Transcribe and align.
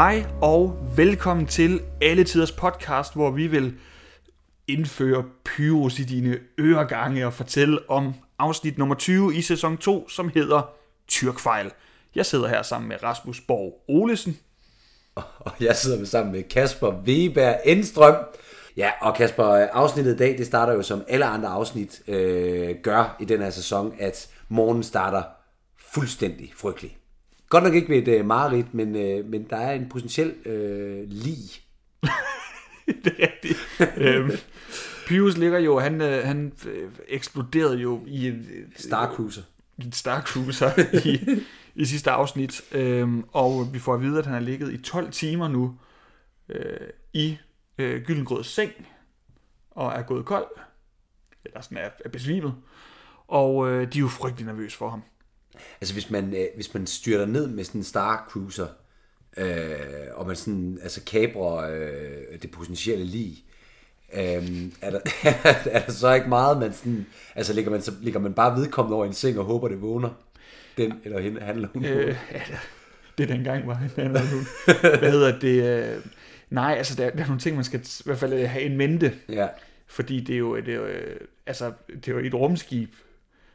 Hej 0.00 0.24
og 0.42 0.88
velkommen 0.96 1.46
til 1.46 1.80
Alle 2.00 2.24
Tiders 2.24 2.52
podcast, 2.52 3.14
hvor 3.14 3.30
vi 3.30 3.46
vil 3.46 3.74
indføre 4.68 5.24
pyros 5.44 5.98
i 5.98 6.04
dine 6.04 6.38
øregange 6.60 7.26
og 7.26 7.32
fortælle 7.32 7.90
om 7.90 8.14
afsnit 8.38 8.78
nummer 8.78 8.94
20 8.94 9.36
i 9.36 9.42
sæson 9.42 9.76
2, 9.76 10.08
som 10.08 10.30
hedder 10.34 10.62
Tyrkfejl. 11.08 11.70
Jeg 12.14 12.26
sidder 12.26 12.48
her 12.48 12.62
sammen 12.62 12.88
med 12.88 13.02
Rasmus 13.02 13.40
Borg 13.40 13.84
Olesen. 13.88 14.38
Og 15.14 15.52
jeg 15.60 15.76
sidder 15.76 16.04
sammen 16.04 16.32
med 16.32 16.42
Kasper 16.42 17.02
Weber 17.06 17.54
Enstrøm. 17.64 18.16
Ja, 18.76 18.90
og 19.00 19.14
Kasper, 19.14 19.44
afsnittet 19.72 20.14
i 20.14 20.16
dag, 20.16 20.38
det 20.38 20.46
starter 20.46 20.72
jo 20.72 20.82
som 20.82 21.04
alle 21.08 21.24
andre 21.24 21.48
afsnit 21.48 22.02
øh, 22.08 22.76
gør 22.82 23.16
i 23.20 23.24
den 23.24 23.42
her 23.42 23.50
sæson, 23.50 23.94
at 23.98 24.28
morgen 24.48 24.82
starter 24.82 25.22
fuldstændig 25.92 26.52
frygtelig. 26.56 26.99
Godt 27.50 27.64
nok 27.64 27.74
ikke 27.74 27.88
ved 27.88 28.08
et 28.08 28.18
øh, 28.18 28.26
mareridt, 28.26 28.74
men, 28.74 28.96
øh, 28.96 29.24
men 29.24 29.44
der 29.50 29.56
er 29.56 29.72
en 29.72 29.88
potentiel 29.88 30.34
øh, 30.46 31.08
lig. 31.08 31.38
det 33.04 33.14
er 33.18 33.28
rigtigt. 33.28 33.58
øhm, 33.96 34.30
Pyrus 35.06 35.36
ligger 35.36 35.58
jo, 35.58 35.78
han, 35.78 36.00
øh, 36.00 36.24
han 36.24 36.52
øh, 36.66 36.90
eksploderede 37.08 37.78
jo 37.78 38.00
i 38.06 38.28
en, 38.28 38.46
Star 38.76 39.14
Cruiser. 39.14 39.42
en 39.78 39.92
Star 39.92 40.20
Cruiser 40.20 40.70
i, 41.06 41.40
i 41.74 41.84
sidste 41.84 42.10
afsnit, 42.10 42.62
øhm, 42.72 43.24
og 43.32 43.72
vi 43.72 43.78
får 43.78 43.94
at 43.94 44.00
vide, 44.00 44.18
at 44.18 44.24
han 44.24 44.34
har 44.34 44.40
ligget 44.40 44.72
i 44.72 44.82
12 44.82 45.12
timer 45.12 45.48
nu 45.48 45.78
øh, 46.48 46.88
i 47.12 47.38
øh, 47.78 48.02
Gyllengrøds 48.02 48.46
seng, 48.46 48.72
og 49.70 49.92
er 49.92 50.02
gået 50.02 50.24
kold, 50.24 50.46
eller 51.44 51.60
sådan 51.60 51.78
er, 51.78 51.88
er 52.04 52.08
besvimet, 52.08 52.54
og 53.28 53.70
øh, 53.70 53.92
de 53.92 53.98
er 53.98 54.02
jo 54.02 54.08
frygtelig 54.08 54.46
nervøse 54.46 54.76
for 54.76 54.90
ham. 54.90 55.02
Altså 55.80 55.94
hvis 55.94 56.10
man, 56.10 56.34
øh, 56.36 56.46
hvis 56.54 56.74
man 56.74 56.86
styrter 56.86 57.26
ned 57.26 57.46
med 57.46 57.64
sådan 57.64 57.80
en 57.80 57.84
Star 57.84 58.26
Cruiser, 58.30 58.66
øh, 59.36 59.76
og 60.14 60.26
man 60.26 60.36
sådan, 60.36 60.78
altså 60.82 61.00
kabrer 61.04 61.56
øh, 61.56 62.38
det 62.42 62.50
potentielle 62.50 63.04
lig, 63.04 63.44
øh, 64.14 64.20
er, 64.82 64.90
der, 64.90 65.00
er 65.70 65.84
der 65.86 65.92
så 65.92 66.12
ikke 66.12 66.28
meget, 66.28 66.58
man 66.58 66.72
sådan, 66.72 67.06
altså 67.34 67.52
ligger 67.52 67.70
man, 67.70 67.82
så, 67.82 67.92
ligger 68.02 68.20
man 68.20 68.34
bare 68.34 68.56
vedkommende 68.56 68.96
over 68.96 69.06
en 69.06 69.12
seng 69.12 69.38
og 69.38 69.44
håber, 69.44 69.68
det 69.68 69.82
vågner? 69.82 70.10
Den, 70.76 70.92
eller 71.04 71.20
hende, 71.20 71.40
handler 71.40 71.68
hun 71.72 71.82
på? 71.82 71.88
Øh, 71.88 72.16
ja, 72.32 72.40
det- 73.18 73.30
er 73.30 73.34
dengang, 73.34 73.66
var 73.66 73.74
han 73.74 73.90
anden 73.96 74.22
nu. 74.32 74.40
Hvad 74.98 75.10
hedder 75.10 75.38
det? 75.38 75.84
Øh, 75.96 76.02
nej, 76.50 76.74
altså 76.78 76.94
der, 76.94 77.10
der 77.10 77.22
er 77.22 77.26
nogle 77.26 77.40
ting, 77.40 77.54
man 77.56 77.64
skal 77.64 77.80
i 77.80 78.02
hvert 78.04 78.18
fald 78.18 78.32
øh, 78.32 78.50
have 78.50 78.64
en 78.64 78.76
mente. 78.76 79.12
Ja. 79.28 79.48
Fordi 79.86 80.20
det 80.20 80.34
er 80.34 80.38
jo, 80.38 80.56
det 80.56 80.68
er 80.68 80.74
jo, 80.74 80.84
øh, 80.86 81.20
altså, 81.46 81.72
det 81.88 82.08
er 82.08 82.12
jo 82.12 82.18
et 82.18 82.34
rumskib, 82.34 82.90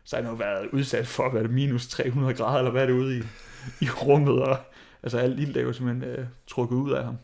så 0.06 0.16
har 0.16 0.24
han 0.24 0.32
jo 0.32 0.38
været 0.38 0.70
udsat 0.74 1.08
for, 1.08 1.30
hvad 1.30 1.42
er 1.42 1.46
det, 1.48 1.56
minus 1.56 1.88
300 1.88 2.34
grader, 2.34 2.58
eller 2.58 2.72
hvad 2.72 2.82
er 2.82 2.86
det 2.86 2.94
ude 2.94 3.18
i, 3.18 3.22
i 3.82 3.90
rummet, 3.90 4.42
og 4.44 4.58
altså 5.04 5.18
alt 5.18 5.40
ild 5.40 5.58
er 5.58 5.62
jo 5.62 5.74
simpelthen 5.74 6.10
øh, 6.10 6.26
trukket 6.48 6.76
ud 6.76 6.92
af 6.92 7.04
ham. 7.04 7.16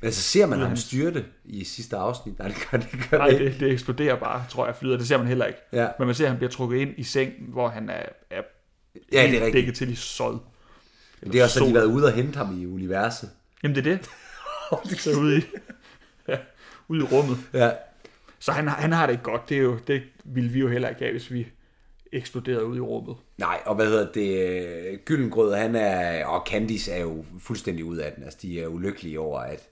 Men 0.00 0.06
altså 0.06 0.22
ser 0.22 0.46
man 0.46 0.58
ham 0.58 0.76
styrte 0.76 1.24
i 1.44 1.64
sidste 1.64 1.96
afsnit? 1.96 2.38
Nej, 2.38 2.48
det 2.48 2.56
gør 2.70 2.78
det 2.78 2.88
gør 3.10 3.18
Nej, 3.18 3.28
det 3.28 3.40
det, 3.40 3.60
det 3.60 3.72
eksploderer 3.72 4.16
bare, 4.16 4.44
tror 4.50 4.66
jeg, 4.66 4.76
flyder. 4.76 4.96
Det 4.96 5.08
ser 5.08 5.18
man 5.18 5.26
heller 5.26 5.44
ikke. 5.46 5.58
Ja. 5.72 5.88
Men 5.98 6.06
man 6.06 6.14
ser, 6.14 6.24
at 6.24 6.30
han 6.30 6.38
bliver 6.38 6.50
trukket 6.50 6.78
ind 6.78 6.90
i 6.96 7.02
seng, 7.02 7.32
hvor 7.48 7.68
han 7.68 7.90
er, 7.90 8.02
er 8.30 8.42
Ja, 9.12 9.22
det 9.22 9.28
er 9.28 9.32
rigtigt. 9.32 9.52
dækket 9.52 9.74
til 9.74 9.90
i 9.92 9.94
sod. 9.94 10.38
Men 11.22 11.32
det 11.32 11.40
er 11.40 11.44
også, 11.44 11.60
at 11.60 11.66
de 11.66 11.72
har 11.72 11.74
været 11.80 11.86
ude 11.94 12.06
og 12.06 12.12
hente 12.12 12.36
ham 12.36 12.60
i 12.62 12.66
universet. 12.66 13.30
Jamen 13.62 13.74
det 13.74 13.86
er 13.86 13.96
det. 13.96 14.10
Så 15.00 15.18
ude 15.20 15.38
i, 15.38 15.42
ja, 16.28 16.36
ude 16.88 17.00
i 17.00 17.02
rummet. 17.02 17.38
Ja. 17.52 17.70
Så 18.38 18.52
han, 18.52 18.68
han 18.68 18.92
har 18.92 19.06
det 19.06 19.12
ikke 19.12 19.24
godt. 19.24 19.48
Det, 19.48 19.56
er 19.56 19.62
jo, 19.62 19.78
det 19.86 20.02
ville 20.24 20.50
vi 20.50 20.58
jo 20.58 20.68
heller 20.68 20.88
ikke 20.88 21.00
have, 21.00 21.12
hvis 21.12 21.30
vi 21.32 21.46
eksploderede 22.12 22.66
ude 22.66 22.76
i 22.76 22.80
rummet. 22.80 23.16
Nej, 23.38 23.60
og 23.66 23.74
hvad 23.74 23.86
hedder 23.86 24.12
det? 24.12 24.58
øh, 24.92 24.98
Gyllengrød, 25.04 25.54
han 25.54 25.74
er, 25.74 26.26
og 26.26 26.46
Candice 26.46 26.92
er 26.92 27.00
jo 27.00 27.24
fuldstændig 27.38 27.84
ud 27.84 27.96
af 27.96 28.12
den. 28.12 28.24
Altså, 28.24 28.38
de 28.42 28.60
er 28.60 28.66
ulykkelige 28.66 29.20
over, 29.20 29.40
at, 29.40 29.68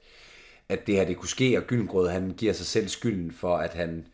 at 0.69 0.87
det 0.87 0.95
her 0.95 1.05
det 1.05 1.17
kunne 1.17 1.29
ske, 1.29 1.59
og 1.59 1.65
Gyllengrød, 1.65 2.09
han 2.09 2.35
giver 2.37 2.53
sig 2.53 2.67
selv 2.67 2.89
skylden 2.89 3.33
for, 3.33 3.57
at 3.57 3.75
han 3.75 4.07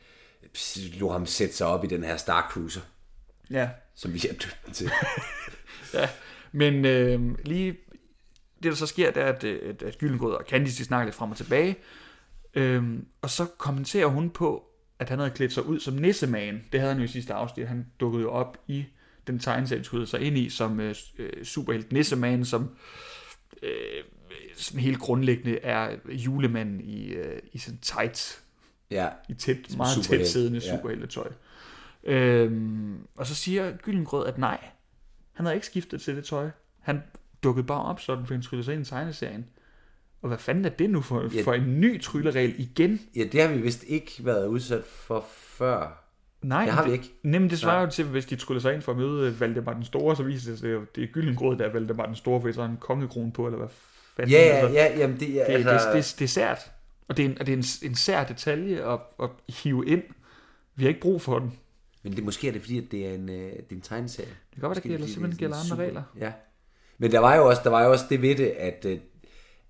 lå 0.98 1.08
ham 1.08 1.26
sætte 1.26 1.54
sig 1.54 1.66
op 1.66 1.84
i 1.84 1.86
den 1.86 2.04
her 2.04 2.16
Star 2.16 2.50
Cruiser, 2.52 2.80
Ja, 3.50 3.68
som 3.94 4.14
vi 4.14 4.18
har 4.18 4.28
døbt 4.28 4.74
til. 4.74 4.90
ja. 5.94 6.08
Men 6.52 6.84
øh, 6.84 7.20
lige 7.44 7.76
det, 8.62 8.70
der 8.70 8.74
så 8.74 8.86
sker, 8.86 9.10
det 9.10 9.22
er, 9.22 9.26
at, 9.26 9.44
øh, 9.44 9.74
at, 9.86 9.98
Gyllengrød 9.98 10.32
og 10.32 10.44
Candice, 10.48 10.78
de 10.78 10.84
snakker 10.84 11.04
lidt 11.04 11.16
frem 11.16 11.30
og 11.30 11.36
tilbage. 11.36 11.76
Øhm, 12.54 13.06
og 13.22 13.30
så 13.30 13.46
kommenterer 13.58 14.06
hun 14.06 14.30
på, 14.30 14.64
at 15.02 15.08
han 15.08 15.18
havde 15.18 15.30
klædt 15.30 15.52
sig 15.52 15.66
ud 15.66 15.80
som 15.80 15.94
nissemand. 15.94 16.60
Det 16.72 16.80
havde 16.80 16.92
han 16.92 17.02
jo 17.02 17.04
i 17.04 17.08
sidste 17.08 17.34
afsnit. 17.34 17.68
Han 17.68 17.86
dukkede 18.00 18.22
jo 18.22 18.30
op 18.30 18.58
i 18.66 18.84
den 19.26 19.38
tegneserie, 19.38 19.84
han 19.84 20.06
sig 20.06 20.20
ind 20.20 20.38
i, 20.38 20.48
som 20.48 20.80
øh, 20.80 20.94
øh, 21.18 21.44
superhelt 21.44 21.92
nissemand, 21.92 22.44
som 22.44 22.70
øh, 23.62 24.04
sådan 24.56 24.80
helt 24.80 24.98
grundlæggende 24.98 25.58
er 25.58 25.96
julemanden 26.08 26.80
i, 26.80 27.06
øh, 27.08 27.38
i 27.52 27.58
sådan 27.58 27.78
tights 27.78 28.42
Ja, 28.90 29.08
i 29.28 29.34
tæt, 29.34 29.76
meget 29.76 29.96
tæt 29.96 30.04
superhelt, 30.04 30.28
siddende 30.28 30.60
ja. 30.64 30.76
superheltetøj. 30.76 31.28
Øhm, 32.04 33.06
og 33.16 33.26
så 33.26 33.34
siger 33.34 33.76
Gyllengrød, 33.76 34.26
at 34.26 34.38
nej, 34.38 34.58
han 35.32 35.46
havde 35.46 35.56
ikke 35.56 35.66
skiftet 35.66 36.02
til 36.02 36.16
det 36.16 36.24
tøj. 36.24 36.50
Han 36.80 37.02
dukkede 37.42 37.66
bare 37.66 37.82
op, 37.82 38.00
sådan 38.00 38.26
for 38.26 38.34
han 38.34 38.42
tryllede 38.42 38.64
sig 38.64 38.74
ind 38.74 38.86
i 38.86 38.88
tegneserien. 38.88 39.46
Og 40.22 40.28
hvad 40.28 40.38
fanden 40.38 40.64
er 40.64 40.68
det 40.68 40.90
nu 40.90 41.00
for, 41.00 41.28
Ja. 41.34 41.42
for 41.42 41.52
en 41.52 41.80
ny 41.80 42.00
trylleregel 42.02 42.54
igen? 42.58 43.00
ja, 43.16 43.24
det 43.32 43.42
har 43.42 43.48
vi 43.48 43.60
vist 43.60 43.84
ikke 43.86 44.12
været 44.20 44.46
udsat 44.46 44.84
for 44.84 45.24
før. 45.30 45.98
Nej, 46.42 46.64
Det 46.64 46.72
har 46.74 46.84
vi 46.84 46.90
det, 46.90 46.96
ikke. 46.96 47.14
Nemlig 47.22 47.50
det 47.50 47.58
svarer 47.58 47.80
jo 47.84 47.90
til, 47.90 48.04
hvis 48.04 48.26
de 48.26 48.36
tryller 48.36 48.60
sig 48.60 48.74
ind 48.74 48.82
for 48.82 48.92
at 48.92 48.98
møde 48.98 49.28
øh, 49.30 49.40
Valdemar 49.40 49.72
den 49.72 49.84
Store, 49.84 50.16
så 50.16 50.22
viser 50.22 50.50
det 50.50 50.60
sig, 50.60 50.70
at 50.70 50.96
det 50.96 51.02
er 51.04 51.06
Gyllengrød, 51.12 51.56
der 51.58 51.64
er 51.64 51.72
Valdemar 51.72 52.06
den 52.06 52.14
Store, 52.16 52.40
fordi 52.40 52.52
så 52.52 52.60
har 52.62 52.68
en 52.68 52.76
kongekrone 52.80 53.32
på, 53.32 53.46
eller 53.46 53.58
hvad 53.58 53.68
fanden. 54.16 54.32
Ja, 54.32 54.46
ja, 54.66 54.70
ja, 54.72 54.98
jamen 54.98 55.20
det 55.20 55.40
er... 55.40 55.46
det, 55.46 55.52
altså, 55.70 55.86
det, 55.88 55.96
det, 55.96 56.14
det 56.18 56.24
er 56.24 56.28
sært. 56.28 56.58
Og 57.08 57.16
det 57.16 57.24
er 57.24 57.28
en, 57.28 57.38
og 57.40 57.46
det 57.46 57.52
er 57.52 57.56
en, 57.56 57.64
en 57.90 57.94
sær 57.94 58.24
detalje 58.24 58.92
at, 58.92 58.98
at 59.22 59.30
hive 59.62 59.86
ind. 59.86 60.02
Vi 60.74 60.84
har 60.84 60.88
ikke 60.88 61.00
brug 61.00 61.22
for 61.22 61.38
den. 61.38 61.52
Men 62.02 62.16
det, 62.16 62.24
måske 62.24 62.48
er 62.48 62.52
det 62.52 62.60
fordi, 62.60 62.78
at 62.78 62.84
det 62.90 63.06
er 63.06 63.14
en, 63.14 63.28
øh, 63.28 63.36
det 63.36 63.54
er 63.70 63.74
en 63.74 63.80
tegneserie. 63.80 64.28
Det 64.28 64.60
kan 64.60 64.60
godt 64.60 64.62
være, 64.62 64.74
der 64.74 64.78
Måske 64.80 64.88
gælder, 64.88 65.06
simpelthen 65.06 65.38
det 65.38 65.44
er 65.44 65.58
gælder 65.58 65.72
andre 65.72 65.84
regler. 65.86 66.02
Ja. 66.20 66.32
Men 66.98 67.12
der 67.12 67.18
var 67.18 67.36
jo 67.36 67.48
også, 67.48 67.60
der 67.64 67.70
var 67.70 67.84
jo 67.84 67.90
også 67.90 68.04
det 68.08 68.22
ved 68.22 68.36
det, 68.36 68.46
at, 68.46 68.84
øh, 68.88 68.98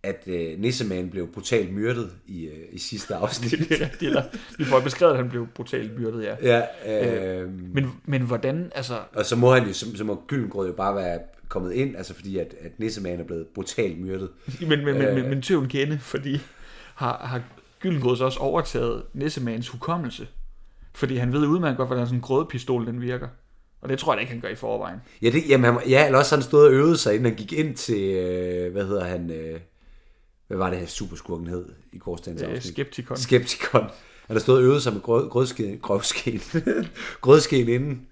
at 0.05 0.23
uh, 0.27 0.61
Nisseman 0.61 1.11
blev 1.11 1.33
brutalt 1.33 1.75
myrdet 1.75 2.11
i, 2.27 2.49
uh, 2.49 2.75
i 2.75 2.79
sidste 2.79 3.15
afsnit. 3.15 3.51
det 3.69 3.81
er 3.81 3.85
rigtigt, 3.85 4.03
eller 4.03 4.23
vi 4.59 4.65
får 4.65 4.81
beskrevet, 4.81 5.13
at 5.13 5.19
han 5.19 5.29
blev 5.29 5.47
brutalt 5.47 6.01
myrdet, 6.01 6.25
ja. 6.25 6.63
ja, 6.87 7.41
øh, 7.41 7.51
Men, 7.75 7.93
men 8.05 8.23
hvordan, 8.23 8.73
altså, 8.75 8.99
og 9.15 9.27
så 9.27 9.37
må 9.37 9.55
han 9.55 9.67
jo, 9.67 9.73
så, 9.73 9.97
så 9.97 10.05
må 10.05 10.23
Gyllengrød 10.27 10.67
jo 10.67 10.73
bare 10.73 10.95
være 10.95 11.19
kommet 11.49 11.73
ind, 11.73 11.97
altså 11.97 12.15
fordi 12.15 12.39
at, 12.39 12.55
at 12.61 12.79
Nisseman 12.79 13.21
er 13.21 13.25
blevet 13.25 13.47
brutalt 13.55 14.01
myrdet. 14.01 14.31
men, 14.61 14.69
men, 14.69 14.85
men, 14.85 14.97
Øh. 14.97 15.15
men, 15.15 15.29
men 15.29 15.43
tøven 15.43 15.69
kende, 15.69 15.99
fordi 15.99 16.41
har, 16.95 17.19
har 17.25 17.43
Gyllengrød 17.81 18.17
så 18.17 18.25
også 18.25 18.39
overtaget 18.39 19.03
Nissemans 19.15 19.69
hukommelse? 19.69 20.29
Fordi 20.95 21.17
han 21.17 21.33
ved 21.33 21.47
udmærket 21.47 21.77
godt, 21.77 21.89
hvordan 21.89 22.07
sådan 22.07 22.19
en 22.19 22.23
grødepistol 22.23 22.87
den 22.87 23.01
virker. 23.01 23.29
Og 23.81 23.89
det 23.89 23.99
tror 23.99 24.13
jeg 24.13 24.17
da 24.17 24.21
ikke, 24.21 24.33
han 24.33 24.41
gør 24.41 24.49
i 24.49 24.55
forvejen. 24.55 24.99
Ja, 25.23 25.31
det, 25.31 25.49
jamen, 25.49 25.65
han, 25.65 25.89
ja, 25.89 26.07
eller 26.07 26.19
også 26.19 26.37
han 26.37 26.43
stået 26.43 26.67
og 26.67 26.73
øvet 26.73 26.99
sig, 26.99 27.15
inden 27.15 27.27
han 27.27 27.34
gik 27.34 27.53
ind 27.53 27.77
til, 27.77 28.15
øh, 28.15 28.73
hvad 28.73 28.87
hedder 28.87 29.05
han, 29.05 29.31
øh, 29.31 29.61
hvad 30.57 30.59
var 30.59 30.71
det 30.71 30.89
superskurken 30.89 31.47
hed 31.47 31.65
i 31.93 31.99
gårdsdagens 31.99 32.43
Øh, 32.43 32.49
afsnit? 32.49 32.73
Skeptikon. 32.73 33.17
Skeptikon. 33.17 33.83
Han 34.27 34.37
har 34.37 34.39
stået 34.39 34.59
og 34.59 34.65
øvet 34.65 34.83
sig 34.83 34.93
med 34.93 35.01
grød, 35.01 35.31
grødskeen, 35.31 35.81
grødskeen 37.21 37.69
inden. 37.69 38.07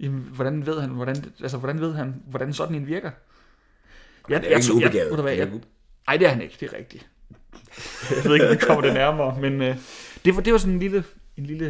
Jamen, 0.00 0.20
hvordan 0.34 0.66
ved 0.66 0.80
han, 0.80 0.90
hvordan, 0.90 1.24
altså, 1.42 1.56
hvordan 1.56 1.80
ved 1.80 1.92
han, 1.92 2.14
hvordan 2.26 2.52
sådan 2.52 2.74
en 2.74 2.86
virker? 2.86 3.08
Er 3.08 3.12
ved 5.08 5.16
du 5.16 5.22
hvad, 5.22 5.32
Han 5.32 5.40
er 5.40 5.44
jeg, 5.44 5.54
ikke 5.54 5.66
nej, 6.06 6.16
det 6.16 6.26
er 6.26 6.30
han 6.30 6.42
ikke, 6.42 6.56
det 6.60 6.72
er 6.72 6.78
rigtigt. 6.78 7.08
Jeg 8.10 8.24
ved 8.24 8.34
ikke, 8.34 8.48
om 8.48 8.52
vi 8.52 8.58
kommer 8.60 8.82
det 8.82 8.94
nærmere, 8.94 9.40
men 9.40 9.62
øh, 9.62 9.76
det, 10.24 10.36
var, 10.36 10.42
det 10.42 10.52
var 10.52 10.58
sådan 10.58 10.74
en 10.74 10.80
lille, 10.80 11.04
en 11.36 11.46
lille, 11.46 11.66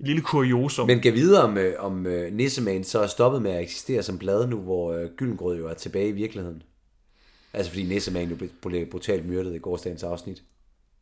en 0.00 0.06
lille 0.06 0.22
kuriosum. 0.22 0.86
Men 0.86 1.00
kan 1.00 1.12
vide, 1.14 1.44
om, 1.44 1.58
øh, 1.58 1.74
om 1.78 2.06
øh, 2.06 2.32
Nisseman 2.32 2.84
så 2.84 3.00
er 3.02 3.06
stoppet 3.06 3.42
med 3.42 3.50
at 3.50 3.62
eksistere 3.62 4.02
som 4.02 4.18
blad 4.18 4.46
nu, 4.46 4.60
hvor 4.60 4.92
øh, 4.92 5.10
Gyllengrød 5.16 5.58
jo 5.58 5.68
er 5.68 5.74
tilbage 5.74 6.08
i 6.08 6.12
virkeligheden. 6.12 6.62
Altså 7.54 7.70
fordi 7.70 7.82
Nisseman 7.84 8.28
jo 8.28 8.36
blev- 8.64 8.86
brutalt 8.90 9.26
myrdet 9.28 9.54
i 9.54 9.58
gårdsdagens 9.58 10.02
afsnit. 10.02 10.42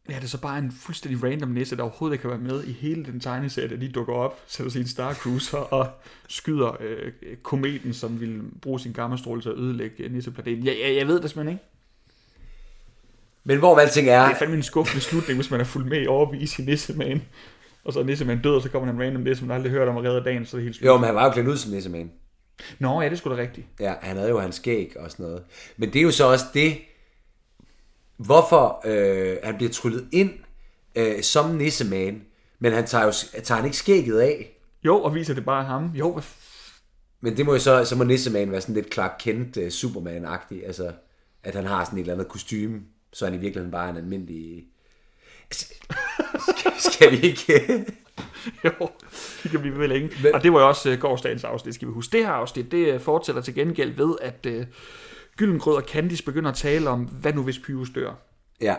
Ja, 0.09 0.15
det 0.15 0.23
er 0.25 0.29
så 0.29 0.41
bare 0.41 0.59
en 0.59 0.73
fuldstændig 0.73 1.25
random 1.25 1.49
nisse, 1.49 1.77
der 1.77 1.83
overhovedet 1.83 2.15
ikke 2.15 2.23
kan 2.23 2.31
være 2.31 2.39
med 2.41 2.65
i 2.65 2.73
hele 2.73 3.05
den 3.05 3.21
tegneserie, 3.21 3.69
der 3.69 3.77
lige 3.77 3.93
dukker 3.93 4.15
op, 4.15 4.41
sætter 4.47 4.81
en 4.81 4.87
Star 4.89 5.15
Cruiser 5.15 5.59
og 5.59 5.89
skyder 6.29 6.77
øh, 6.81 7.13
kometen, 7.43 7.95
som 7.95 8.21
vil 8.21 8.43
bruge 8.63 8.81
sin 8.81 8.93
gammastråle 8.93 9.43
til 9.43 9.49
at 9.49 9.55
ødelægge 9.59 10.05
øh, 10.05 10.13
nisseplaneten. 10.13 10.65
Ja, 10.65 10.73
ja, 10.73 10.95
jeg 10.95 11.07
ved 11.07 11.21
det 11.21 11.31
simpelthen 11.31 11.53
ikke. 11.55 11.65
Men 13.45 13.59
hvor 13.59 13.79
alting 13.79 14.09
er, 14.09 14.25
Det 14.25 14.35
er 14.35 14.39
fandme 14.39 14.57
en 14.57 14.63
skuffende 14.63 15.01
slutning, 15.03 15.37
hvis 15.39 15.51
man 15.51 15.61
er 15.61 15.65
fuldt 15.65 15.89
med 15.89 16.03
i 16.03 16.07
overvis 16.07 16.59
i 16.59 16.63
Nisseman. 16.63 17.23
Og 17.85 17.93
så 17.93 18.01
er 18.01 18.05
Nisseman 18.05 18.43
død, 18.43 18.55
og 18.55 18.63
så 18.63 18.69
kommer 18.71 18.93
en 18.93 19.01
random 19.01 19.23
nisse, 19.23 19.45
man 19.45 19.57
aldrig 19.57 19.73
hørt 19.73 19.89
om 19.89 19.97
at 19.97 20.05
redde 20.05 20.25
dagen, 20.25 20.47
så 20.47 20.57
er 20.57 20.59
det 20.59 20.65
helt 20.65 20.77
slut. 20.77 20.87
jo, 20.87 20.97
men 20.97 21.05
han 21.05 21.15
var 21.15 21.25
jo 21.25 21.31
klædt 21.31 21.49
ud 21.49 21.57
som 21.57 21.73
Nisseman. 21.73 22.11
Nå, 22.79 23.01
ja, 23.01 23.09
det 23.09 23.19
skulle 23.19 23.37
da 23.37 23.43
rigtigt. 23.43 23.67
Ja, 23.81 23.95
han 24.01 24.17
havde 24.17 24.31
jo 24.31 24.41
hans 24.41 24.57
skæg 24.57 24.97
og 24.97 25.11
sådan 25.11 25.27
noget. 25.27 25.45
Men 25.77 25.93
det 25.93 25.99
er 25.99 26.03
jo 26.03 26.11
så 26.11 26.25
også 26.25 26.45
det, 26.55 26.79
hvorfor 28.17 28.83
øh, 28.85 29.37
han 29.45 29.57
bliver 29.57 29.73
tryllet 29.73 30.09
ind 30.13 30.31
øh, 30.95 31.23
som 31.23 31.51
Nisseman, 31.51 32.23
men 32.59 32.73
han 32.73 32.87
tager 32.87 33.05
jo 33.05 33.13
tager 33.43 33.57
han 33.57 33.65
ikke 33.65 33.77
skægget 33.77 34.21
af. 34.21 34.57
Jo, 34.85 35.03
og 35.03 35.15
viser 35.15 35.35
det 35.35 35.45
bare 35.45 35.65
ham. 35.65 35.87
Jo, 35.95 36.13
hvad 36.13 36.23
Men 37.21 37.37
det 37.37 37.47
må 37.47 37.53
jo 37.53 37.59
så, 37.59 37.85
så 37.85 37.97
må 37.97 38.05
Nisseman 38.05 38.51
være 38.51 38.61
sådan 38.61 38.75
lidt 38.75 38.93
Clark 38.95 39.17
Kent 39.19 39.57
uh, 39.57 39.67
Superman-agtig. 39.67 40.67
Altså, 40.67 40.93
At 41.43 41.55
han 41.55 41.67
har 41.67 41.85
sådan 41.85 41.99
et 41.99 42.01
eller 42.01 42.15
andet 42.15 42.29
kostume, 42.29 42.81
så 43.13 43.25
han 43.25 43.35
i 43.35 43.39
virkeligheden 43.39 43.71
bare 43.71 43.87
er 43.87 43.91
en 43.91 43.97
almindelig... 43.97 44.65
Skal, 45.51 45.77
skal 46.93 47.13
vi 47.13 47.17
ikke... 47.17 47.87
jo, 48.65 48.89
det 49.43 49.51
kan 49.51 49.61
blive 49.61 49.79
ved 49.79 49.89
længe. 49.89 50.11
Men... 50.23 50.35
Og 50.35 50.43
det 50.43 50.53
var 50.53 50.61
jo 50.61 50.69
også 50.69 50.93
uh, 50.93 50.99
gårdsdagens 50.99 51.45
afsnit, 51.45 51.75
skal 51.75 51.89
vi 51.89 51.93
huske. 51.93 52.13
Det 52.13 52.27
her 52.27 52.33
afsnit, 52.33 52.73
det 52.73 52.95
uh, 52.95 53.01
fortsætter 53.01 53.43
til 53.43 53.55
gengæld 53.55 53.93
ved, 53.93 54.17
at 54.23 54.47
uh, 54.47 54.67
Gyllengrød 55.37 55.77
og 55.77 55.83
Candice 55.83 56.25
begynder 56.25 56.51
at 56.51 56.57
tale 56.57 56.91
om, 56.91 57.05
hvad 57.05 57.33
nu 57.33 57.43
hvis 57.43 57.59
Pyrus 57.59 57.91
dør? 57.91 58.13
Ja. 58.61 58.75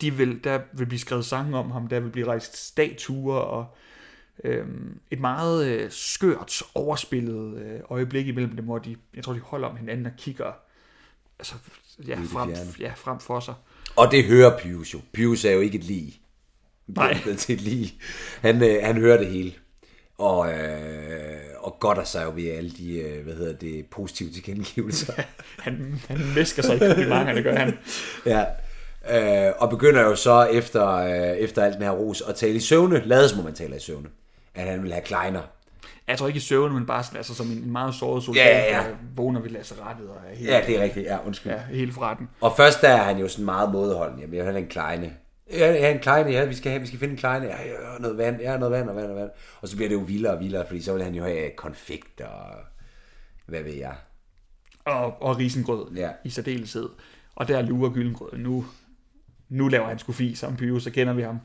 De 0.00 0.14
vil, 0.14 0.44
der 0.44 0.60
vil 0.72 0.86
blive 0.86 0.98
skrevet 0.98 1.24
sange 1.24 1.58
om 1.58 1.70
ham, 1.70 1.86
der 1.86 2.00
vil 2.00 2.10
blive 2.10 2.26
rejst 2.26 2.66
statuer 2.66 3.36
og 3.36 3.76
øhm, 4.44 5.00
et 5.10 5.20
meget 5.20 5.66
øh, 5.66 5.90
skørt, 5.90 6.62
overspillet 6.74 7.58
øh, 7.58 7.80
øjeblik 7.90 8.28
imellem 8.28 8.56
dem, 8.56 8.64
hvor 8.64 8.78
de, 8.78 8.96
jeg 9.14 9.24
tror, 9.24 9.32
de 9.32 9.40
holder 9.40 9.68
om 9.68 9.76
hinanden 9.76 10.06
og 10.06 10.12
kigger 10.18 10.52
altså, 11.38 11.54
ja, 12.06 12.18
frem, 12.24 12.50
ja, 12.80 12.92
frem 12.96 13.20
for 13.20 13.40
sig. 13.40 13.54
Og 13.96 14.10
det 14.10 14.24
hører 14.24 14.58
Pius 14.58 14.94
jo. 14.94 15.00
Pius 15.12 15.44
er 15.44 15.50
jo 15.50 15.60
ikke 15.60 15.78
et 15.78 15.84
lig. 15.84 16.20
Nej. 16.96 17.18
til 17.38 17.54
et 17.54 17.60
lig. 17.60 17.94
Han, 18.40 18.62
øh, 18.62 18.82
han 18.82 18.96
hører 18.96 19.16
det 19.16 19.26
hele. 19.26 19.52
Og, 20.18 20.52
øh, 20.52 21.40
og 21.58 21.76
godter 21.80 22.04
sig 22.04 22.24
jo 22.24 22.32
ved 22.34 22.50
alle 22.50 22.70
de, 22.70 22.94
øh, 22.98 23.24
hvad 23.24 23.34
hedder 23.34 23.52
det, 23.52 23.86
positive 23.86 24.30
tilkendegivelser. 24.30 25.12
han, 25.64 26.00
han 26.08 26.18
mesker 26.34 26.62
sig 26.62 26.76
i 26.76 26.78
komplimenterne, 26.78 27.34
det 27.34 27.44
gør 27.44 27.56
han. 27.56 27.78
Ja, 28.26 28.44
øh, 29.10 29.52
og 29.58 29.70
begynder 29.70 30.02
jo 30.02 30.16
så 30.16 30.42
efter, 30.42 30.88
øh, 30.88 31.36
efter 31.36 31.64
alt 31.64 31.74
den 31.74 31.82
her 31.82 31.90
ros 31.90 32.22
at 32.28 32.34
tale 32.34 32.54
i 32.54 32.60
søvne. 32.60 33.02
Lades 33.04 33.30
som 33.30 33.44
man 33.44 33.54
taler 33.54 33.76
i 33.76 33.80
søvne. 33.80 34.08
At 34.54 34.64
han 34.64 34.82
vil 34.82 34.92
have 34.92 35.02
kleiner. 35.02 35.40
Jeg 36.08 36.18
tror 36.18 36.26
ikke 36.26 36.36
i 36.36 36.40
søvne, 36.40 36.74
men 36.74 36.86
bare 36.86 37.04
altså, 37.16 37.34
som 37.34 37.46
en 37.46 37.72
meget 37.72 37.94
såret 37.94 38.22
soldat, 38.22 38.46
ja, 38.46 38.58
ja, 38.58 38.76
ja. 38.76 38.88
der 38.88 38.94
vågner 39.16 39.40
ved 39.40 39.50
lasserettet. 39.50 40.08
Og 40.08 40.16
er 40.30 40.36
helt, 40.36 40.50
ja, 40.50 40.60
det 40.66 40.78
er 40.78 40.82
rigtigt. 40.82 41.06
Ja, 41.06 41.18
undskyld. 41.26 41.52
Ja, 41.52 41.58
helt 41.74 41.94
fra 41.94 42.14
den. 42.14 42.28
Og 42.40 42.56
først 42.56 42.80
der 42.80 42.88
er 42.88 43.02
han 43.02 43.18
jo 43.18 43.28
sådan 43.28 43.44
meget 43.44 43.72
mådeholden. 43.72 44.20
Jamen, 44.20 44.34
jeg 44.36 44.44
vil 44.44 44.52
have 44.52 44.62
en 44.62 44.68
kleine. 44.68 45.12
Ja, 45.52 45.72
ja, 45.72 45.92
en 45.92 45.98
kleine, 45.98 46.30
ja, 46.30 46.44
vi 46.44 46.54
skal, 46.54 46.70
have, 46.70 46.80
vi 46.80 46.86
skal 46.86 46.98
finde 46.98 47.12
en 47.12 47.18
kleine. 47.18 47.46
Ja, 47.46 47.62
ja, 47.62 47.98
noget 47.98 48.18
vand, 48.18 48.40
ja, 48.40 48.56
noget 48.56 48.72
vand 48.72 48.88
og 48.88 48.96
vand 48.96 49.10
og 49.10 49.16
vand. 49.16 49.30
Og 49.60 49.68
så 49.68 49.76
bliver 49.76 49.88
det 49.88 49.94
jo 49.96 50.00
vildere 50.00 50.32
og 50.32 50.40
vildere, 50.40 50.66
fordi 50.66 50.82
så 50.82 50.92
vil 50.92 51.02
han 51.02 51.14
jo 51.14 51.24
have 51.24 51.50
konfekt 51.56 52.20
og 52.20 52.54
hvad 53.46 53.62
ved 53.62 53.74
jeg. 53.74 53.96
Og, 54.84 55.22
og 55.22 55.38
risengrød 55.38 55.92
ja. 55.94 56.10
i 56.24 56.30
særdeleshed. 56.30 56.88
Og 57.34 57.48
der 57.48 57.62
lurer 57.62 57.90
Gyllengrød. 57.90 58.38
Nu, 58.38 58.66
nu 59.48 59.68
laver 59.68 59.86
han 59.86 59.98
sgu 59.98 60.12
fis 60.12 60.42
om 60.42 60.56
Pyrus, 60.56 60.82
så 60.82 60.90
kender 60.90 61.12
vi 61.12 61.22
ham. 61.22 61.38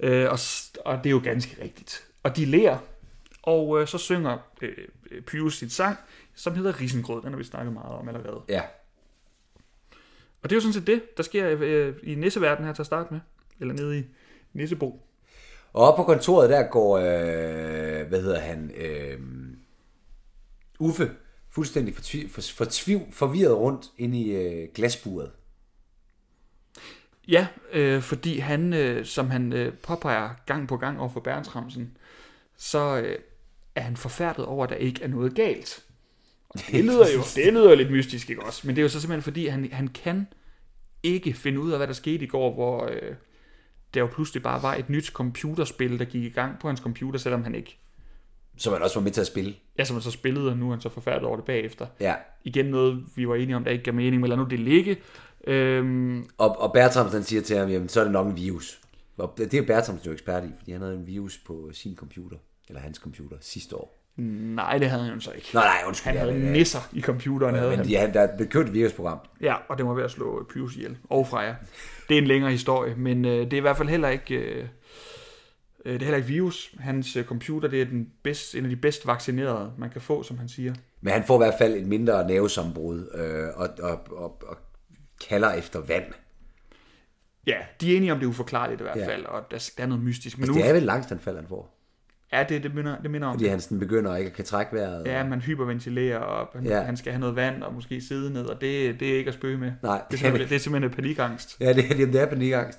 Øh, 0.00 0.30
og, 0.30 0.38
og 0.84 0.98
det 0.98 1.06
er 1.06 1.10
jo 1.10 1.20
ganske 1.24 1.62
rigtigt. 1.62 2.04
Og 2.22 2.36
de 2.36 2.44
lærer, 2.44 2.78
og 3.42 3.80
øh, 3.80 3.88
så 3.88 3.98
synger 3.98 4.38
øh, 4.62 4.76
Pyrus 5.26 5.58
sit 5.58 5.72
sang, 5.72 5.96
som 6.34 6.54
hedder 6.54 6.80
Risengrød. 6.80 7.22
Den 7.22 7.30
har 7.30 7.38
vi 7.38 7.44
snakket 7.44 7.72
meget 7.72 7.92
om 7.92 8.08
allerede. 8.08 8.40
Ja. 8.48 8.62
Og 10.42 10.50
det 10.50 10.52
er 10.52 10.56
jo 10.56 10.60
sådan 10.60 10.72
set 10.72 10.86
det, 10.86 11.16
der 11.16 11.22
sker 11.22 11.56
øh, 11.60 11.94
i 12.02 12.14
nisseverdenen 12.14 12.66
her 12.66 12.74
til 12.74 12.82
at 12.82 12.86
starte 12.86 13.14
med. 13.14 13.20
Eller 13.60 13.74
nede 13.74 13.98
i 13.98 14.02
Nissebo. 14.52 15.02
Og 15.72 15.84
op 15.84 15.96
på 15.96 16.02
kontoret, 16.02 16.50
der 16.50 16.62
går, 16.62 16.98
øh, 16.98 18.08
hvad 18.08 18.22
hedder 18.22 18.40
han, 18.40 18.70
øh, 18.76 19.18
Uffe, 20.78 21.10
fuldstændig 21.50 21.94
fortvi, 21.94 22.28
for, 22.28 22.40
fortviv, 22.40 23.00
forvirret 23.10 23.56
rundt 23.56 23.86
ind 23.98 24.14
i 24.14 24.30
øh, 24.30 24.68
glasburet. 24.74 25.30
Ja, 27.28 27.46
øh, 27.72 28.02
fordi 28.02 28.38
han, 28.38 28.72
øh, 28.72 29.04
som 29.04 29.30
han 29.30 29.52
øh, 29.52 29.72
påpeger 29.72 30.30
gang 30.46 30.68
på 30.68 30.76
gang 30.76 31.00
over 31.00 31.08
for 31.08 31.20
Berntramsen, 31.20 31.96
så 32.56 33.00
øh, 33.04 33.18
er 33.74 33.80
han 33.80 33.96
forfærdet 33.96 34.44
over, 34.44 34.64
at 34.64 34.70
der 34.70 34.76
ikke 34.76 35.02
er 35.02 35.08
noget 35.08 35.34
galt. 35.34 35.84
Og 36.48 36.60
det 36.70 36.84
lyder 36.84 37.12
jo 37.14 37.20
det 37.44 37.52
lyder 37.52 37.74
lidt 37.74 37.90
mystisk, 37.90 38.30
ikke 38.30 38.42
også? 38.42 38.66
Men 38.66 38.76
det 38.76 38.82
er 38.82 38.84
jo 38.84 38.88
så 38.88 39.00
simpelthen, 39.00 39.22
fordi 39.22 39.46
han, 39.46 39.68
han 39.72 39.88
kan 39.88 40.26
ikke 41.02 41.32
finde 41.32 41.60
ud 41.60 41.70
af, 41.70 41.78
hvad 41.78 41.86
der 41.86 41.92
skete 41.92 42.24
i 42.24 42.28
går, 42.28 42.54
hvor 42.54 42.86
øh, 42.86 43.14
der 43.94 44.00
jo 44.00 44.06
pludselig 44.06 44.42
bare 44.42 44.62
var 44.62 44.74
et 44.74 44.90
nyt 44.90 45.06
computerspil, 45.06 45.98
der 45.98 46.04
gik 46.04 46.24
i 46.24 46.28
gang 46.28 46.58
på 46.60 46.68
hans 46.68 46.80
computer, 46.80 47.18
selvom 47.18 47.42
han 47.42 47.54
ikke... 47.54 47.78
Som 48.56 48.72
han 48.72 48.82
også 48.82 48.98
var 48.98 49.04
med 49.04 49.12
til 49.12 49.20
at 49.20 49.26
spille. 49.26 49.54
Ja, 49.78 49.84
som 49.84 49.96
han 49.96 50.02
så 50.02 50.10
spillede, 50.10 50.50
og 50.50 50.56
nu 50.56 50.66
er 50.66 50.70
han 50.70 50.80
så 50.80 50.88
forfærdet 50.88 51.24
over 51.24 51.36
det 51.36 51.44
bagefter. 51.44 51.86
Ja. 52.00 52.14
Igen 52.44 52.66
noget, 52.66 53.04
vi 53.16 53.28
var 53.28 53.34
enige 53.34 53.56
om, 53.56 53.64
der 53.64 53.70
ikke 53.70 53.84
gav 53.84 53.94
mening, 53.94 54.20
men 54.20 54.28
lad 54.28 54.36
nu 54.36 54.44
det 54.44 54.60
ligge. 54.60 54.96
Øhm... 55.46 56.28
Og, 56.38 56.60
og 56.60 56.72
Bertram, 56.72 57.10
han 57.10 57.22
siger 57.22 57.42
til 57.42 57.56
ham, 57.56 57.68
jamen 57.68 57.88
så 57.88 58.00
er 58.00 58.04
det 58.04 58.12
nok 58.12 58.26
en 58.26 58.36
virus. 58.36 58.80
Og 59.16 59.34
det 59.38 59.54
er 59.54 59.66
Bertram 59.66 59.98
jo 60.06 60.12
ekspert 60.12 60.44
i, 60.44 60.48
fordi 60.58 60.72
han 60.72 60.80
havde 60.80 60.94
en 60.94 61.06
virus 61.06 61.38
på 61.38 61.70
sin 61.72 61.96
computer, 61.96 62.36
eller 62.68 62.80
hans 62.80 62.98
computer, 62.98 63.36
sidste 63.40 63.76
år. 63.76 63.97
Nej, 64.18 64.78
det 64.78 64.90
havde 64.90 65.04
han 65.04 65.14
jo 65.14 65.20
så 65.20 65.32
ikke. 65.32 65.48
Nå, 65.54 65.60
nej, 65.60 65.82
undskyld. 65.86 66.12
Han 66.12 66.20
havde 66.20 66.44
ja, 66.44 66.52
nisser 66.52 66.88
i 66.92 67.00
computeren. 67.00 67.54
Ja, 67.54 67.60
havde 67.60 67.70
men 67.70 67.78
han. 67.78 67.88
Ja, 67.88 68.10
der 68.14 68.36
blev 68.36 68.48
købt 68.48 68.68
et 68.68 68.74
virusprogram. 68.74 69.18
Ja, 69.40 69.54
og 69.68 69.78
det 69.78 69.86
var 69.86 69.94
ved 69.94 70.04
at 70.04 70.10
slå 70.10 70.46
Pyrus 70.50 70.76
ihjel. 70.76 70.96
Og 71.10 71.26
Freja. 71.26 71.54
Det 72.08 72.14
er 72.14 72.18
en 72.18 72.26
længere 72.26 72.50
historie, 72.50 72.94
men 72.94 73.24
øh, 73.24 73.40
det 73.40 73.52
er 73.52 73.56
i 73.56 73.60
hvert 73.60 73.76
fald 73.76 73.88
heller 73.88 74.08
ikke... 74.08 74.34
Øh, 74.34 74.64
det 75.84 75.94
er 75.94 75.98
heller 75.98 76.16
ikke 76.16 76.28
virus. 76.28 76.74
Hans 76.78 77.16
øh, 77.16 77.24
computer 77.24 77.68
det 77.68 77.80
er 77.82 77.84
den 77.84 78.08
bedst, 78.22 78.54
en 78.54 78.64
af 78.64 78.70
de 78.70 78.76
bedst 78.76 79.06
vaccinerede, 79.06 79.72
man 79.78 79.90
kan 79.90 80.00
få, 80.00 80.22
som 80.22 80.38
han 80.38 80.48
siger. 80.48 80.74
Men 81.00 81.12
han 81.12 81.24
får 81.24 81.42
i 81.42 81.44
hvert 81.44 81.58
fald 81.58 81.74
et 81.74 81.86
mindre 81.86 82.28
nervesambrud 82.28 83.08
øh, 83.14 83.60
og, 83.60 83.68
og, 83.82 84.00
og, 84.16 84.42
og 84.48 84.56
kalder 85.28 85.52
efter 85.52 85.80
vand. 85.80 86.12
Ja, 87.46 87.56
de 87.80 87.92
er 87.92 87.96
enige 87.96 88.12
om 88.12 88.18
det 88.18 88.26
er 88.26 88.30
uforklarligt 88.30 88.80
i 88.80 88.84
hvert 88.84 88.98
fald, 89.04 89.22
ja. 89.22 89.28
og 89.28 89.50
der, 89.50 89.70
der 89.76 89.82
er 89.82 89.86
noget 89.86 90.04
mystisk. 90.04 90.38
Men 90.38 90.42
altså, 90.42 90.52
nu... 90.52 90.58
det 90.58 90.68
er 90.68 90.72
vel 90.72 90.82
langstanfald, 90.82 91.36
han 91.36 91.46
får. 91.48 91.77
Ja, 92.32 92.44
det, 92.48 92.62
det, 92.62 92.74
minder, 92.74 93.02
det 93.02 93.10
minder 93.10 93.28
om 93.28 93.34
Fordi 93.34 93.48
han 93.48 93.60
sådan 93.60 93.78
begynder 93.78 94.16
ikke 94.16 94.28
at 94.28 94.36
kan 94.36 94.44
trække 94.44 94.76
vejret. 94.76 95.06
Ja, 95.06 95.24
man 95.24 95.40
hyperventilerer, 95.40 96.18
og 96.18 96.48
han, 96.54 96.64
ja. 96.64 96.80
han 96.80 96.96
skal 96.96 97.12
have 97.12 97.20
noget 97.20 97.36
vand, 97.36 97.62
og 97.62 97.74
måske 97.74 98.00
sidde 98.00 98.32
ned, 98.32 98.46
og 98.46 98.60
det, 98.60 99.00
det 99.00 99.12
er 99.12 99.18
ikke 99.18 99.28
at 99.28 99.34
spøge 99.34 99.58
med. 99.58 99.72
Nej. 99.82 100.02
Det 100.10 100.14
er 100.14 100.18
simpelthen, 100.18 100.48
det 100.48 100.54
er 100.54 100.60
simpelthen 100.60 100.90
panikangst. 100.90 101.56
Ja, 101.60 101.72
det, 101.72 101.84
det, 101.88 102.12
det 102.12 102.20
er 102.20 102.26
panikangst. 102.26 102.78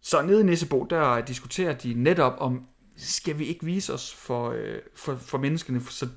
Så 0.00 0.22
nede 0.22 0.40
i 0.40 0.44
Nissebo, 0.44 0.86
der 0.90 1.20
diskuterer 1.20 1.72
de 1.74 1.94
netop 1.94 2.34
om, 2.38 2.66
skal 2.96 3.38
vi 3.38 3.44
ikke 3.44 3.64
vise 3.64 3.92
os 3.92 4.14
for, 4.14 4.50
øh, 4.50 4.78
for, 4.94 5.16
for 5.16 5.38
menneskene, 5.38 5.80
så, 5.90 6.08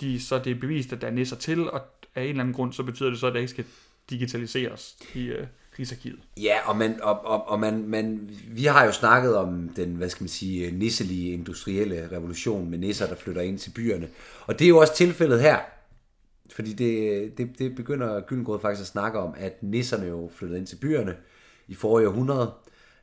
de, 0.00 0.22
så 0.22 0.38
det 0.38 0.56
er 0.56 0.60
bevist, 0.60 0.92
at 0.92 1.00
der 1.00 1.06
er 1.06 1.12
nisser 1.12 1.36
til, 1.36 1.70
og 1.70 1.80
af 2.14 2.22
en 2.22 2.28
eller 2.28 2.40
anden 2.40 2.54
grund, 2.54 2.72
så 2.72 2.82
betyder 2.82 3.10
det 3.10 3.18
så, 3.18 3.26
at 3.26 3.32
der 3.32 3.40
ikke 3.40 3.50
skal 3.50 3.64
digitaliseres 4.10 4.96
øh, 5.14 5.46
Rigsarkivet. 5.78 6.18
Ja, 6.36 6.56
og, 6.64 6.76
man, 6.76 7.02
og, 7.02 7.26
og, 7.26 7.48
og 7.48 7.60
man, 7.60 7.88
man, 7.88 8.30
vi 8.48 8.64
har 8.64 8.84
jo 8.84 8.92
snakket 8.92 9.36
om 9.36 9.68
den, 9.76 9.94
hvad 9.94 10.08
skal 10.08 10.24
man 10.24 10.28
sige, 10.28 10.70
nisselige 10.70 11.32
industrielle 11.32 12.08
revolution 12.12 12.70
med 12.70 12.78
nisser, 12.78 13.06
der 13.06 13.14
flytter 13.14 13.42
ind 13.42 13.58
til 13.58 13.70
byerne. 13.70 14.08
Og 14.46 14.58
det 14.58 14.64
er 14.64 14.68
jo 14.68 14.78
også 14.78 14.94
tilfældet 14.94 15.40
her. 15.40 15.58
Fordi 16.50 16.72
det, 16.72 17.38
det, 17.38 17.58
det 17.58 17.74
begynder 17.76 18.20
Gyllengrød 18.20 18.60
faktisk 18.60 18.80
at 18.80 18.86
snakke 18.86 19.18
om, 19.18 19.34
at 19.36 19.62
nisserne 19.62 20.06
jo 20.06 20.30
flyttede 20.34 20.58
ind 20.58 20.66
til 20.66 20.76
byerne 20.76 21.16
i 21.68 21.74
forrige 21.74 22.08
århundrede. 22.08 22.52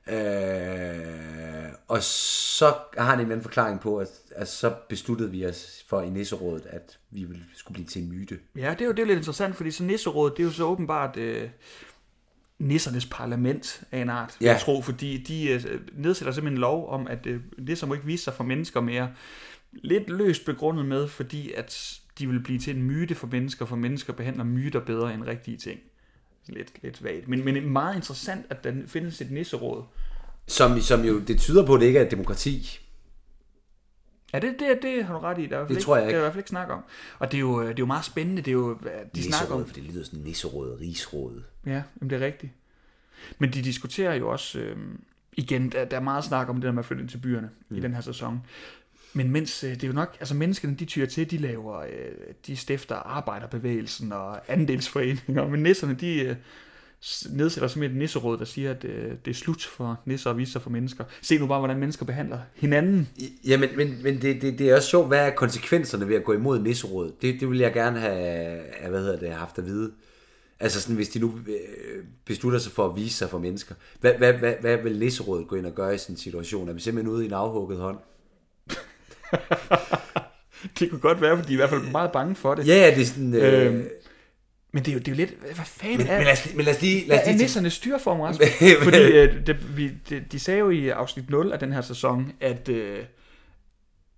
Øh, 0.07 1.73
og 1.87 2.03
så 2.03 2.73
har 2.97 3.05
han 3.05 3.13
en 3.13 3.19
eller 3.19 3.31
anden 3.31 3.41
forklaring 3.41 3.79
på, 3.79 3.97
at, 3.97 4.09
at 4.35 4.47
så 4.47 4.73
besluttede 4.89 5.31
vi 5.31 5.45
os 5.45 5.85
for 5.87 6.01
i 6.01 6.09
Nisserådet, 6.09 6.65
at 6.65 6.99
vi 7.11 7.23
ville, 7.23 7.43
skulle 7.55 7.73
blive 7.73 7.87
til 7.87 8.01
en 8.01 8.09
myte. 8.09 8.39
Ja, 8.55 8.69
det 8.71 8.81
er 8.81 8.85
jo 8.85 8.91
det 8.91 8.99
er 8.99 9.05
lidt 9.05 9.17
interessant, 9.17 9.55
fordi 9.55 9.71
så 9.71 9.83
Nisserådet, 9.83 10.37
det 10.37 10.43
er 10.43 10.47
jo 10.47 10.53
så 10.53 10.63
åbenbart 10.63 11.17
øh, 11.17 11.49
nissernes 12.61 13.05
parlament 13.05 13.83
af 13.91 13.99
en 13.99 14.09
art, 14.09 14.37
ja. 14.41 14.51
jeg 14.51 14.61
tror, 14.61 14.81
fordi 14.81 15.17
de 15.17 15.49
øh, 15.49 15.63
nedsætter 15.93 16.33
simpelthen 16.33 16.57
en 16.57 16.61
lov 16.61 16.89
om, 16.89 17.07
at 17.07 17.25
øh, 17.25 17.41
nisser 17.57 17.87
må 17.87 17.93
ikke 17.93 18.05
vise 18.05 18.23
sig 18.23 18.33
for 18.33 18.43
mennesker 18.43 18.81
mere. 18.81 19.11
Lidt 19.71 20.09
løst 20.09 20.45
begrundet 20.45 20.85
med, 20.85 21.07
fordi 21.07 21.51
at 21.51 21.99
de 22.19 22.27
vil 22.27 22.39
blive 22.39 22.59
til 22.59 22.75
en 22.75 22.83
myte 22.83 23.15
for 23.15 23.27
mennesker, 23.27 23.65
for 23.65 23.75
mennesker 23.75 24.13
behandler 24.13 24.43
myter 24.43 24.79
bedre 24.79 25.13
end 25.13 25.23
rigtige 25.23 25.57
ting 25.57 25.79
lidt, 26.47 26.83
lidt 26.83 27.03
vagt. 27.03 27.27
Men, 27.27 27.45
men 27.45 27.69
meget 27.69 27.95
interessant, 27.95 28.45
at 28.49 28.63
der 28.63 28.71
findes 28.87 29.21
et 29.21 29.31
nisseråd. 29.31 29.83
Som, 30.47 30.81
som 30.81 31.05
jo, 31.05 31.19
det 31.19 31.39
tyder 31.39 31.65
på, 31.65 31.73
at 31.73 31.81
det 31.81 31.87
ikke 31.87 31.99
er 31.99 32.05
et 32.05 32.11
demokrati. 32.11 32.79
Ja, 34.33 34.39
det, 34.39 34.55
det, 34.59 34.79
det 34.81 35.05
har 35.05 35.13
du 35.13 35.19
ret 35.19 35.37
i. 35.37 35.45
Der 35.45 35.57
er 35.57 35.61
det 35.61 35.69
ikke, 35.69 35.81
tror 35.81 35.95
jeg 35.95 36.05
ikke. 36.05 36.09
Det 36.09 36.15
er 36.15 36.19
i 36.19 36.23
hvert 36.23 36.33
fald 36.33 36.39
ikke 36.39 36.49
snak 36.49 36.69
om. 36.69 36.83
Og 37.19 37.31
det 37.31 37.37
er 37.37 37.41
jo, 37.41 37.61
det 37.61 37.69
er 37.69 37.75
jo 37.79 37.85
meget 37.85 38.05
spændende. 38.05 38.41
Det 38.41 38.51
er 38.51 38.55
jo, 38.55 38.77
de 39.15 39.23
snakker 39.23 39.55
om... 39.55 39.65
for 39.65 39.73
det 39.73 39.83
lyder 39.83 40.03
sådan 40.03 40.19
nisseråd, 40.19 40.77
rigsråd. 40.81 41.43
Ja, 41.65 41.71
jamen 41.71 42.09
det 42.09 42.21
er 42.21 42.25
rigtigt. 42.25 42.51
Men 43.39 43.53
de 43.53 43.61
diskuterer 43.61 44.13
jo 44.13 44.29
også, 44.29 44.59
øh, 44.59 44.77
igen, 45.33 45.69
der, 45.69 45.85
der 45.85 45.97
er 45.97 46.01
meget 46.01 46.23
snak 46.23 46.49
om 46.49 46.55
det 46.55 46.63
der 46.63 46.71
med 46.71 46.79
at 46.79 46.85
flytte 46.85 47.01
ind 47.01 47.09
til 47.09 47.17
byerne 47.17 47.49
mm. 47.69 47.77
i 47.77 47.79
den 47.79 47.93
her 47.93 48.01
sæson. 48.01 48.41
Men 49.13 49.31
mens 49.31 49.63
øh, 49.63 49.69
det 49.69 49.83
er 49.83 49.87
jo 49.87 49.93
nok, 49.93 50.17
altså 50.19 50.35
menneskene, 50.35 50.75
de 50.75 50.85
tyrer 50.85 51.07
til, 51.07 51.31
de 51.31 51.37
laver, 51.37 51.79
øh, 51.79 51.89
de 52.47 52.57
stifter 52.57 52.95
arbejderbevægelsen 52.95 54.11
og 54.11 54.51
andelsforeninger, 54.51 55.47
men 55.47 55.63
nisserne, 55.63 55.93
de 55.93 56.19
øh, 56.19 56.35
nedsætter 57.29 57.67
simpelthen 57.67 57.97
et 57.97 58.01
nisseråd, 58.01 58.37
der 58.37 58.45
siger, 58.45 58.71
at 58.71 58.83
øh, 58.83 59.11
det 59.25 59.31
er 59.31 59.35
slut 59.35 59.63
for 59.63 59.99
nisser 60.05 60.29
og 60.29 60.37
viser 60.37 60.59
for 60.59 60.69
mennesker. 60.69 61.03
Se 61.21 61.37
nu 61.37 61.47
bare, 61.47 61.59
hvordan 61.59 61.77
mennesker 61.77 62.05
behandler 62.05 62.39
hinanden. 62.55 63.09
Ja, 63.47 63.57
men, 63.57 63.69
men, 63.77 64.03
men 64.03 64.21
det, 64.21 64.41
det, 64.41 64.59
det 64.59 64.69
er 64.69 64.75
også 64.75 64.89
sjovt, 64.89 65.07
hvad 65.07 65.27
er 65.27 65.29
konsekvenserne 65.29 66.07
ved 66.07 66.15
at 66.15 66.23
gå 66.23 66.33
imod 66.33 66.59
nisserådet? 66.59 67.21
Det, 67.21 67.39
det 67.39 67.49
vil 67.49 67.59
jeg 67.59 67.73
gerne 67.73 67.99
have, 67.99 68.89
hvad 68.89 68.99
hedder 68.99 69.19
det, 69.19 69.31
haft 69.31 69.57
at 69.57 69.65
vide. 69.65 69.91
Altså 70.59 70.81
sådan, 70.81 70.95
hvis 70.95 71.09
de 71.09 71.19
nu 71.19 71.39
beslutter 72.25 72.59
sig 72.59 72.71
for 72.71 72.85
at 72.85 72.95
vise 72.95 73.17
sig 73.17 73.29
for 73.29 73.39
mennesker. 73.39 73.75
Hvad, 74.01 74.13
hvad, 74.13 74.33
hvad, 74.33 74.53
hvad 74.61 74.77
vil 74.77 74.99
nisserådet 74.99 75.47
gå 75.47 75.55
ind 75.55 75.65
og 75.65 75.75
gøre 75.75 75.95
i 75.95 75.97
sådan 75.97 76.13
en 76.13 76.19
situation? 76.19 76.69
Er 76.69 76.73
vi 76.73 76.79
simpelthen 76.79 77.13
ude 77.13 77.23
i 77.23 77.27
en 77.27 77.33
afhugget 77.33 77.77
hånd? 77.77 77.97
det 80.79 80.89
kunne 80.89 80.99
godt 80.99 81.21
være, 81.21 81.37
fordi 81.37 81.47
de 81.47 81.53
er 81.53 81.55
i 81.55 81.61
hvert 81.67 81.69
fald 81.69 81.91
meget 81.91 82.11
bange 82.11 82.35
for 82.35 82.55
det. 82.55 82.67
Ja, 82.67 82.75
ja 82.75 82.95
det 82.95 83.01
er 83.01 83.05
sådan... 83.05 83.33
Øh... 83.35 83.65
Øhm, 83.65 83.87
Men 84.71 84.85
det 84.85 84.91
er 84.91 84.93
jo, 84.93 84.99
det 84.99 85.07
er 85.07 85.11
jo 85.11 85.15
lidt, 85.15 85.33
hvad 85.39 85.65
fanden 85.65 85.97
Men, 85.97 86.07
er, 86.07 86.17
men, 86.17 86.23
lad 86.25 86.33
os, 86.33 86.53
men 86.55 86.65
lad 86.65 86.75
os 86.75 86.81
lige... 86.81 86.99
Lad 86.99 87.05
hvad 87.07 87.17
os 87.17 87.23
er 87.27 87.31
lige 87.31 87.41
nissernes 87.41 87.73
styreform, 87.73 88.19
Rasmus? 88.19 88.47
Fordi 88.83 88.97
øh, 88.97 89.47
det, 89.47 89.77
vi, 89.77 89.91
det, 90.09 90.31
de 90.31 90.39
sagde 90.39 90.59
jo 90.59 90.69
i 90.69 90.89
afsnit 90.89 91.29
0 91.29 91.51
af 91.51 91.59
den 91.59 91.73
her 91.73 91.81
sæson, 91.81 92.31
at, 92.39 92.69
øh, 92.69 93.05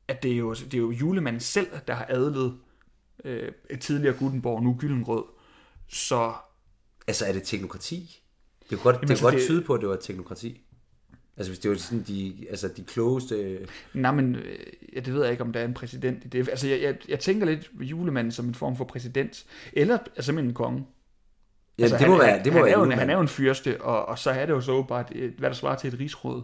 at 0.07 0.23
det, 0.23 0.31
er 0.31 0.35
jo, 0.37 0.53
det 0.53 0.73
er 0.73 0.77
jo 0.77 0.91
julemanden 0.91 1.39
selv, 1.39 1.67
der 1.87 1.93
har 1.93 2.05
adlet 2.09 2.57
øh, 3.25 3.51
et 3.69 3.79
tidligere 3.79 4.15
Gutenborg, 4.15 4.63
nu 4.63 4.75
Gyllenrød. 4.79 5.23
Så 5.87 6.33
Altså, 7.07 7.25
er 7.25 7.31
det 7.33 7.43
teknokrati? 7.43 8.21
Det 8.59 8.67
kunne 8.69 8.79
godt, 8.83 8.95
Jamen, 8.95 9.03
det 9.07 9.09
altså, 9.09 9.23
kunne 9.23 9.31
godt 9.31 9.39
det- 9.41 9.47
tyde 9.47 9.61
på, 9.61 9.73
at 9.73 9.81
det 9.81 9.89
var 9.89 9.95
teknokrati. 9.95 10.61
Altså, 11.37 11.51
hvis 11.51 11.59
det 11.59 11.71
var 11.71 11.77
sådan 11.77 12.03
de, 12.07 12.45
altså, 12.49 12.67
de 12.67 12.83
klogeste... 12.83 13.67
Nej, 13.93 14.11
men 14.11 14.35
øh, 14.35 14.59
ja, 14.95 14.99
det 14.99 15.13
ved 15.13 15.21
jeg 15.21 15.31
ikke, 15.31 15.43
om 15.43 15.53
der 15.53 15.59
er 15.59 15.65
en 15.65 15.73
præsident 15.73 16.25
i 16.25 16.27
det. 16.27 16.49
Altså, 16.49 16.67
jeg, 16.67 16.81
jeg, 16.81 16.95
jeg 17.09 17.19
tænker 17.19 17.45
lidt 17.45 17.71
julemanden 17.79 18.31
som 18.31 18.47
en 18.47 18.55
form 18.55 18.77
for 18.77 18.85
præsident. 18.85 19.45
Eller 19.73 19.97
altså, 19.97 20.21
simpelthen 20.21 20.49
en 20.49 20.53
konge. 20.53 20.85
Ja, 21.77 21.83
altså, 21.83 21.97
det 21.97 22.07
må 22.07 22.15
han, 22.15 22.25
være, 22.25 22.43
det 22.43 22.53
må 22.53 22.59
han, 22.59 22.65
være 22.65 22.73
er 22.73 22.79
jo, 22.79 22.83
en- 22.83 22.91
han 22.91 23.09
er 23.09 23.13
jo 23.13 23.21
en 23.21 23.27
fyrste, 23.27 23.81
og, 23.81 24.05
og 24.05 24.19
så 24.19 24.29
er 24.29 24.45
det 24.45 24.53
jo 24.53 24.61
så 24.61 24.83
bare, 24.83 25.17
et, 25.17 25.31
hvad 25.31 25.49
der 25.49 25.55
svarer 25.55 25.77
til 25.77 25.93
et 25.93 25.99
rigsråd. 25.99 26.43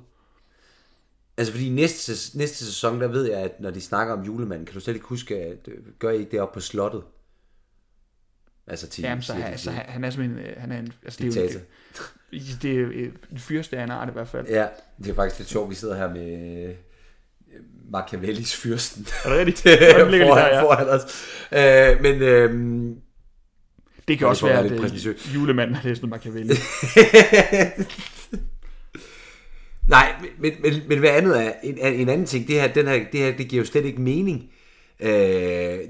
Altså, 1.37 1.53
fordi 1.53 1.69
næste, 1.69 2.37
næste 2.37 2.65
sæson, 2.65 3.01
der 3.01 3.07
ved 3.07 3.29
jeg, 3.29 3.39
at 3.39 3.59
når 3.61 3.69
de 3.71 3.81
snakker 3.81 4.13
om 4.13 4.23
julemanden, 4.23 4.65
kan 4.65 4.73
du 4.73 4.79
slet 4.79 4.93
ikke 4.93 5.07
huske, 5.07 5.35
at 5.37 5.67
øh, 5.67 5.77
gør 5.99 6.09
I 6.09 6.17
ikke 6.19 6.31
det 6.31 6.39
op 6.39 6.51
på 6.51 6.59
slottet? 6.59 7.03
Altså 8.67 8.87
til... 8.87 9.01
Jamen, 9.01 9.21
så, 9.21 9.33
han, 9.33 9.57
så 9.57 9.71
han, 9.71 9.85
han 9.85 10.03
er 10.03 10.09
simpelthen, 10.09 10.45
øh, 10.45 10.53
han 10.57 10.71
er 10.71 10.79
en, 10.79 10.93
altså, 11.03 11.23
Diktator. 11.23 11.59
det, 11.59 11.67
det 12.61 12.79
er 12.79 12.87
øh, 12.93 13.11
en 13.31 13.39
fyrste 13.39 13.77
af 13.77 13.83
en 13.83 13.91
art 13.91 14.09
i 14.09 14.11
hvert 14.11 14.27
fald. 14.27 14.47
Ja, 14.47 14.67
det 14.97 15.09
er 15.09 15.13
faktisk 15.15 15.39
lidt 15.39 15.49
sjovt, 15.49 15.69
vi 15.69 15.75
sidder 15.75 15.95
her 15.95 16.13
med 16.13 16.67
øh, 16.67 16.75
Machiavellis 17.91 18.55
fyrsten. 18.55 19.07
Er 19.25 19.29
det 19.29 19.37
rigtigt? 19.37 19.59
Foran, 19.95 20.13
der, 20.13 20.47
ja. 20.47 20.63
foran 20.63 20.89
os. 20.89 21.01
Øh, 21.51 22.01
men 22.01 22.21
øhm, 22.21 22.95
Det 24.07 24.17
kan 24.17 24.27
også 24.27 24.45
være, 24.45 24.65
at 24.65 24.71
øh, 24.71 25.35
julemanden 25.35 25.75
har 25.75 25.89
læst 25.89 26.01
noget 26.01 26.09
Machiavelli. 26.09 26.53
Nej, 29.87 30.15
men, 30.39 30.51
men, 30.61 30.73
men 30.87 30.99
hvad 30.99 31.09
andet 31.09 31.45
er, 31.45 31.51
en, 31.63 31.77
en 31.77 32.09
anden 32.09 32.27
ting, 32.27 32.47
det 32.47 32.61
her, 32.61 32.67
den 32.73 32.87
her, 32.87 33.05
det 33.11 33.19
her, 33.19 33.37
det 33.37 33.47
giver 33.47 33.63
jo 33.63 33.65
slet 33.65 33.85
ikke 33.85 34.01
mening, 34.01 34.51
øh, 34.99 35.09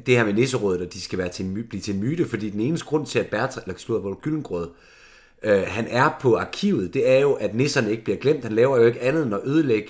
det 0.06 0.18
her 0.18 0.26
med 0.26 0.34
nisserådet, 0.34 0.82
at 0.82 0.94
de 0.94 1.02
skal 1.02 1.20
være 1.20 1.30
til 1.30 1.66
blive 1.70 1.82
til 1.82 1.94
en 1.94 2.00
myte, 2.00 2.26
fordi 2.26 2.50
den 2.50 2.60
eneste 2.60 2.86
grund 2.88 3.06
til, 3.06 3.20
at 3.20 3.28
Bertram, 3.28 3.64
eller 3.68 3.80
slutter, 3.80 4.02
hvor 4.02 4.20
Gyllengrød, 4.22 4.70
øh, 4.70 4.76
han 5.44 5.88
er 5.88 6.18
på 6.22 6.36
arkivet, 6.38 6.94
det 6.94 7.10
er 7.10 7.20
jo, 7.20 7.34
at 7.34 7.56
nisserne 7.56 7.92
ikke 7.92 8.04
bliver 8.04 8.18
glemt. 8.18 8.44
Han 8.44 8.52
laver 8.52 8.78
jo 8.78 8.86
ikke 8.86 9.02
andet 9.02 9.24
end 9.26 9.34
at 9.36 9.42
ødelægge 9.46 9.90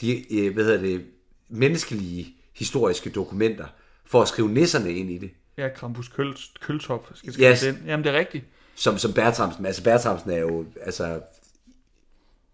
de, 0.00 0.34
øh, 0.38 0.54
hvad 0.54 0.64
hedder 0.64 0.80
det, 0.80 1.04
menneskelige 1.50 2.34
historiske 2.54 3.10
dokumenter, 3.10 3.66
for 4.06 4.22
at 4.22 4.28
skrive 4.28 4.48
nisserne 4.48 4.92
ind 4.92 5.10
i 5.10 5.18
det. 5.18 5.30
Ja, 5.58 5.68
Krampus 5.68 6.08
Køl, 6.08 6.34
Køltop 6.60 7.06
skal 7.14 7.32
skrive 7.32 7.50
Yes. 7.50 7.60
den. 7.60 7.82
Jamen, 7.86 8.04
det 8.04 8.14
er 8.14 8.18
rigtigt. 8.18 8.44
Som, 8.74 8.98
som 8.98 9.12
Bertramsen, 9.12 9.66
altså 9.66 9.82
Bertramsen 9.84 10.30
er 10.30 10.38
jo, 10.38 10.64
altså 10.82 11.20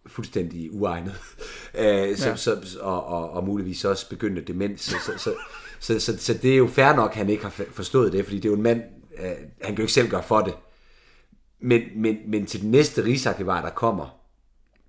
fuldstændig 0.06 0.72
uegnet. 0.72 1.14
Øh, 1.78 2.16
så, 2.16 2.28
Ja. 2.28 2.36
så, 2.36 2.56
og, 2.80 3.06
og, 3.06 3.30
og 3.30 3.44
muligvis 3.44 3.84
også 3.84 4.08
begyndte 4.08 4.42
demens. 4.42 4.80
Så, 4.80 4.96
så, 5.06 5.12
så, 5.18 5.34
så, 5.80 6.00
så, 6.00 6.18
så 6.18 6.34
det 6.34 6.52
er 6.52 6.56
jo 6.56 6.66
fair 6.66 6.92
nok, 6.94 7.10
at 7.10 7.16
han 7.16 7.30
ikke 7.30 7.42
har 7.42 7.50
forstået 7.72 8.12
det, 8.12 8.24
fordi 8.24 8.36
det 8.36 8.44
er 8.44 8.48
jo 8.50 8.56
en 8.56 8.62
mand, 8.62 8.82
øh, 9.18 9.24
han 9.26 9.36
kan 9.66 9.76
jo 9.76 9.82
ikke 9.82 9.92
selv 9.92 10.08
gøre 10.08 10.22
for 10.22 10.40
det. 10.40 10.54
Men, 11.60 11.82
men, 11.96 12.18
men 12.26 12.46
til 12.46 12.60
den 12.60 12.70
næste 12.70 13.04
rigsarkivar, 13.04 13.62
der 13.62 13.70
kommer, 13.70 14.20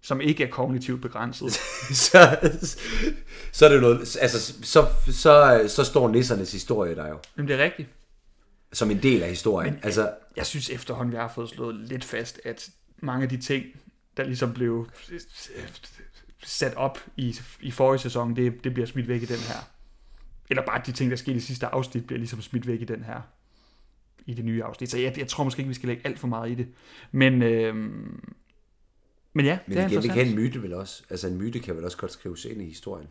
Som 0.02 0.22
ikke 0.22 0.44
er 0.44 0.50
kognitivt 0.50 1.02
begrænset. 1.02 1.52
så, 2.06 2.38
så 3.52 3.66
er 3.66 3.70
det 3.70 3.82
noget, 3.82 4.18
altså, 4.22 4.54
så, 4.64 4.86
så, 5.12 5.66
så 5.68 5.84
står 5.84 6.10
nissernes 6.10 6.52
historie 6.52 6.96
der 6.96 7.08
jo, 7.08 7.20
Jamen, 7.38 7.48
det 7.50 7.60
er 7.60 7.64
rigtigt. 7.64 7.90
som 8.74 8.92
en 8.92 9.04
del 9.04 9.24
af 9.24 9.30
historien. 9.30 9.74
Men, 9.74 9.84
altså, 9.84 10.12
Jeg 10.36 10.46
synes 10.46 10.70
efterhånden, 10.70 11.12
vi 11.12 11.18
har 11.18 11.32
fået 11.36 11.50
slået 11.50 11.76
lidt 11.76 12.04
fast, 12.04 12.40
at 12.46 12.70
mange 13.02 13.24
af 13.24 13.30
de 13.30 13.38
ting, 13.38 13.66
der 14.18 14.24
ligesom 14.24 14.54
blev 14.54 14.90
sat 16.44 16.74
op 16.76 17.00
i, 17.18 17.36
i 17.62 17.72
forrige 17.72 18.00
sæson, 18.00 18.36
det, 18.36 18.64
det 18.64 18.74
bliver 18.74 18.88
smidt 18.88 19.08
væk 19.08 19.22
i 19.22 19.26
den 19.26 19.38
her. 19.40 19.70
Eller 20.50 20.66
bare 20.66 20.82
de 20.86 20.92
ting, 20.92 21.12
der 21.12 21.18
skete 21.18 21.38
i 21.38 21.40
sidste 21.40 21.68
afsnit, 21.68 22.08
bliver 22.08 22.18
ligesom 22.20 22.42
smidt 22.42 22.68
væk 22.68 22.82
i 22.82 22.86
den 22.86 23.04
her. 23.04 23.22
I 24.26 24.34
det 24.34 24.46
nye 24.46 24.64
afsnit. 24.64 24.92
Så 24.92 24.98
jeg, 25.00 25.18
jeg 25.18 25.28
tror 25.28 25.44
måske 25.44 25.60
ikke, 25.60 25.68
vi 25.68 25.74
skal 25.74 25.88
lægge 25.88 26.08
alt 26.08 26.20
for 26.20 26.28
meget 26.28 26.52
i 26.52 26.56
det. 26.56 26.68
Men, 27.12 27.42
øhm, 27.42 28.34
men 29.34 29.46
ja, 29.46 29.60
Men 29.68 29.78
det 29.78 29.84
er 29.84 29.88
igen, 29.88 29.98
interessant. 29.98 30.14
kan 30.14 30.28
en 30.28 30.36
myte 30.36 30.62
vel 30.62 30.74
også. 30.74 31.04
Altså 31.10 31.28
en 31.28 31.38
myte 31.38 31.60
kan 31.60 31.76
vel 31.76 31.84
også 31.86 31.98
godt 31.98 32.12
skrives 32.12 32.46
ind 32.46 32.62
i 32.62 32.66
historien. 32.66 33.08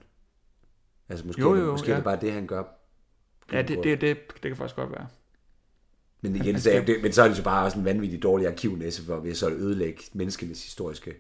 Altså 1.09 1.27
måske, 1.27 1.41
Jo, 1.43 1.51
er 1.51 1.55
det, 1.55 1.63
jo, 1.63 1.71
måske 1.71 1.87
ja. 1.89 1.93
er 1.93 1.97
det 1.97 2.05
bare 2.05 2.19
det, 2.21 2.33
han 2.33 2.47
gør. 2.47 2.63
Ja, 3.53 3.63
det, 3.63 3.85
det, 3.85 4.01
det, 4.01 4.17
det 4.33 4.41
kan 4.43 4.57
faktisk 4.57 4.77
godt 4.77 4.91
være. 4.91 5.07
Men 6.21 6.37
igen, 6.37 6.61
så, 6.61 6.83
det, 6.87 7.03
men 7.03 7.13
så 7.13 7.23
er 7.23 7.29
det 7.29 7.39
jo 7.39 7.43
bare 7.43 7.65
også 7.65 7.79
en 7.79 7.85
vanvittig 7.85 8.23
dårlig 8.23 8.47
arkivnæse, 8.47 9.05
for 9.05 9.17
ved 9.21 9.35
så 9.35 9.51
ødelægge 9.51 10.03
menneskenes 10.13 10.65
historiske... 10.65 11.15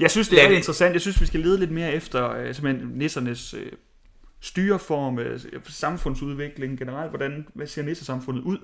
Jeg 0.00 0.10
synes, 0.10 0.28
det 0.28 0.36
Lad 0.36 0.44
er 0.44 0.48
det- 0.48 0.56
interessant. 0.56 0.92
Jeg 0.92 1.00
synes, 1.00 1.20
vi 1.20 1.26
skal 1.26 1.40
lede 1.40 1.58
lidt 1.58 1.70
mere 1.70 1.92
efter 1.92 2.30
øh, 2.30 2.54
simpelthen 2.54 2.88
nissernes 2.88 3.54
øh, 3.54 3.72
styreform, 4.42 5.18
samfundsudvikling 5.68 6.78
generelt. 6.78 7.10
Hvordan, 7.10 7.46
hvad 7.54 7.66
ser 7.66 7.82
nissesamfundet 7.82 8.42
ud? 8.42 8.58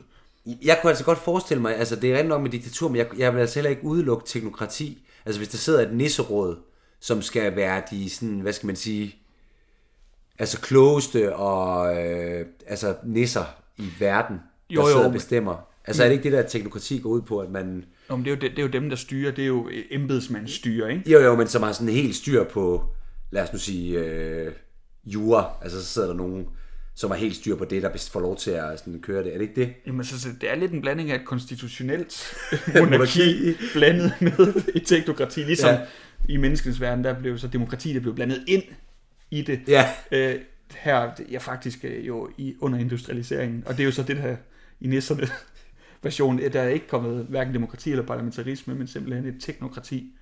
Jeg 0.62 0.78
kunne 0.80 0.90
altså 0.90 1.04
godt 1.04 1.18
forestille 1.18 1.62
mig, 1.62 1.76
altså 1.76 1.96
det 1.96 2.12
er 2.12 2.18
rent 2.18 2.28
nok 2.28 2.42
med 2.42 2.50
diktatur, 2.50 2.88
men 2.88 2.96
jeg, 2.96 3.06
jeg 3.18 3.34
vil 3.34 3.40
altså 3.40 3.54
heller 3.54 3.70
ikke 3.70 3.84
udelukke 3.84 4.26
teknokrati. 4.26 5.06
Altså 5.26 5.40
hvis 5.40 5.48
der 5.48 5.58
sidder 5.58 5.80
et 5.88 5.94
nisseråd, 5.94 6.56
som 7.00 7.22
skal 7.22 7.56
være 7.56 7.82
de 7.90 8.10
sådan, 8.10 8.40
hvad 8.40 8.52
skal 8.52 8.66
man 8.66 8.76
sige, 8.76 9.16
altså 10.38 10.60
klogeste 10.60 11.36
og 11.36 11.96
øh, 11.96 12.46
altså 12.66 12.96
nisser 13.04 13.44
i 13.76 13.88
verden, 13.98 14.36
der 14.36 14.42
Jo, 14.70 14.80
jo, 14.80 14.86
sidder 14.88 15.06
og 15.06 15.12
bestemmer. 15.12 15.68
Altså 15.84 16.02
er 16.02 16.08
det 16.08 16.14
ikke 16.14 16.24
det 16.24 16.32
der 16.32 16.42
teknokrati 16.42 16.98
går 16.98 17.10
ud 17.10 17.22
på, 17.22 17.38
at 17.38 17.50
man... 17.50 17.84
Nå, 18.08 18.16
men 18.16 18.24
det, 18.24 18.30
er 18.30 18.34
jo, 18.34 18.40
det, 18.40 18.50
det 18.50 18.58
er 18.58 18.62
jo 18.62 18.68
dem, 18.68 18.88
der 18.88 18.96
styrer. 18.96 19.32
Det 19.32 19.42
er 19.42 19.46
jo 19.46 19.70
embedsmandsstyre, 19.90 20.92
ikke? 20.92 21.10
Jo, 21.10 21.18
jo, 21.18 21.36
men 21.36 21.48
som 21.48 21.62
har 21.62 21.72
sådan 21.72 21.88
helt 21.88 22.16
styr 22.16 22.44
på, 22.44 22.84
lad 23.30 23.42
os 23.42 23.52
nu 23.52 23.58
sige, 23.58 23.98
øh, 23.98 24.52
jura. 25.12 25.50
Altså, 25.62 25.80
så 25.84 25.86
sidder 25.92 26.08
der 26.08 26.14
nogen, 26.14 26.46
som 26.94 27.10
har 27.10 27.18
helt 27.18 27.36
styr 27.36 27.56
på 27.56 27.64
det, 27.64 27.82
der 27.82 28.08
får 28.12 28.20
lov 28.20 28.36
til 28.36 28.50
at 28.50 28.78
sådan, 28.78 29.00
køre 29.00 29.24
det. 29.24 29.34
Er 29.34 29.38
det 29.38 29.48
ikke 29.48 29.60
det? 29.60 29.74
Jamen, 29.86 30.04
så, 30.04 30.28
det 30.40 30.50
er 30.50 30.54
lidt 30.54 30.72
en 30.72 30.80
blanding 30.80 31.10
af 31.10 31.14
et 31.14 31.24
konstitutionelt 31.24 32.34
Monarki. 32.80 33.54
blandet 33.74 34.12
med 34.20 34.62
et 34.74 34.86
teknokrati. 34.86 35.40
Ligesom 35.40 35.70
Ja. 35.70 35.74
ja. 35.74 35.86
i 36.28 36.36
menneskens 36.36 36.80
verden, 36.80 37.04
der 37.04 37.18
blev 37.20 37.38
så 37.38 37.48
demokrati, 37.48 37.94
der 37.94 38.00
blev 38.00 38.14
blandet 38.14 38.44
ind 38.48 38.62
i 39.30 39.42
det. 39.42 39.60
Ja. 39.68 39.90
Øh, 40.12 40.40
her 40.76 41.14
det 41.14 41.34
er 41.34 41.38
faktisk 41.38 41.84
øh, 41.84 42.06
jo 42.06 42.30
i, 42.38 42.54
under 42.60 42.78
industrialiseringen, 42.78 43.62
og 43.66 43.76
det 43.76 43.80
er 43.80 43.84
jo 43.84 43.92
så 43.92 44.02
det 44.02 44.16
der 44.16 44.36
i 44.80 44.86
nisserne 44.86 45.28
version, 46.02 46.38
der 46.38 46.60
er 46.60 46.68
ikke 46.68 46.88
kommet 46.88 47.26
hverken 47.28 47.54
demokrati 47.54 47.90
eller 47.90 48.06
parlamentarisme, 48.06 48.74
men 48.74 48.86
simpelthen 48.86 49.26
et 49.26 49.40
teknokrati. 49.40 50.12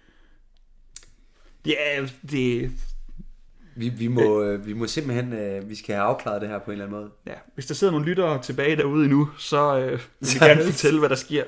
Ja, 1.67 2.07
det, 2.31 2.71
Vi, 3.77 3.89
vi, 3.89 4.09
må, 4.09 4.43
øh, 4.43 4.67
vi 4.67 4.73
må 4.73 4.87
simpelthen, 4.87 5.33
øh, 5.33 5.71
vi 5.71 5.75
skal 5.75 5.95
have 5.95 6.05
afklaret 6.07 6.41
det 6.41 6.49
her 6.49 6.59
på 6.59 6.65
en 6.65 6.73
eller 6.73 6.85
anden 6.85 7.01
måde. 7.01 7.11
ja, 7.27 7.33
hvis 7.55 7.67
der 7.67 7.75
sidder 7.75 7.91
nogle 7.93 8.07
lyttere 8.07 8.43
tilbage 8.43 8.77
derude 8.77 9.05
endnu, 9.05 9.29
så 9.39 9.79
øh, 9.79 9.91
vil 9.91 10.01
vi 10.41 10.47
gerne 10.47 10.65
fortælle, 10.65 10.99
hvad 10.99 11.09
der 11.09 11.15
sker 11.15 11.45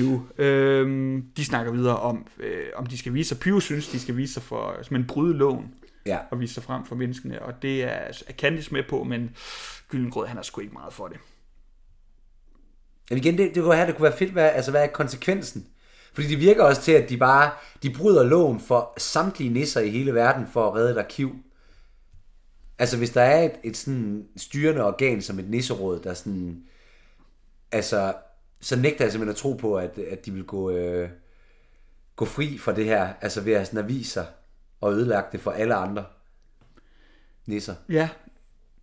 nu. 0.00 0.26
Øhm, 0.38 1.24
de 1.36 1.44
snakker 1.44 1.72
videre 1.72 1.96
om, 1.96 2.26
øh, 2.40 2.64
om 2.76 2.86
de 2.86 2.98
skal 2.98 3.14
vise 3.14 3.28
sig. 3.28 3.38
Pyrus 3.38 3.64
synes, 3.64 3.88
de 3.88 4.00
skal 4.00 4.16
vise 4.16 4.34
sig 4.34 4.42
for 4.42 4.74
simpelthen 4.82 5.06
bryde 5.06 5.34
loven 5.36 5.74
Ja. 6.06 6.18
og 6.30 6.40
vise 6.40 6.54
sig 6.54 6.62
frem 6.62 6.84
for 6.86 6.94
menneskene, 6.96 7.42
og 7.42 7.62
det 7.62 7.82
er, 7.84 7.88
er 8.26 8.32
Candice 8.32 8.72
med 8.74 8.82
på, 8.88 9.04
men 9.04 9.30
Gyllengrød, 9.88 10.26
han 10.26 10.38
er 10.38 10.42
sgu 10.42 10.60
ikke 10.60 10.72
meget 10.74 10.92
for 10.92 11.08
det. 11.08 11.16
Men 13.10 13.18
igen, 13.18 13.38
det, 13.38 13.54
det 13.54 13.62
kunne 13.62 13.74
have, 13.74 13.86
det 13.86 13.96
kunne 13.96 14.08
være 14.08 14.18
fedt, 14.18 14.30
hvad, 14.32 14.50
altså 14.54 14.70
hvad 14.70 14.82
er 14.82 14.86
konsekvensen? 14.86 15.66
Fordi 16.14 16.28
det 16.28 16.40
virker 16.40 16.62
også 16.64 16.82
til, 16.82 16.92
at 16.92 17.08
de 17.08 17.16
bare, 17.16 17.50
de 17.82 17.90
bryder 17.90 18.22
loven 18.24 18.60
for 18.60 18.92
samtlige 18.98 19.50
nisser 19.50 19.80
i 19.80 19.90
hele 19.90 20.14
verden 20.14 20.46
for 20.52 20.68
at 20.68 20.74
redde 20.74 20.92
et 20.92 20.98
arkiv. 20.98 21.36
Altså 22.78 22.96
hvis 22.96 23.10
der 23.10 23.22
er 23.22 23.42
et, 23.42 23.52
et 23.62 23.76
sådan 23.76 24.28
styrende 24.36 24.84
organ 24.84 25.22
som 25.22 25.38
et 25.38 25.50
nisseråd, 25.50 26.00
der 26.00 26.14
sådan, 26.14 26.64
altså, 27.72 28.14
så 28.60 28.76
nægter 28.76 29.04
jeg 29.04 29.12
simpelthen 29.12 29.32
at 29.32 29.36
tro 29.36 29.52
på, 29.52 29.76
at, 29.76 29.98
at 29.98 30.26
de 30.26 30.32
vil 30.32 30.44
gå, 30.44 30.70
øh, 30.70 31.08
gå 32.16 32.24
fri 32.24 32.58
fra 32.58 32.74
det 32.74 32.84
her, 32.84 33.12
altså 33.20 33.40
ved 33.40 33.52
at 33.52 33.66
sådan 33.66 33.78
at 33.78 33.88
vise 33.88 34.10
sig 34.10 34.26
og 34.80 34.92
ødelægge 34.92 35.28
det 35.32 35.40
for 35.40 35.50
alle 35.50 35.74
andre 35.74 36.04
nisser. 37.46 37.74
Ja, 37.88 38.08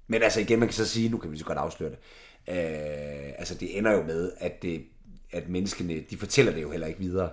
Men 0.07 0.23
altså 0.23 0.39
igen, 0.39 0.59
man 0.59 0.67
kan 0.67 0.73
så 0.73 0.85
sige, 0.85 1.09
nu 1.09 1.17
kan 1.17 1.31
vi 1.31 1.37
så 1.37 1.45
godt 1.45 1.57
afsløre 1.57 1.89
det, 1.89 1.97
øh, 2.47 3.33
altså 3.37 3.55
det 3.55 3.77
ender 3.77 3.91
jo 3.91 4.03
med, 4.03 4.31
at, 4.37 4.61
det, 4.61 4.85
at 5.31 5.49
menneskene, 5.49 5.99
de 6.09 6.17
fortæller 6.17 6.51
det 6.51 6.61
jo 6.61 6.71
heller 6.71 6.87
ikke 6.87 6.99
videre 6.99 7.29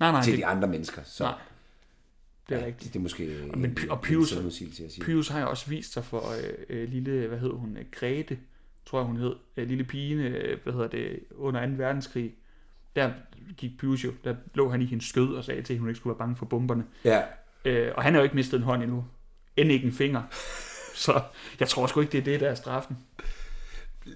nej, 0.00 0.10
nej, 0.12 0.22
til 0.22 0.32
det, 0.32 0.38
de 0.38 0.46
andre 0.46 0.68
mennesker. 0.68 1.02
Så 1.04 1.24
nej, 1.24 1.34
det 2.48 2.54
er 2.54 2.60
ja, 2.60 2.66
rigtigt. 2.66 2.84
det, 2.84 2.92
det 2.92 2.98
er 2.98 3.02
måske 3.02 3.36
Men 3.56 3.78
og 3.90 3.96
en 3.96 4.16
Pius- 4.16 4.28
selvmodsigelse 4.28 4.84
at 4.84 4.92
sige. 4.92 5.04
Pius 5.04 5.28
har 5.28 5.40
jo 5.40 5.50
også 5.50 5.66
vist 5.70 5.92
sig 5.92 6.04
for 6.04 6.32
øh, 6.42 6.52
øh, 6.82 6.88
lille, 6.88 7.26
hvad 7.26 7.38
hed 7.38 7.50
hun, 7.50 7.78
Grete, 7.92 8.38
tror 8.86 8.98
jeg 8.98 9.06
hun 9.06 9.16
hed, 9.16 9.34
øh, 9.56 9.68
lille 9.68 9.84
pigene, 9.84 10.22
øh, 10.28 10.58
hvad 10.62 10.72
hedder 10.72 10.88
det, 10.88 11.20
under 11.36 11.66
2. 11.66 11.72
verdenskrig. 11.76 12.34
Der 12.96 13.10
gik 13.56 13.70
Pius 13.78 14.04
jo, 14.04 14.12
der 14.24 14.34
lå 14.54 14.70
han 14.70 14.82
i 14.82 14.84
hendes 14.84 15.06
skød 15.08 15.34
og 15.34 15.44
sagde 15.44 15.62
til, 15.62 15.74
at 15.74 15.80
hun 15.80 15.88
ikke 15.88 15.96
skulle 15.98 16.10
være 16.14 16.18
bange 16.18 16.36
for 16.36 16.46
bomberne. 16.46 16.84
Ja, 17.04 17.22
Øh, 17.64 17.92
og 17.96 18.02
han 18.02 18.12
har 18.12 18.20
jo 18.20 18.24
ikke 18.24 18.36
mistet 18.36 18.56
en 18.58 18.62
hånd 18.62 18.82
endnu. 18.82 19.04
End 19.56 19.72
ikke 19.72 19.86
en 19.86 19.92
finger. 19.92 20.22
Så 20.94 21.20
jeg 21.60 21.68
tror 21.68 21.86
sgu 21.86 22.00
ikke, 22.00 22.12
det 22.12 22.18
er 22.18 22.22
det, 22.24 22.40
der 22.40 22.48
er 22.48 22.54
straffen. 22.54 22.96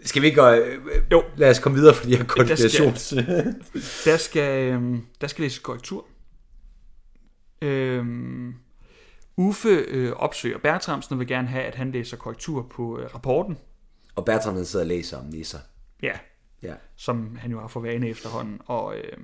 Skal 0.03 0.23
vi 0.23 0.27
ikke 0.27 0.41
gå... 0.41 0.49
øh, 0.49 0.79
Jo. 1.11 1.25
Lad 1.37 1.51
os 1.51 1.59
komme 1.59 1.79
videre 1.79 1.95
for 1.95 2.05
de 2.05 2.11
her 2.17 2.17
skal- 2.17 2.27
konspirations... 2.47 3.15
Der 4.05 4.17
skal, 4.17 4.73
øhm, 4.73 5.03
der 5.21 5.27
skal 5.27 5.43
læses 5.43 5.59
korrektur. 5.59 6.07
Øhm, 7.63 8.55
Uffe 9.37 9.69
øh, 9.69 10.13
opsøger 10.13 10.59
Bertramsen 10.59 11.13
og 11.13 11.19
vil 11.19 11.27
gerne 11.29 11.49
have, 11.49 11.65
at 11.65 11.75
han 11.75 11.93
læser 11.93 12.17
korrektur 12.17 12.63
på 12.63 12.99
øh, 12.99 13.15
rapporten. 13.15 13.59
og 14.15 14.25
Bertram 14.25 14.55
han 14.55 14.65
sidder 14.65 14.85
og 14.85 14.89
læser 14.89 15.19
om 15.19 15.25
nisser. 15.27 15.59
Ja, 16.03 16.13
Ja. 16.63 16.75
som 16.97 17.37
han 17.37 17.51
jo 17.51 17.61
har 17.61 17.69
for 17.69 17.81
vane 17.81 18.09
efterhånden. 18.09 18.61
Og, 18.67 18.97
øh, 18.97 19.19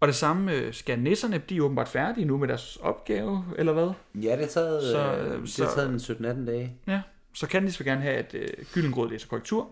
og 0.00 0.08
det 0.08 0.16
samme 0.16 0.52
øh, 0.52 0.74
skal 0.74 0.98
nisserne, 0.98 1.38
de 1.48 1.56
er 1.56 1.60
åbenbart 1.62 1.88
færdige 1.88 2.24
nu 2.24 2.38
med 2.38 2.48
deres 2.48 2.76
opgave, 2.76 3.44
eller 3.58 3.72
hvad? 3.72 3.90
Ja, 4.14 4.30
det 4.32 4.38
har 4.40 4.46
taget, 4.46 4.82
Så, 4.82 4.90
så, 4.92 5.16
øh, 5.16 5.32
øh, 5.34 5.40
det 5.40 5.48
så- 5.50 5.64
har 5.64 5.74
taget 5.74 5.88
en 5.90 6.00
17-18 6.00 6.46
dage. 6.46 6.76
Ja, 6.86 7.02
så 7.34 7.46
Candice 7.46 7.78
vil 7.78 7.86
gerne 7.86 8.00
have, 8.02 8.14
at 8.14 8.34
øh, 8.34 8.48
Gyllengrød 8.72 9.10
læser 9.10 9.28
korrektur. 9.28 9.70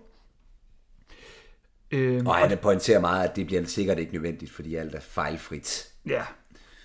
Øh, 1.91 2.23
Og 2.27 2.35
han 2.35 2.59
pointerer 2.59 3.01
meget, 3.01 3.29
at 3.29 3.37
det 3.37 3.47
bliver 3.47 3.65
sikkert 3.65 3.99
ikke 3.99 4.13
nødvendigt, 4.13 4.51
fordi 4.51 4.75
alt 4.75 4.95
er 4.95 5.01
fejlfrit. 5.01 5.89
Ja, 6.07 6.23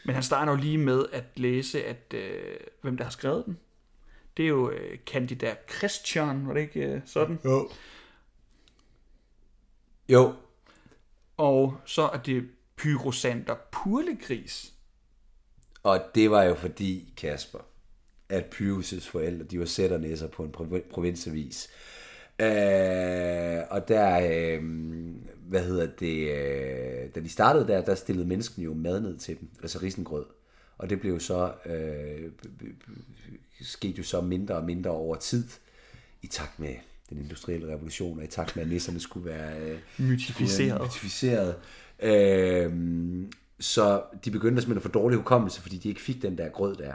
men 0.09 0.13
han 0.13 0.23
starter 0.23 0.51
jo 0.51 0.57
lige 0.57 0.77
med 0.77 1.05
at 1.11 1.23
læse, 1.35 1.83
at 1.85 2.13
øh, 2.13 2.57
hvem 2.81 2.97
der 2.97 3.03
har 3.03 3.11
skrevet 3.11 3.45
den. 3.45 3.57
Det 4.37 4.43
er 4.45 4.49
jo 4.49 4.69
øh, 4.69 4.97
kandidat 5.05 5.57
Christian, 5.77 6.47
var 6.47 6.53
det 6.53 6.61
ikke 6.61 6.79
øh, 6.79 7.01
sådan? 7.05 7.39
Jo. 7.45 7.69
Jo, 10.09 10.33
Og 11.37 11.77
så 11.85 12.01
er 12.01 12.17
det 12.17 12.49
Pyrosander 12.75 13.55
Purlegris. 13.71 14.73
og 15.83 16.01
det 16.15 16.31
var 16.31 16.43
jo 16.43 16.55
fordi, 16.55 17.13
Kasper, 17.17 17.59
at 18.29 18.43
Pyrus' 18.55 19.09
forældre, 19.11 19.45
de 19.45 19.59
var 19.59 19.65
sætternæsser 19.65 20.27
på 20.27 20.43
en 20.43 20.51
provi- 20.57 20.89
provinsavis. 20.91 21.69
Øh, 22.39 23.63
og 23.69 23.87
der, 23.87 24.19
øh, 24.31 24.63
hvad 25.47 25.63
hedder 25.63 25.87
det, 25.99 26.31
øh, 26.31 27.09
da 27.15 27.19
de 27.19 27.29
startede 27.29 27.67
der, 27.67 27.81
der 27.81 27.95
stillede 27.95 28.27
mennesken 28.27 28.63
jo 28.63 28.73
mad 28.73 29.01
ned 29.01 29.17
til 29.17 29.39
dem, 29.39 29.49
altså 29.61 29.79
risengrød. 29.81 30.25
Og 30.77 30.89
det 30.89 30.99
blev 30.99 31.13
jo 31.13 31.19
så, 31.19 31.51
øh, 31.65 32.31
skete 33.61 33.97
jo 33.97 34.03
så 34.03 34.21
mindre 34.21 34.55
og 34.55 34.63
mindre 34.65 34.91
over 34.91 35.15
tid, 35.15 35.43
i 36.21 36.27
takt 36.27 36.59
med 36.59 36.75
den 37.09 37.17
industrielle 37.17 37.67
revolution, 37.67 38.17
og 38.17 38.23
i 38.23 38.27
takt 38.27 38.55
med, 38.55 38.63
at 38.63 38.69
nisserne 38.69 38.99
skulle 38.99 39.25
være 39.25 39.59
øh, 39.59 39.79
Mytificeret. 39.97 40.81
mytificeret. 40.81 41.55
Øh, 41.99 42.71
så 43.59 44.01
de 44.25 44.31
begyndte 44.31 44.61
simpelthen 44.61 44.77
at 44.89 44.93
få 44.93 44.99
dårlig 44.99 45.17
hukommelse, 45.17 45.61
fordi 45.61 45.77
de 45.77 45.89
ikke 45.89 46.01
fik 46.01 46.21
den 46.21 46.37
der 46.37 46.49
grød 46.49 46.75
der. 46.75 46.93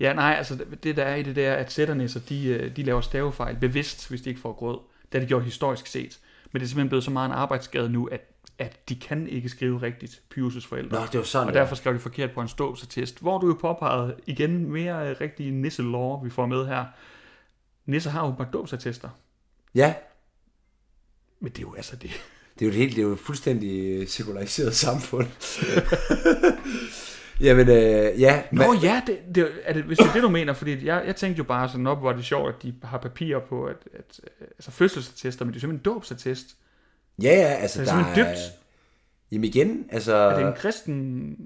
Ja, 0.00 0.12
nej, 0.12 0.34
altså 0.38 0.64
det- 0.82 0.96
der 0.96 1.04
er 1.04 1.14
i 1.16 1.22
det 1.22 1.36
der, 1.36 1.54
at 1.54 1.72
sætternæsser, 1.72 2.20
de, 2.20 2.46
øh, 2.46 2.76
de 2.76 2.82
laver 2.82 3.00
stavefejl 3.00 3.56
bevidst, 3.56 4.08
hvis 4.08 4.22
de 4.22 4.28
ikke 4.28 4.40
får 4.40 4.52
grød. 4.52 4.78
Det 5.02 5.14
har 5.14 5.20
de 5.20 5.26
gjort 5.26 5.44
historisk 5.44 5.86
set. 5.86 6.20
Men 6.52 6.60
det 6.60 6.66
er 6.66 6.68
simpelthen 6.68 6.88
blevet 6.88 7.04
så 7.04 7.10
meget 7.10 7.28
en 7.28 7.34
arbejdsskade 7.34 7.88
nu, 7.88 8.06
at, 8.06 8.20
at 8.58 8.88
de 8.88 8.96
kan 8.96 9.28
ikke 9.28 9.48
skrive 9.48 9.82
rigtigt, 9.82 10.22
Pyrus' 10.34 10.68
forældre. 10.68 11.00
Nå, 11.00 11.06
det 11.12 11.18
var 11.18 11.24
sådan, 11.24 11.48
Og 11.48 11.54
derfor 11.54 11.74
skrev 11.74 11.94
de 11.94 11.98
forkert 11.98 12.30
på 12.32 12.40
en 12.40 12.48
ståbsattest, 12.48 13.20
hvor 13.20 13.38
du 13.38 13.46
jo 13.46 13.58
påpegede 13.60 14.16
igen 14.26 14.70
mere 14.72 15.10
øh, 15.10 15.16
rigtige 15.20 15.50
nisselår, 15.50 16.24
vi 16.24 16.30
får 16.30 16.46
med 16.46 16.66
her. 16.66 16.84
Nisser 17.86 18.10
har 18.10 18.26
jo 18.26 18.32
bare 18.32 18.48
dåbsattester. 18.52 19.08
Ja, 19.74 19.94
Men 21.40 21.52
det 21.52 21.58
er 21.58 21.62
jo 21.62 21.74
altså 21.74 21.96
det. 21.96 22.10
Det 22.58 22.62
er 22.62 22.66
jo 22.66 22.70
et 22.70 22.76
helt, 22.76 22.96
det 22.96 23.02
er 23.02 23.06
jo 23.06 23.12
et 23.12 23.18
fuldstændig 23.18 24.08
sekulariseret 24.10 24.74
samfund. 24.74 25.26
Jamen, 27.40 27.68
øh, 27.68 28.20
ja. 28.20 28.42
Nå 28.52 28.62
hvad- 28.72 28.82
ja, 28.82 29.02
det, 29.06 29.18
det, 29.34 29.50
er 29.64 29.72
det, 29.72 29.82
hvis 29.82 29.98
det 29.98 30.06
er 30.06 30.12
det, 30.12 30.22
du 30.22 30.28
mener, 30.28 30.52
fordi 30.52 30.86
jeg, 30.86 31.02
jeg 31.06 31.16
tænkte 31.16 31.38
jo 31.38 31.44
bare 31.44 31.68
sådan, 31.68 31.86
op 31.86 32.02
var 32.02 32.12
det 32.12 32.24
sjovt, 32.24 32.54
at 32.54 32.62
de 32.62 32.74
har 32.82 32.98
papirer 32.98 33.40
på, 33.40 33.64
at, 33.64 33.76
at 33.92 34.20
øh, 34.40 34.46
altså 34.58 34.70
fødselsattester, 34.70 35.44
men 35.44 35.54
det 35.54 35.58
er 35.58 35.60
simpelthen 35.60 35.84
dåbsattest. 35.94 36.46
Ja, 37.22 37.28
ja, 37.34 37.46
altså 37.46 37.80
Det 37.80 37.88
er 37.88 37.92
der 37.94 37.98
simpelthen 38.02 38.26
er... 38.26 38.30
dybt. 38.32 38.40
Jamen 39.32 39.44
igen, 39.44 39.86
altså... 39.90 40.14
Er 40.14 40.38
det 40.38 40.46
en 40.48 40.54
kristen... 40.56 41.36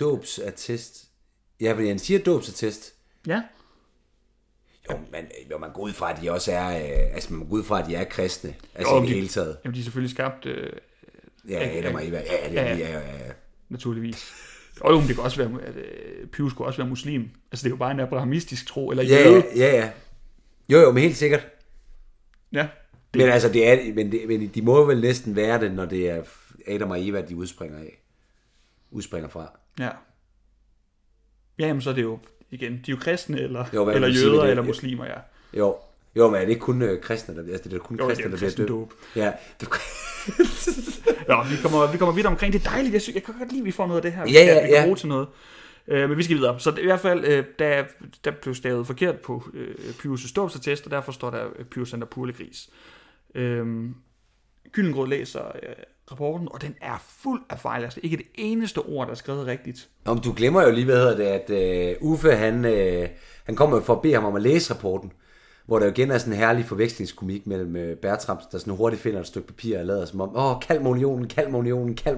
Dåbsattest. 0.00 1.04
Ja, 1.60 1.72
fordi 1.72 1.88
han 1.88 1.98
siger 1.98 2.18
dåbsattest. 2.18 2.94
Ja, 3.26 3.42
Jo, 4.90 4.98
man, 5.12 5.30
jo, 5.50 5.58
man 5.58 5.72
går 5.72 5.82
ud 5.82 5.92
fra, 5.92 6.12
at 6.12 6.22
de 6.22 6.32
også 6.32 6.52
er... 6.52 6.68
Øh, 6.76 7.14
altså, 7.14 7.32
man 7.34 7.48
går 7.48 7.56
ud 7.56 7.64
fra, 7.64 7.80
at 7.80 7.86
de 7.86 7.94
er 7.94 8.04
kristne. 8.04 8.54
Altså 8.74 8.94
Jo, 8.94 8.98
i 8.98 9.00
det 9.00 9.08
de- 9.08 9.14
hele 9.14 9.28
taget. 9.28 9.56
jamen 9.64 9.74
de 9.74 9.80
er 9.80 9.84
selvfølgelig 9.84 10.10
skabt 10.10 10.46
øh, 10.46 10.72
Ja, 11.48 11.78
Adam 11.78 11.94
og 11.94 12.06
Eva. 12.08 12.16
Ja, 12.16 12.48
det, 12.48 12.54
Ja, 12.54 12.76
ja, 12.76 12.98
ja. 12.98 13.32
naturligvis. 13.68 14.32
Og 14.80 14.92
jo, 14.92 14.98
men 14.98 15.08
det 15.08 15.14
kan 15.16 15.24
også 15.24 15.44
være, 15.44 15.62
at 15.62 15.76
øh, 15.76 16.26
Pius 16.26 16.52
kunne 16.52 16.66
også 16.66 16.76
være 16.76 16.88
muslim. 16.88 17.30
Altså 17.52 17.62
det 17.62 17.66
er 17.66 17.70
jo 17.70 17.76
bare 17.76 17.90
en 17.90 18.00
abrahamistisk 18.00 18.66
tro, 18.66 18.90
eller 18.90 19.02
Ja, 19.04 19.28
jøde. 19.28 19.44
ja, 19.56 19.66
ja, 19.66 19.76
ja. 19.76 19.90
Jo, 20.68 20.78
jo, 20.80 20.92
men 20.92 21.02
helt 21.02 21.16
sikkert. 21.16 21.46
ja. 22.52 22.68
Det. 23.14 23.20
Men 23.22 23.30
altså, 23.30 23.48
det 23.48 23.68
er, 23.68 23.94
men, 23.94 24.12
det, 24.12 24.28
men 24.28 24.48
de 24.48 24.62
må 24.62 24.76
jo 24.76 24.82
vel 24.82 25.00
næsten 25.00 25.36
være 25.36 25.60
det, 25.60 25.72
når 25.72 25.84
det 25.84 26.10
er 26.10 26.22
Adam 26.68 26.90
og 26.90 27.08
Eva, 27.08 27.20
de 27.20 27.36
udspringer 27.36 27.78
af. 27.78 28.02
Udspringer 28.90 29.28
fra. 29.28 29.58
Ja. 29.78 29.90
Ja, 31.58 31.66
jamen 31.66 31.82
så 31.82 31.90
er 31.90 31.94
det 31.94 32.02
jo, 32.02 32.18
igen, 32.54 32.72
de 32.72 32.78
er 32.78 32.82
jo 32.88 32.96
kristne, 32.96 33.40
eller, 33.40 33.64
Jo, 33.74 33.90
eller 33.90 34.08
jøder, 34.08 34.40
det? 34.42 34.50
eller 34.50 34.62
muslimer, 34.62 35.04
ja. 35.04 35.14
Jo, 35.58 35.76
jo, 36.16 36.26
men 36.30 36.34
er 36.36 36.40
det 36.40 36.48
ikke 36.48 36.60
kun 36.60 36.82
øh, 36.82 37.00
kristne, 37.00 37.34
der, 37.36 37.52
altså 37.52 37.68
det 37.68 37.76
er 37.76 37.80
kun 37.80 37.96
Jo, 37.96 38.08
det 38.10 38.18
er 38.18 38.28
kristne, 38.30 38.50
der 38.52 38.64
bliver 38.66 38.78
døbt? 38.80 38.92
Ja, 39.16 39.32
du, 39.60 39.66
Nå, 41.28 41.42
vi 41.50 41.56
kommer, 41.62 41.92
vi 41.92 41.98
kommer 41.98 42.14
vidt 42.14 42.26
omkring. 42.26 42.52
Det 42.52 42.66
er 42.66 42.70
dejligt. 42.70 42.92
Jeg, 42.92 43.02
synes, 43.02 43.14
jeg 43.14 43.22
kan 43.22 43.34
godt 43.38 43.48
lide, 43.50 43.60
at 43.60 43.64
vi 43.64 43.70
får 43.70 43.86
noget 43.86 43.98
af 43.98 44.02
det 44.02 44.12
her. 44.12 44.24
vi 44.24 44.30
Ja, 44.32 44.38
kan- 44.38 44.46
ja, 44.46 44.62
vi 44.62 44.66
kan 44.68 44.76
ja. 44.76 44.84
bruge 44.84 44.96
til 44.96 45.08
noget. 45.08 45.28
Øh, 45.88 46.08
men 46.08 46.18
vi 46.18 46.22
skal 46.22 46.36
videre. 46.36 46.60
Så 46.60 46.70
det, 46.70 46.78
i 46.78 46.84
hvert 46.84 47.00
fald, 47.00 47.24
øh, 47.24 47.44
der, 47.58 47.84
der 48.24 48.30
blev 48.30 48.54
stavet 48.54 48.86
forkert 48.86 49.18
på 49.20 49.44
øh, 49.54 49.74
Pyrus' 49.90 50.32
dåbsattest, 50.36 50.84
og 50.84 50.90
derfor 50.90 51.12
står 51.12 51.30
der 51.30 51.46
øh, 51.58 51.64
Pyrus 51.64 51.88
Center 51.90 52.06
Purlegris. 52.06 52.70
Øh, 53.34 53.66
Gyllengrød 54.72 55.08
læser 55.08 55.44
øh, 55.62 55.74
rapporten, 56.10 56.48
og 56.50 56.62
den 56.62 56.74
er 56.80 57.04
fuld 57.08 57.42
af 57.50 57.58
fejl. 57.58 57.84
Altså 57.84 58.00
ikke 58.02 58.16
det 58.16 58.26
eneste 58.34 58.78
ord, 58.78 59.06
der 59.06 59.10
er 59.10 59.16
skrevet 59.16 59.46
rigtigt. 59.46 59.88
Om 60.04 60.18
du 60.18 60.32
glemmer 60.36 60.62
jo 60.62 60.70
lige, 60.70 60.84
hvad 60.84 60.96
hedder 60.96 61.16
det, 61.16 61.52
at 61.54 61.96
uh, 62.02 62.10
Uffe, 62.10 62.32
han, 62.32 62.64
uh, 62.64 63.08
han 63.44 63.56
kommer 63.56 63.80
for 63.80 63.94
at 63.94 64.02
bede 64.02 64.14
ham 64.14 64.24
om 64.24 64.36
at 64.36 64.42
læse 64.42 64.74
rapporten, 64.74 65.12
hvor 65.66 65.78
der 65.78 65.86
jo 65.86 65.92
igen 65.92 66.10
er 66.10 66.18
sådan 66.18 66.32
en 66.32 66.38
herlig 66.38 66.64
forvekslingskomik 66.64 67.46
mellem 67.46 67.74
uh, 67.76 67.96
Bertram, 67.96 68.38
der 68.52 68.58
sådan 68.58 68.74
hurtigt 68.74 69.02
finder 69.02 69.20
et 69.20 69.26
stykke 69.26 69.48
papir 69.48 69.78
og 69.78 69.86
lader 69.86 70.06
som 70.06 70.20
om, 70.20 70.36
åh, 70.36 70.60
kald 70.60 70.80
mig 70.80 70.90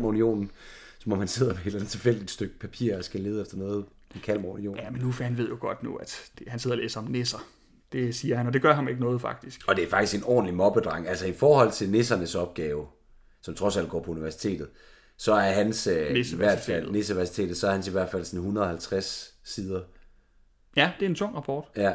unionen. 0.05 0.51
Som 0.99 1.13
om 1.13 1.19
han 1.19 1.29
sidder 1.29 1.53
med 1.53 1.61
et 1.61 1.67
eller 1.67 1.79
andet 1.79 1.91
tilfældigt 1.91 2.31
stykke 2.31 2.59
papir 2.59 2.97
og 2.97 3.05
skal 3.05 3.21
lede 3.21 3.43
efter 3.43 3.57
noget, 3.57 3.85
en 4.15 4.21
kald 4.25 4.39
mig 4.39 4.51
unionen. 4.51 4.81
Ja, 4.81 4.91
men 4.91 5.05
Uffe, 5.05 5.25
han 5.25 5.39
ved 5.39 5.49
jo 5.49 5.57
godt 5.61 5.83
nu, 5.83 5.97
at 5.97 6.31
det, 6.39 6.49
han 6.49 6.59
sidder 6.59 6.77
og 6.77 6.83
læser 6.83 7.01
om 7.01 7.07
nisser. 7.07 7.39
Det 7.93 8.15
siger 8.15 8.37
han, 8.37 8.47
og 8.47 8.53
det 8.53 8.63
gør 8.63 8.75
ham 8.75 8.89
ikke 8.89 9.01
noget, 9.01 9.21
faktisk. 9.21 9.61
Og 9.69 9.77
det 9.77 9.85
er 9.85 9.89
faktisk 9.91 10.15
en 10.15 10.25
ordentlig 10.25 10.55
mobbedreng. 10.55 11.09
Altså 11.09 11.27
i 11.27 11.33
forhold 11.33 11.71
til 11.71 11.91
nissernes 11.91 12.35
opgave, 12.35 12.87
som 13.47 13.55
trods 13.55 13.77
alt 13.77 13.89
går 13.89 14.03
på 14.03 14.11
universitetet, 14.11 14.69
så 15.17 15.33
er 15.33 15.51
hans, 15.53 15.87
øh, 15.87 16.17
i 16.17 16.37
hvert 16.37 16.59
fald, 16.59 16.91
Nisseuniversitetet, 16.91 17.57
så 17.57 17.67
er 17.67 17.73
hans 17.73 17.89
i 17.89 17.91
hvert 17.91 18.11
fald 18.11 18.25
sådan 18.25 18.39
150 18.39 19.35
sider. 19.45 19.81
Ja, 20.77 20.91
det 20.99 21.07
er 21.07 21.11
en 21.11 21.15
tung 21.15 21.37
rapport. 21.37 21.65
Ja. 21.77 21.93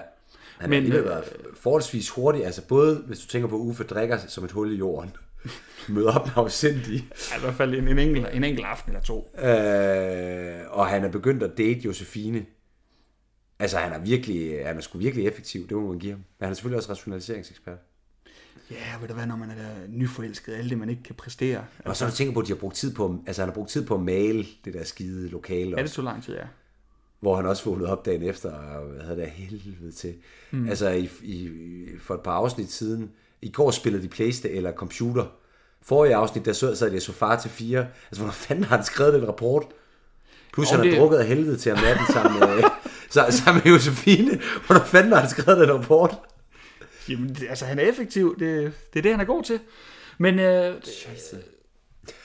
Han 0.59 0.69
Men, 0.69 0.91
har 0.91 0.99
øh, 0.99 1.05
været 1.05 1.23
forholdsvis 1.55 2.09
hurtig. 2.09 2.45
Altså 2.45 2.67
både, 2.67 2.95
hvis 3.07 3.19
du 3.19 3.27
tænker 3.27 3.47
på, 3.47 3.55
Uffe 3.55 3.83
drikker 3.83 4.17
som 4.17 4.43
et 4.45 4.51
hul 4.51 4.73
i 4.73 4.75
jorden. 4.75 5.11
Møder 5.89 6.19
op 6.19 6.25
med 6.25 6.33
afsindig. 6.35 7.07
Ja, 7.31 7.37
I 7.37 7.39
hvert 7.39 7.53
fald 7.53 7.75
en, 7.75 7.87
en, 7.87 7.99
enkelt, 7.99 8.27
en 8.33 8.43
enkelt 8.43 8.67
aften 8.67 8.91
eller 8.91 9.03
to. 9.03 9.35
Øh, 9.37 10.77
og 10.77 10.87
han 10.87 11.03
er 11.03 11.09
begyndt 11.09 11.43
at 11.43 11.57
date 11.57 11.79
Josefine. 11.79 12.45
Altså 13.59 13.77
han 13.77 13.93
er 13.93 13.99
virkelig, 13.99 14.65
han 14.65 14.77
er 14.77 14.81
sgu 14.81 14.97
virkelig 14.97 15.27
effektiv, 15.27 15.67
det 15.67 15.77
må 15.77 15.87
man 15.87 15.99
give 15.99 16.11
ham. 16.11 16.19
Men 16.19 16.45
han 16.45 16.49
er 16.49 16.53
selvfølgelig 16.53 16.77
også 16.77 16.89
rationaliseringsekspert. 16.89 17.77
Ja, 18.71 18.99
ved 18.99 19.07
du 19.07 19.13
hvad, 19.13 19.25
når 19.25 19.35
man 19.35 19.49
er 19.49 19.87
nyforelsket, 19.89 20.53
alt 20.53 20.69
det, 20.69 20.77
man 20.77 20.89
ikke 20.89 21.03
kan 21.03 21.15
præstere. 21.15 21.63
Og 21.85 21.95
så 21.97 22.05
har 22.05 22.11
du 22.11 22.17
tænker 22.17 22.33
på, 22.33 22.39
at 22.39 22.47
de 22.47 22.51
har 22.51 22.59
brugt 22.59 22.75
tid 22.75 22.93
på, 22.93 23.19
altså 23.27 23.41
han 23.41 23.49
har 23.49 23.53
brugt 23.53 23.69
tid 23.69 23.85
på 23.85 23.95
at 23.95 24.01
male 24.01 24.45
det 24.65 24.73
der 24.73 24.83
skide 24.83 25.29
lokale 25.29 25.73
Ja, 25.77 25.83
det 25.83 25.91
tog 25.91 26.05
lang 26.05 26.23
tid, 26.23 26.33
ja. 26.35 26.43
hvor 27.19 27.35
han 27.35 27.45
også 27.45 27.65
vågnede 27.65 27.89
op 27.91 28.05
dagen 28.05 28.23
efter, 28.23 28.51
og 28.51 28.85
hvad 28.85 29.01
havde 29.03 29.17
det 29.21 29.27
helvede 29.27 29.91
til. 29.91 30.13
Mm. 30.51 30.69
Altså 30.69 30.89
i, 30.89 31.09
i, 31.21 31.49
for 32.01 32.13
et 32.13 32.21
par 32.21 32.31
afsnit 32.31 32.71
siden, 32.71 33.11
i 33.41 33.51
går 33.51 33.71
spillede 33.71 34.03
de 34.03 34.07
Playstation 34.09 34.57
eller 34.57 34.71
computer. 34.71 35.25
Forrige 35.81 36.15
afsnit, 36.15 36.45
der 36.45 36.53
så, 36.53 36.75
sad 36.75 36.91
de 36.91 36.99
så 36.99 37.11
far 37.13 37.39
til 37.39 37.49
fire. 37.51 37.87
Altså, 38.11 38.23
hvor 38.23 38.31
fanden 38.31 38.63
har 38.65 38.75
han 38.75 38.85
skrevet 38.85 39.13
den 39.13 39.27
rapport? 39.27 39.65
Plus, 40.53 40.71
Og 40.71 40.77
han 40.77 40.85
har 40.85 40.91
det- 40.91 40.99
drukket 40.99 41.17
af 41.17 41.25
helvede 41.27 41.57
til 41.57 41.71
om 41.71 41.77
natten 41.77 42.05
sammen 42.13 42.39
med, 42.39 42.63
så, 43.09 43.25
sammen 43.29 43.61
med 43.65 43.71
Josefine. 43.73 44.39
Hvornår 44.67 44.83
fanden 44.83 45.11
har 45.11 45.19
han 45.19 45.29
skrevet 45.29 45.67
den 45.67 45.75
rapport? 45.75 46.19
Jamen, 47.11 47.35
altså, 47.49 47.65
han 47.65 47.79
er 47.79 47.83
effektiv. 47.83 48.39
Det, 48.39 48.73
det 48.93 48.99
er 48.99 49.03
det, 49.03 49.11
han 49.11 49.19
er 49.19 49.25
god 49.25 49.43
til. 49.43 49.59
Men, 50.17 50.39
øh, 50.39 50.75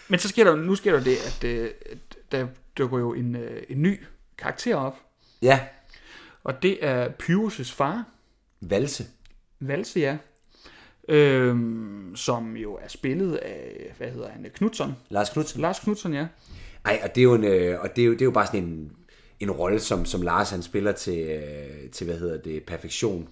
men 0.08 0.18
så 0.18 0.28
sker 0.28 0.44
der, 0.44 0.56
nu 0.56 0.74
sker 0.74 0.92
der 0.92 1.04
det, 1.04 1.16
at 1.16 1.44
øh, 1.44 1.70
der 2.32 2.46
dukker 2.78 2.98
jo 2.98 3.14
en, 3.14 3.36
øh, 3.36 3.62
en 3.68 3.82
ny 3.82 4.00
karakter 4.38 4.76
op. 4.76 4.96
Ja, 5.42 5.60
Og 6.44 6.62
det 6.62 6.84
er 6.84 7.08
Pyrus' 7.22 7.74
far, 7.74 8.04
valse. 8.60 9.06
Valse, 9.60 10.00
ja. 10.00 10.16
Øhm, 11.08 12.12
som 12.16 12.56
jo 12.56 12.74
er 12.74 12.88
spillet 12.88 13.36
af, 13.36 13.94
hvad 13.98 14.10
hedder 14.10 14.28
han, 14.28 14.46
Knudsen. 14.54 14.96
Lars 15.08 15.30
Knudsen. 15.30 15.60
Lars 15.60 15.78
Knudsen, 15.80 16.14
ja. 16.14 16.26
Ej, 16.84 17.00
og 17.02 17.14
det 17.14 17.20
er 17.20 17.24
jo, 17.24 17.34
en, 17.34 17.44
øh, 17.44 17.80
og 17.80 17.96
det 17.96 18.02
er 18.02 18.06
jo, 18.06 18.12
det 18.12 18.20
er 18.20 18.24
jo 18.24 18.30
bare 18.30 18.46
sådan 18.46 18.62
en, 18.62 18.92
en 19.40 19.50
rolle, 19.50 19.80
som, 19.80 20.04
som 20.04 20.22
Lars 20.22 20.50
han 20.50 20.62
spiller 20.62 20.92
til, 20.92 21.18
øh, 21.18 21.90
til, 21.90 22.04
hvad 22.06 22.18
hedder 22.18 22.36
det, 22.42 22.62
perfektion. 22.64 23.28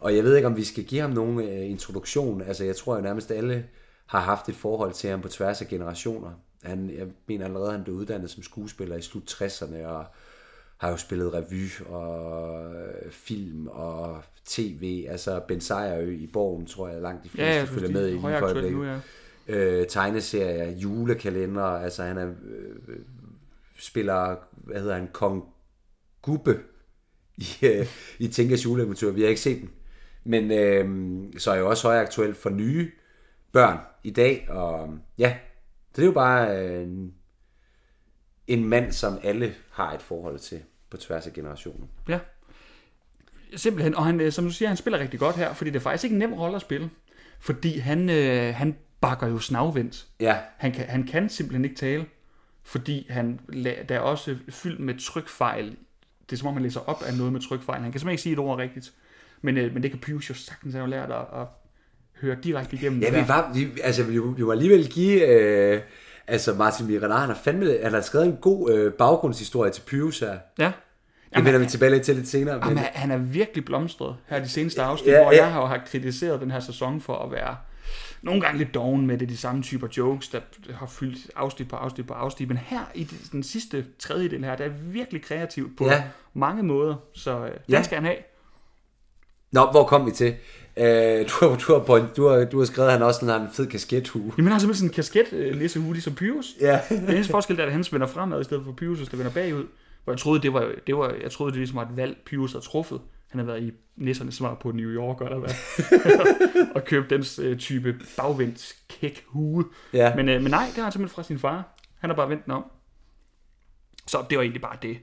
Og 0.00 0.16
jeg 0.16 0.24
ved 0.24 0.36
ikke, 0.36 0.46
om 0.46 0.56
vi 0.56 0.64
skal 0.64 0.84
give 0.84 1.00
ham 1.00 1.10
nogen 1.10 1.40
øh, 1.40 1.70
introduktion. 1.70 2.42
Altså, 2.42 2.64
jeg 2.64 2.76
tror 2.76 2.96
jo 2.96 3.02
nærmest 3.02 3.30
alle 3.30 3.66
har 4.06 4.20
haft 4.20 4.48
et 4.48 4.54
forhold 4.54 4.92
til 4.92 5.10
ham 5.10 5.20
på 5.20 5.28
tværs 5.28 5.62
af 5.62 5.68
generationer. 5.68 6.30
Han, 6.62 6.90
jeg 6.90 7.06
mener 7.26 7.44
allerede, 7.44 7.72
han 7.72 7.84
blev 7.84 7.96
uddannet 7.96 8.30
som 8.30 8.42
skuespiller 8.42 8.96
i 8.96 9.02
slut 9.02 9.42
60'erne, 9.42 9.86
og 9.86 10.06
har 10.76 10.90
jo 10.90 10.96
spillet 10.96 11.34
revy 11.34 11.86
og 11.86 12.74
øh, 12.74 13.10
film 13.10 13.66
og 13.66 14.22
tv. 14.44 15.06
Altså, 15.08 15.40
Ben 15.48 15.60
Sejrø 15.60 16.10
i 16.10 16.26
Borgen, 16.26 16.66
tror 16.66 16.88
jeg, 16.88 17.02
langt 17.02 17.24
de 17.24 17.28
fleste 17.28 17.44
Ja, 17.44 17.58
ja, 17.58 17.64
følger 17.64 17.90
med 17.90 18.08
i 18.08 18.10
lige 18.10 18.20
for 18.20 18.28
øjeblikket 18.28 18.72
nu, 18.72 18.84
ja. 18.84 18.98
øh, 19.48 19.86
tegneserier, 19.86 20.70
julekalender, 20.70 21.62
altså 21.62 22.02
han 22.02 22.18
er, 22.18 22.26
øh, 22.26 22.98
spiller, 23.78 24.36
hvad 24.52 24.80
hedder 24.80 24.94
han, 24.94 25.08
Kong 25.12 25.44
Gubbe 26.22 26.58
i, 27.36 27.46
øh, 27.62 27.86
i 28.18 28.28
Tinkas 28.28 28.64
juleeventyr. 28.64 29.10
Vi 29.10 29.20
har 29.20 29.28
ikke 29.28 29.40
set 29.40 29.60
den. 29.60 29.70
Men 30.26 30.50
øh, 30.50 30.88
så 31.38 31.50
er 31.50 31.56
jo 31.56 31.68
også 31.68 31.88
højaktuel 31.88 32.34
for 32.34 32.50
nye 32.50 32.90
børn 33.52 33.78
i 34.04 34.10
dag, 34.10 34.50
og 34.50 34.98
ja, 35.18 35.36
så 35.92 35.96
det 35.96 36.02
er 36.02 36.06
jo 36.06 36.12
bare 36.12 36.58
øh, 36.58 36.88
en, 38.46 38.64
mand, 38.64 38.92
som 38.92 39.18
alle 39.22 39.54
har 39.70 39.92
et 39.92 40.02
forhold 40.02 40.38
til 40.38 40.62
på 40.90 40.96
tværs 40.96 41.26
af 41.26 41.32
generationer. 41.32 41.86
Ja. 42.08 42.18
Simpelthen, 43.56 43.94
og 43.94 44.04
han, 44.04 44.20
øh, 44.20 44.32
som 44.32 44.44
du 44.44 44.50
siger, 44.50 44.68
han 44.68 44.76
spiller 44.76 44.98
rigtig 44.98 45.20
godt 45.20 45.36
her, 45.36 45.54
fordi 45.54 45.70
det 45.70 45.76
er 45.76 45.80
faktisk 45.80 46.04
ikke 46.04 46.14
en 46.14 46.18
nem 46.18 46.32
rolle 46.32 46.56
at 46.56 46.62
spille. 46.62 46.90
Fordi 47.40 47.78
han, 47.78 48.10
øh, 48.10 48.54
han 48.54 48.76
bakker 49.00 49.26
jo 49.26 49.38
snavvendt. 49.38 50.06
Ja, 50.20 50.38
Han 50.56 50.72
kan, 50.72 50.86
han 50.86 51.06
kan 51.06 51.28
simpelthen 51.28 51.64
ikke 51.64 51.76
tale, 51.76 52.06
fordi 52.62 53.06
han, 53.10 53.40
der 53.88 53.94
er 53.94 54.00
også 54.00 54.36
fyldt 54.48 54.80
med 54.80 54.94
trykfejl. 54.98 55.76
Det 56.30 56.32
er 56.32 56.36
som 56.36 56.48
om, 56.48 56.54
han 56.54 56.62
læser 56.62 56.80
op 56.80 57.02
af 57.02 57.16
noget 57.16 57.32
med 57.32 57.40
trykfejl. 57.40 57.82
Han 57.82 57.92
kan 57.92 58.00
simpelthen 58.00 58.12
ikke 58.12 58.22
sige 58.22 58.32
et 58.32 58.38
ord 58.38 58.58
rigtigt. 58.58 58.94
Men, 59.42 59.56
øh, 59.56 59.74
men 59.74 59.82
det 59.82 59.90
kan 59.90 60.00
Pius 60.00 60.30
jo 60.30 60.34
sagtens 60.34 60.74
have 60.74 60.90
lært 60.90 61.10
at, 61.10 61.40
at 61.40 61.46
høre 62.20 62.36
direkte 62.44 62.76
igennem. 62.76 63.00
Ja, 63.02 63.22
vi 63.22 63.28
var, 63.28 63.50
vi, 63.54 63.68
altså, 63.82 64.02
vi, 64.02 64.18
vi 64.36 64.42
må 64.42 64.52
alligevel 64.52 64.88
give, 64.90 65.26
øh, 65.28 65.80
altså 66.26 66.54
Martin 66.54 66.86
Miranar, 66.86 67.18
han 67.18 67.28
har 67.28 67.36
fandme, 67.44 67.78
han 67.82 67.92
har 67.92 68.00
skrevet 68.00 68.26
en 68.26 68.36
god 68.40 68.72
øh, 68.72 68.92
baggrundshistorie 68.92 69.70
til 69.72 69.82
Pyrus 69.82 70.18
her. 70.20 70.38
Ja. 70.58 70.72
Det 71.36 71.44
vender 71.44 71.58
vi 71.60 71.66
tilbage 71.66 72.00
til 72.00 72.16
lidt 72.16 72.28
senere. 72.28 72.54
Jamen, 72.54 72.74
Men, 72.74 72.84
han- 72.92 73.10
er 73.10 73.16
virkelig 73.16 73.64
blomstret 73.64 74.16
her 74.26 74.38
de 74.38 74.48
seneste 74.48 74.82
afsnit, 74.82 75.12
Ja, 75.12 75.22
hvor 75.22 75.32
ja. 75.32 75.44
jeg 75.44 75.52
har, 75.52 75.66
har 75.66 75.82
kritiseret 75.86 76.40
den 76.40 76.50
her 76.50 76.60
sæson 76.60 77.00
for 77.00 77.14
at 77.18 77.32
være 77.32 77.56
nogle 78.22 78.40
gange 78.40 78.58
lidt 78.58 78.74
doven 78.74 79.06
med 79.06 79.18
det, 79.18 79.28
de 79.28 79.36
samme 79.36 79.62
typer 79.62 79.86
jokes, 79.96 80.28
der 80.28 80.40
har 80.74 80.86
fyldt 80.86 81.18
afsnit 81.36 81.68
på 81.68 81.76
afsnit 81.76 82.06
på 82.06 82.14
afsnit. 82.14 82.48
Men 82.48 82.56
her 82.56 82.90
i 82.94 83.04
den 83.32 83.42
sidste 83.42 83.84
tredjedel 83.98 84.44
her, 84.44 84.56
der 84.56 84.64
er 84.64 84.68
virkelig 84.68 85.22
kreativt 85.22 85.78
på 85.78 85.84
ja. 85.86 86.02
mange 86.34 86.62
måder, 86.62 86.94
så 87.14 87.38
øh, 87.38 87.50
den 87.50 87.58
Ja. 87.68 87.82
skal 87.82 87.94
han 87.94 88.04
have. 88.04 88.16
Nå, 89.56 89.70
hvor 89.70 89.84
kom 89.84 90.06
vi 90.06 90.10
til? 90.10 90.34
Øh, 90.76 91.28
du, 91.28 91.32
har, 91.40 91.56
du, 91.66 91.72
har, 91.72 91.84
point, 91.86 92.16
du, 92.16 92.28
har, 92.28 92.44
du 92.44 92.58
har 92.58 92.64
skrevet, 92.64 92.88
at 92.88 92.92
han 92.92 93.02
også 93.02 93.26
har 93.26 93.40
en 93.40 93.48
fed 93.52 93.66
kasket-hue. 93.66 94.32
Jamen, 94.36 94.46
han 94.46 94.52
har 94.52 94.58
simpelthen 94.58 94.74
sådan 94.74 94.90
en 94.90 94.94
kasket 94.94 95.32
øh, 95.32 95.56
ligesom 95.92 96.14
Pyrus. 96.14 96.46
Ja. 96.60 96.80
Den 96.88 97.10
eneste 97.10 97.30
forskel 97.30 97.56
der 97.56 97.62
er, 97.62 97.66
at 97.66 97.72
han 97.72 97.84
vender 97.92 98.06
fremad, 98.06 98.40
i 98.40 98.44
stedet 98.44 98.64
for 98.64 98.72
Pyrus, 98.72 99.08
der 99.08 99.16
vender 99.16 99.32
bagud. 99.32 99.64
Hvor 100.04 100.12
jeg 100.12 100.20
troede, 100.20 100.42
det 100.42 100.52
var, 100.52 100.72
det 100.86 100.96
var, 100.96 101.14
jeg 101.22 101.30
troede, 101.30 101.52
det 101.52 101.58
ligesom 101.58 101.76
var 101.76 101.82
et 101.82 101.96
valg, 101.96 102.16
Pyrus 102.26 102.52
havde 102.52 102.64
truffet. 102.64 103.00
Han 103.30 103.38
havde 103.38 103.48
været 103.48 103.62
i 103.62 103.72
nissernes 103.96 104.34
svar 104.34 104.54
på 104.54 104.70
New 104.70 104.90
York, 104.90 105.20
eller 105.20 105.38
hvad. 105.38 105.50
og 106.76 106.84
købt 106.84 107.10
den 107.10 107.24
øh, 107.42 107.58
type 107.58 107.94
bagvendt 108.16 108.74
kæk 108.88 109.24
hue. 109.26 109.64
Ja. 109.92 110.14
Men, 110.14 110.28
øh, 110.28 110.42
men 110.42 110.50
nej, 110.50 110.64
det 110.66 110.76
har 110.76 110.82
han 110.82 110.92
simpelthen 110.92 111.14
fra 111.14 111.22
sin 111.22 111.38
far. 111.38 111.78
Han 111.98 112.10
har 112.10 112.16
bare 112.16 112.28
vendt 112.28 112.44
den 112.44 112.52
om. 112.52 112.64
Så 114.06 114.24
det 114.30 114.38
var 114.38 114.42
egentlig 114.42 114.62
bare 114.62 114.76
det. 114.82 114.98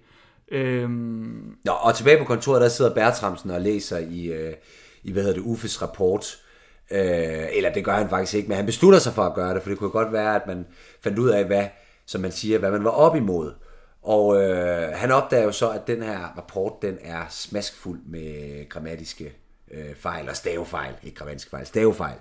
Øhm, 0.52 1.56
Nå, 1.66 1.72
og 1.72 1.96
tilbage 1.96 2.18
på 2.18 2.24
kontoret, 2.24 2.62
der 2.62 2.70
sidder 2.70 2.94
Bertramsen 2.94 3.52
og 3.52 3.62
læser 3.62 3.98
i, 3.98 4.26
øh, 4.26 4.54
i 5.04 5.12
hvad 5.12 5.24
hedder 5.24 5.38
det, 5.38 5.46
Uffes 5.46 5.82
rapport. 5.82 6.40
Øh, 6.92 7.48
eller 7.58 7.74
det 7.74 7.86
gør 7.86 7.96
han 7.96 8.10
faktisk 8.10 8.34
ikke, 8.34 8.48
men 8.48 8.58
han 8.58 8.66
beslutter 8.66 9.00
sig 9.00 9.14
for 9.14 9.24
at 9.24 9.34
gøre 9.34 9.54
det, 9.54 9.62
for 9.62 9.70
det 9.70 9.80
kunne 9.80 9.90
godt 9.90 10.14
være, 10.14 10.36
at 10.36 10.48
man 10.48 10.66
fandt 11.04 11.20
ud 11.20 11.30
af, 11.30 11.46
hvad, 11.46 11.68
som 12.06 12.22
man 12.22 12.32
siger, 12.32 12.60
hvad 12.60 12.72
man 12.72 12.84
var 12.84 12.90
op 12.90 13.16
imod. 13.16 13.54
Og 14.02 14.44
øh, 14.44 14.94
han 14.94 15.12
opdager 15.12 15.44
jo 15.44 15.52
så, 15.52 15.70
at 15.70 15.88
den 15.88 16.04
her 16.04 16.20
rapport, 16.38 16.82
den 16.82 16.98
er 17.02 17.26
smaskfuld 17.30 18.00
med 18.06 18.70
grammatiske 18.70 19.34
øh, 19.72 19.96
fejl 19.96 20.30
og 20.30 20.36
stavefejl, 20.36 20.94
ikke 21.04 21.18
grammatiske 21.18 21.50
fejl, 21.50 21.66
stavefejl, 21.66 22.18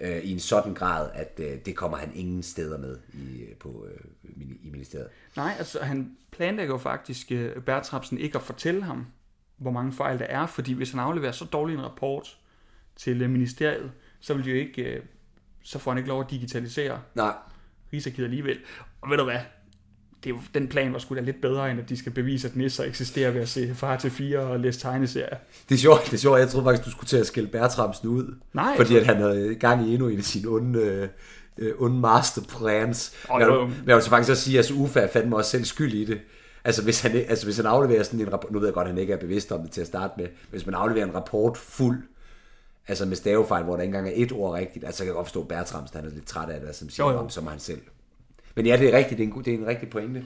øh, 0.00 0.18
i 0.24 0.32
en 0.32 0.40
sådan 0.40 0.74
grad, 0.74 1.10
at 1.14 1.40
øh, 1.42 1.58
det 1.64 1.76
kommer 1.76 1.98
han 1.98 2.12
ingen 2.14 2.42
steder 2.42 2.78
med 2.78 2.98
i, 3.12 3.42
øh, 3.42 3.56
på, 3.56 3.86
øh, 3.90 4.00
i 4.62 4.70
ministeriet. 4.70 5.08
nej, 5.36 5.54
altså 5.58 5.82
han 5.82 6.16
planlægger 6.30 6.74
jo 6.74 6.78
faktisk 6.78 7.32
øh, 7.32 7.62
Bertramsen 7.62 8.18
ikke 8.18 8.38
at 8.38 8.42
fortælle 8.42 8.82
ham, 8.82 9.06
hvor 9.56 9.70
mange 9.70 9.92
fejl 9.92 10.18
der 10.18 10.24
er, 10.24 10.46
fordi 10.46 10.72
hvis 10.72 10.90
han 10.90 11.00
afleverer 11.00 11.32
så 11.32 11.44
dårlig 11.44 11.74
en 11.74 11.84
rapport 11.84 12.38
til 12.96 13.22
øh, 13.22 13.30
ministeriet, 13.30 13.92
så 14.20 14.34
vil 14.34 14.44
de 14.44 14.50
jo 14.50 14.56
ikke, 14.56 14.82
øh, 14.82 15.02
så 15.62 15.78
får 15.78 15.90
han 15.90 15.98
ikke 15.98 16.08
lov 16.08 16.20
at 16.20 16.30
digitalisere 16.30 17.00
Nej, 17.14 17.34
Rigsarkivet 17.92 18.26
alligevel. 18.26 18.58
Og 19.00 19.10
ved 19.10 19.16
du 19.16 19.24
hvad? 19.24 19.40
Det 20.24 20.30
er 20.30 20.34
jo, 20.34 20.40
den 20.54 20.68
plan 20.68 20.92
var 20.92 20.98
sgu 20.98 21.14
da 21.14 21.20
lidt 21.20 21.40
bedre, 21.40 21.70
end 21.70 21.80
at 21.80 21.88
de 21.88 21.96
skal 21.96 22.12
bevise, 22.12 22.48
at 22.48 22.56
nisser 22.56 22.84
eksisterer 22.84 23.30
ved 23.30 23.40
at 23.40 23.48
se 23.48 23.74
far 23.74 23.96
til 23.96 24.10
fire 24.10 24.38
og 24.38 24.60
læse 24.60 24.80
tegneserier. 24.80 25.36
Det 25.68 25.74
er 25.74 25.78
sjovt, 25.78 26.04
det 26.04 26.12
er 26.12 26.16
sjovt. 26.16 26.38
Jeg 26.38 26.48
troede 26.48 26.64
faktisk, 26.64 26.84
du 26.86 26.90
skulle 26.90 27.08
til 27.08 27.16
at 27.16 27.26
skælde 27.26 27.48
Bertramsen 27.48 28.08
ud. 28.08 28.34
Nej, 28.52 28.76
Fordi 28.76 28.96
at 28.96 29.06
han 29.06 29.16
havde 29.16 29.54
gang 29.54 29.88
i 29.88 29.92
endnu 29.94 30.08
en 30.08 30.18
af 30.18 30.24
sine 30.24 30.48
onde, 30.48 30.80
øh, 30.80 31.08
øh, 31.58 31.72
onde 31.78 32.00
masterplans. 32.00 33.14
Åh, 33.30 33.38
men, 33.38 33.48
jeg, 33.48 33.58
men 33.58 33.88
jeg 33.88 33.96
vil 33.96 34.02
så 34.02 34.10
faktisk 34.10 34.30
også 34.30 34.42
sige, 34.42 34.54
at 34.54 34.58
altså, 34.58 34.74
Uffe 34.74 35.00
er 35.00 35.08
fandme 35.08 35.36
også 35.36 35.50
selv 35.50 35.64
skyld 35.64 35.92
i 35.92 36.04
det. 36.04 36.20
Altså 36.64 36.82
hvis, 36.82 37.00
han, 37.00 37.12
altså 37.16 37.46
hvis 37.46 37.56
han 37.56 37.66
afleverer 37.66 38.02
sådan 38.02 38.20
en 38.20 38.32
rapport, 38.32 38.52
nu 38.52 38.58
ved 38.58 38.66
jeg 38.66 38.74
godt, 38.74 38.84
at 38.84 38.92
han 38.92 38.98
ikke 38.98 39.12
er 39.12 39.18
bevidst 39.18 39.52
om 39.52 39.62
det 39.62 39.70
til 39.70 39.80
at 39.80 39.86
starte 39.86 40.12
med, 40.16 40.26
hvis 40.50 40.66
man 40.66 40.74
afleverer 40.74 41.06
en 41.06 41.14
rapport 41.14 41.56
fuld, 41.58 42.02
altså 42.88 43.06
med 43.06 43.16
stavefejl, 43.16 43.64
hvor 43.64 43.76
der 43.76 43.82
ikke 43.82 43.96
engang 43.96 44.08
er 44.08 44.24
et 44.24 44.32
ord 44.32 44.54
rigtigt, 44.54 44.84
altså 44.84 44.98
så 44.98 45.04
kan 45.04 45.08
jeg 45.08 45.14
godt 45.14 45.26
forstå, 45.26 45.40
at 45.42 45.48
Bertramsen 45.48 46.00
han 46.00 46.08
er 46.08 46.14
lidt 46.14 46.26
træt 46.26 46.48
af 46.48 46.60
det, 46.60 46.76
som 46.76 46.90
siger 46.90 47.06
Jo, 47.06 47.12
jo. 47.12 47.18
om, 47.18 47.30
som 47.30 47.46
han 47.46 47.58
selv. 47.58 47.80
Men 48.56 48.66
ja, 48.66 48.76
det 48.76 48.94
er 48.94 48.98
rigtigt, 48.98 49.18
det 49.18 49.24
er 49.24 49.28
en, 49.28 49.34
god- 49.34 49.42
det 49.42 49.54
er 49.54 49.58
en 49.58 49.66
rigtig 49.66 49.90
pointe. 49.90 50.24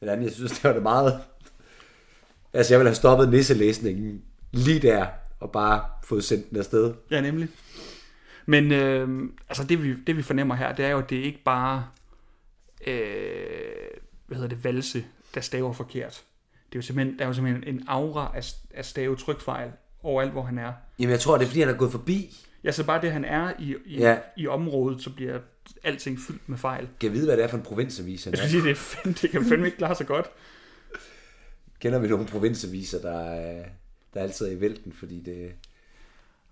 Den 0.00 0.08
anden, 0.08 0.24
jeg 0.24 0.32
synes, 0.32 0.52
det 0.58 0.64
var 0.64 0.72
det 0.72 0.82
meget... 0.82 1.20
Altså 2.52 2.74
jeg 2.74 2.80
ville 2.80 2.88
have 2.88 2.94
stoppet 2.94 3.28
nisselæsningen 3.28 4.22
lige 4.52 4.80
der, 4.80 5.06
og 5.40 5.52
bare 5.52 5.84
fået 6.04 6.24
sendt 6.24 6.50
den 6.50 6.58
afsted. 6.58 6.94
Ja, 7.10 7.20
nemlig. 7.20 7.48
Men 8.46 8.72
øh, 8.72 9.28
altså 9.48 9.64
det 9.64 9.82
vi, 9.82 9.94
det 10.06 10.16
vi 10.16 10.22
fornemmer 10.22 10.54
her, 10.54 10.72
det 10.74 10.84
er 10.84 10.88
jo, 10.90 10.98
at 10.98 11.10
det 11.10 11.16
ikke 11.16 11.42
bare 11.44 11.86
øh, 12.86 13.00
hvad 14.26 14.36
hedder 14.36 14.48
det, 14.48 14.64
valse, 14.64 15.04
der 15.34 15.40
staver 15.40 15.72
forkert. 15.72 16.24
Det 16.68 16.74
er 16.74 16.78
jo 16.78 16.82
simpelthen, 16.82 17.18
der 17.18 17.24
er 17.24 17.28
jo 17.28 17.34
simpelthen 17.34 17.74
en 17.74 17.84
aura 17.88 18.32
af, 18.36 18.44
af 18.74 18.84
stave 18.84 19.16
trykfejl 19.16 19.70
overalt, 20.02 20.32
hvor 20.32 20.42
han 20.42 20.58
er. 20.58 20.72
Jamen 20.98 21.10
jeg 21.10 21.20
tror, 21.20 21.36
det 21.38 21.44
er 21.44 21.48
fordi, 21.48 21.60
han 21.60 21.68
er 21.68 21.72
gået 21.76 21.92
forbi. 21.92 22.36
Ja, 22.64 22.72
så 22.72 22.84
bare 22.86 23.00
det, 23.02 23.12
han 23.12 23.24
er 23.24 23.52
i, 23.58 23.74
i, 23.86 23.98
Ja. 23.98 24.18
i 24.36 24.46
området, 24.46 25.02
så 25.02 25.10
bliver 25.10 25.38
alting 25.84 26.18
fyldt 26.20 26.48
med 26.48 26.58
fejl. 26.58 26.88
Kan 27.00 27.06
jeg 27.08 27.12
vide, 27.12 27.26
hvad 27.26 27.36
det 27.36 27.44
er 27.44 27.48
for 27.48 27.56
en 27.56 27.62
provinsavis, 27.62 28.24
han 28.24 28.34
Jeg 28.34 28.44
er? 28.44 28.48
sige, 28.48 28.62
det, 28.62 28.70
er 28.70 28.74
fandme, 28.74 29.12
det 29.22 29.30
kan 29.30 29.44
fandme 29.44 29.66
ikke 29.66 29.78
klare 29.78 29.94
sig 29.94 30.06
godt. 30.06 30.26
Kender 31.80 31.98
vi 31.98 32.08
nogle 32.08 32.26
provinsaviser, 32.26 33.00
der, 33.00 33.20
er- 33.20 33.64
der 34.14 34.20
altid 34.22 34.46
er 34.46 34.50
i 34.50 34.60
vælten, 34.60 34.92
fordi 34.92 35.20
det 35.20 35.52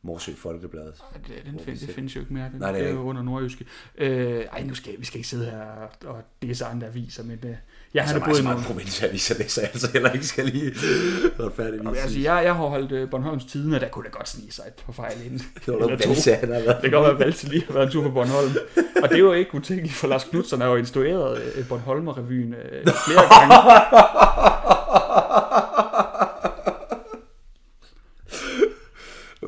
Morsø 0.03 0.33
Folkebladet. 0.35 0.95
Det, 1.27 1.43
den 1.47 1.61
find, 1.61 1.79
det 1.79 1.91
findes 1.91 2.17
jo 2.17 2.21
ikke 2.21 2.33
mere. 2.33 2.51
Den, 2.51 2.59
Nej, 2.59 2.73
det 2.73 2.83
er 2.87 2.91
jo 2.91 3.01
under 3.03 3.23
nordjyske. 3.23 3.67
Øh, 3.99 4.41
ej, 4.41 4.63
nu 4.65 4.75
skal 4.75 4.95
vi 5.01 5.05
skal 5.05 5.19
ikke 5.19 5.29
sidde 5.29 5.45
her 5.45 5.61
og, 5.61 5.91
og 6.05 6.23
disse 6.43 6.65
andre 6.65 6.87
aviser, 6.87 7.25
men 7.25 7.39
øh, 7.45 7.57
jeg 7.95 8.03
har 8.03 8.09
Så 8.09 8.15
det 8.15 8.21
meget, 8.21 8.31
både 8.31 8.37
så 8.37 8.43
i 8.43 8.53
nogle... 8.53 8.65
provinsaviser 8.65 9.35
læser 9.39 9.63
jeg 9.63 9.71
altså 9.73 9.91
heller 9.93 10.11
ikke 10.13 10.27
skal 10.27 10.45
lige 10.45 10.73
retfærdigvis. 11.41 11.99
Altså, 12.03 12.19
jeg, 12.19 12.45
jeg 12.45 12.55
har 12.55 12.67
holdt 12.67 12.93
øh, 12.93 13.11
Bornholms 13.11 13.45
Tiden, 13.45 13.75
og 13.75 13.81
der 13.81 13.89
kunne 13.89 14.05
da 14.05 14.11
godt 14.11 14.29
snige 14.29 14.53
sig 14.53 14.65
et 14.67 14.83
par 14.87 14.93
fejl 14.93 15.17
ind. 15.27 15.41
det 15.67 15.75
var 15.75 15.79
noget 15.79 15.91
han 16.41 16.53
har 16.53 16.61
været. 16.61 16.77
Det 16.83 16.91
kan 16.91 16.91
godt 16.91 17.03
være, 17.03 17.13
at 17.13 17.19
Valse 17.19 17.49
lige 17.49 17.65
har 17.67 17.73
været 17.73 17.87
en 17.87 17.93
tur 17.93 18.03
på 18.03 18.11
Bornholm. 18.11 18.53
Og 19.03 19.09
det 19.09 19.19
jo 19.19 19.33
ikke 19.33 19.55
utænkeligt, 19.55 19.95
for 19.95 20.09
Lars 20.09 20.25
Knudsen 20.25 20.61
har 20.61 20.69
jo 20.69 20.77
instrueret 20.77 21.43
øh, 21.55 21.65
Bornholmer-revyen 21.69 22.55
øh, 22.55 22.87
flere 23.07 23.29
gange. 23.29 23.55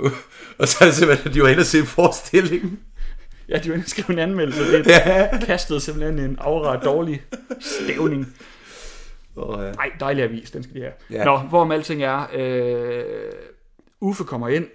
Og 0.60 0.68
så 0.68 0.76
er 0.80 0.84
det 0.86 0.94
simpelthen, 0.94 1.28
at 1.28 1.34
de 1.34 1.42
var 1.42 1.48
inde 1.48 1.60
og 1.60 1.66
se 1.66 1.86
forestillingen. 1.86 2.78
Ja, 3.50 3.58
de 3.58 3.68
var 3.68 3.74
inde 3.74 3.84
og 3.84 3.88
skrev 3.88 4.04
en 4.12 4.18
anmeldelse. 4.18 4.72
Det 4.78 4.86
Ja. 4.86 5.38
kastede 5.46 5.80
simpelthen 5.80 6.18
en 6.18 6.36
aura 6.40 6.76
dårlig 6.76 7.22
stævning. 7.60 8.26
Og, 9.36 9.64
øh, 9.64 9.74
Nej, 9.74 9.90
dejlig 10.00 10.24
avis, 10.24 10.50
den 10.50 10.62
skal 10.62 10.74
de 10.74 10.80
have. 10.80 10.92
Ja. 11.10 11.16
Ja. 11.18 11.24
Nå, 11.24 11.38
hvorom 11.38 11.70
alting 11.72 12.02
er, 12.02 12.26
øh, 12.32 13.04
Uffe 14.00 14.24
kommer 14.24 14.48
ind, 14.48 14.66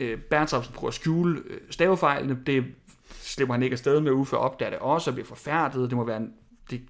øh, 0.00 0.18
Berntramsen 0.30 0.74
prøver 0.74 0.88
at 0.88 0.94
skjule 0.94 1.40
øh, 1.46 1.60
stavefejlene, 1.70 2.38
det 2.46 2.64
slipper 3.22 3.54
han 3.54 3.62
ikke 3.62 3.74
afsted 3.74 4.00
med, 4.00 4.12
Uffe 4.12 4.36
opdager 4.38 4.70
det 4.70 4.78
også 4.78 5.10
og 5.10 5.14
bliver 5.14 5.26
forfærdet, 5.26 5.90
det 5.90 5.96
må 5.98 6.04
være 6.04 6.16
en, 6.16 6.32
det, 6.70 6.80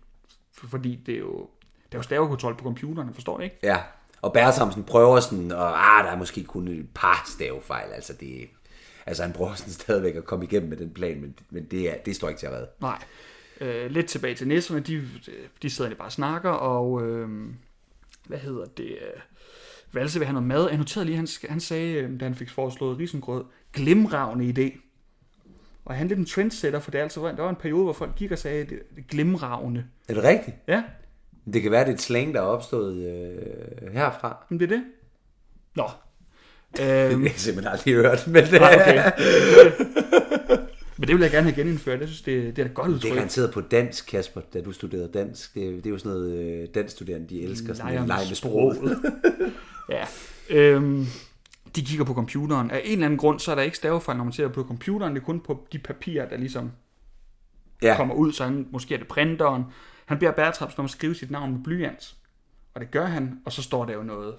fordi 0.71 1.01
det 1.07 1.15
er 1.15 1.19
jo, 1.19 1.37
der 1.93 1.97
er 1.97 1.99
jo 1.99 2.03
stavekontrol 2.03 2.57
på 2.57 2.65
computeren, 2.65 3.15
forstår 3.15 3.41
I 3.41 3.45
ikke? 3.45 3.59
ja. 3.63 3.77
Og 4.23 4.33
Bertramsen 4.33 4.85
prøver 4.85 5.21
sådan, 5.21 5.53
og 5.53 5.99
ah, 5.99 6.05
der 6.05 6.11
er 6.13 6.17
måske 6.17 6.45
kun 6.45 6.69
et 6.69 6.87
par 6.95 7.23
stavefejl, 7.27 7.93
altså 7.93 8.13
det 8.21 8.49
Altså 9.07 9.23
han 9.23 9.33
prøver 9.33 9.55
sådan 9.55 9.73
stadigvæk 9.83 10.15
at 10.17 10.25
komme 10.25 10.45
igennem 10.45 10.69
med 10.69 10.77
den 10.77 10.91
plan, 10.91 11.21
men, 11.21 11.35
men 11.51 11.65
det, 11.65 11.91
er, 11.91 11.99
det 11.99 12.17
står 12.17 12.29
ikke 12.29 12.39
til 12.39 12.47
at 12.47 12.53
redde. 12.53 12.69
Nej. 12.81 13.03
Øh, 13.61 13.91
lidt 13.91 14.07
tilbage 14.07 14.35
til 14.35 14.49
nisserne, 14.49 14.81
de, 14.81 15.09
de 15.63 15.71
sidder 15.71 15.85
egentlig 15.85 15.99
bare 15.99 16.09
og 16.09 16.13
snakker, 16.13 16.51
og 16.51 17.03
øh, 17.03 17.29
hvad 18.27 18.39
hedder 18.39 18.65
det, 18.65 18.91
øh, 18.91 19.21
Valse 19.93 20.19
vil 20.19 20.27
have 20.27 20.33
noget 20.33 20.49
mad. 20.49 20.69
Jeg 20.69 20.79
noterede 20.79 21.07
lige, 21.07 21.17
han, 21.17 21.29
han 21.49 21.61
sagde, 21.61 21.93
øh, 21.93 22.21
da 22.21 22.25
han 22.25 22.35
fik 22.35 22.51
foreslået 22.51 22.99
risengrød, 22.99 23.45
glimravne 23.73 24.45
idé. 24.45 24.79
Og 25.85 25.95
han 25.95 26.07
er 26.07 26.09
lidt 26.09 26.19
en 26.19 26.27
trendsetter, 26.27 26.81
for 26.81 26.91
det 26.91 26.99
er 26.99 27.03
altså, 27.03 27.21
der 27.21 27.43
var 27.43 27.51
en 27.51 27.57
periode, 27.57 27.85
hvor 27.85 27.93
folk 27.93 28.17
gik 28.17 28.31
og 28.33 28.39
sagde, 28.39 28.65
det, 28.65 28.83
er 28.97 29.03
glimravne. 29.09 29.89
Er 30.09 30.15
det 30.15 30.23
rigtigt? 30.23 30.57
Ja, 30.69 30.83
Det 31.53 31.63
kan 31.63 31.71
være, 31.71 31.85
det 31.85 31.91
er 31.91 31.95
et 31.95 32.01
slang, 32.01 32.35
der 32.35 32.41
er 32.41 32.45
opstået 32.45 32.97
øh, 32.97 33.93
herfra. 33.93 34.47
men 34.49 34.61
det 34.61 34.73
er 34.73 34.77
det. 34.77 34.85
Nå. 35.75 35.89
Det 36.77 36.85
har 36.85 37.11
Øhm, 37.11 37.23
jeg 37.25 37.33
simpelthen 37.37 37.73
aldrig 37.73 37.95
hørt, 37.95 38.27
men 38.27 38.45
det, 38.45 38.53
nej, 38.61 38.75
okay. 38.81 39.11
Men 40.97 41.09
det 41.09 41.15
vil 41.17 41.23
jeg 41.23 41.31
gerne 41.31 41.43
have 41.51 41.57
genindført. 41.57 42.01
Jeg 42.01 42.09
synes, 42.09 42.23
det, 42.23 42.57
det 42.57 42.63
er 42.63 42.67
et 42.67 42.75
godt 42.75 42.87
det 42.87 42.93
er 42.93 42.97
udtryk. 42.97 43.13
garanteret 43.15 43.51
på 43.51 43.61
dansk, 43.61 44.07
Kasper, 44.07 44.41
da 44.55 44.61
du 44.61 44.73
studerede 44.73 45.11
dansk. 45.15 45.55
Det, 45.55 45.63
det 45.77 45.87
er 45.87 45.91
jo 45.91 45.99
sådan 45.99 46.13
noget, 46.13 46.39
øh, 46.39 46.69
danskstuderende, 46.75 47.29
de 47.29 47.43
elsker 47.43 47.75
sådan 47.75 47.99
en 47.99 48.07
leg 48.07 48.21
med 48.29 48.35
sproget. 48.37 48.99
ja. 49.91 50.05
Øhm, 50.51 51.07
de 51.77 51.83
kigger 51.83 52.05
på 52.05 52.15
computeren. 52.15 52.71
Af 52.71 52.81
en 52.85 52.93
eller 52.93 53.05
anden 53.07 53.19
grund, 53.19 53.41
så 53.41 53.51
er 53.51 53.55
der 53.55 53.63
ikke 53.63 53.77
stavefejl, 53.77 54.17
når 54.17 54.25
man 54.25 54.33
ser 54.33 54.49
på 54.49 54.63
computeren. 54.65 55.15
Det 55.15 55.21
er 55.21 55.25
kun 55.25 55.41
på 55.41 55.67
de 55.73 55.79
papirer, 55.79 56.29
der 56.29 56.37
ligesom 56.37 56.73
Ja, 57.83 57.97
kommer 57.97 58.15
ud. 58.15 58.33
Så 58.33 58.45
han, 58.45 58.67
måske 58.71 58.95
er 58.95 58.99
det 58.99 59.09
printeren. 59.09 59.63
Han 60.07 60.19
beder 60.19 60.33
Bertramsen 60.33 60.79
om 60.81 60.85
at 60.85 60.91
skrive 60.91 61.15
sit 61.15 61.31
navn 61.31 61.53
med 61.53 61.61
blyant. 61.65 62.15
Og 62.75 62.81
det 62.81 62.91
gør 62.91 63.07
han. 63.07 63.39
Og 63.45 63.53
så 63.53 63.63
står 63.63 63.85
der 63.85 63.93
jo 63.95 64.03
noget 64.03 64.35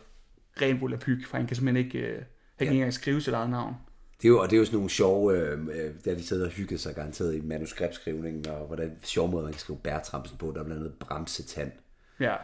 ren 0.62 0.82
volapyk, 0.82 1.26
for 1.26 1.38
han 1.38 1.48
kan 1.48 1.56
simpelthen 1.56 1.86
ikke, 1.86 2.00
øh, 2.00 2.16
han 2.16 2.18
kan 2.18 2.26
Ja. 2.60 2.64
ikke 2.66 2.74
engang 2.76 2.94
skrive 2.94 3.22
sit 3.22 3.34
eget 3.34 3.50
navn. 3.50 3.74
det 4.22 4.26
er 4.26 4.30
jo, 4.30 4.40
og 4.40 4.50
det 4.50 4.56
er 4.56 4.60
jo 4.60 4.66
sådan 4.66 4.76
nogle 4.78 4.90
sjove, 4.90 5.38
øh, 5.38 5.60
øh, 5.68 5.94
der 6.06 6.16
de 6.16 6.24
sidder 6.24 6.46
og 6.46 6.52
hygger 6.52 6.78
sig 6.78 6.96
garanteret 6.96 7.36
i 7.36 7.42
manuskriptskrivningen, 7.42 8.48
og 8.50 8.68
hvordan 8.68 8.98
sjov 9.04 9.30
måde, 9.32 9.44
man 9.44 9.54
kan 9.54 9.60
skrive 9.60 9.80
Bertramsen 9.80 10.38
på. 10.38 10.52
Der 10.56 10.60
er 10.60 10.64
blandt 10.64 10.80
andet 10.84 10.94
bremsetand. 11.00 11.72
Ja. 12.20 12.36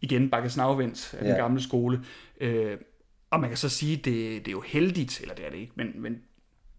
Igen 0.00 0.30
bakke 0.30 0.50
snavvendt 0.50 1.14
af 1.14 1.18
den 1.24 1.28
Ja. 1.28 1.36
gamle 1.36 1.62
skole. 1.62 2.04
Øh, 2.40 2.78
og 3.30 3.40
man 3.40 3.50
kan 3.50 3.56
så 3.56 3.68
sige, 3.68 3.96
det, 3.96 4.04
det 4.44 4.48
er 4.48 4.52
jo 4.52 4.60
heldigt, 4.60 5.20
eller 5.20 5.34
det 5.34 5.46
er 5.46 5.50
det 5.50 5.58
ikke, 5.58 5.72
men, 5.76 5.92
men 6.02 6.22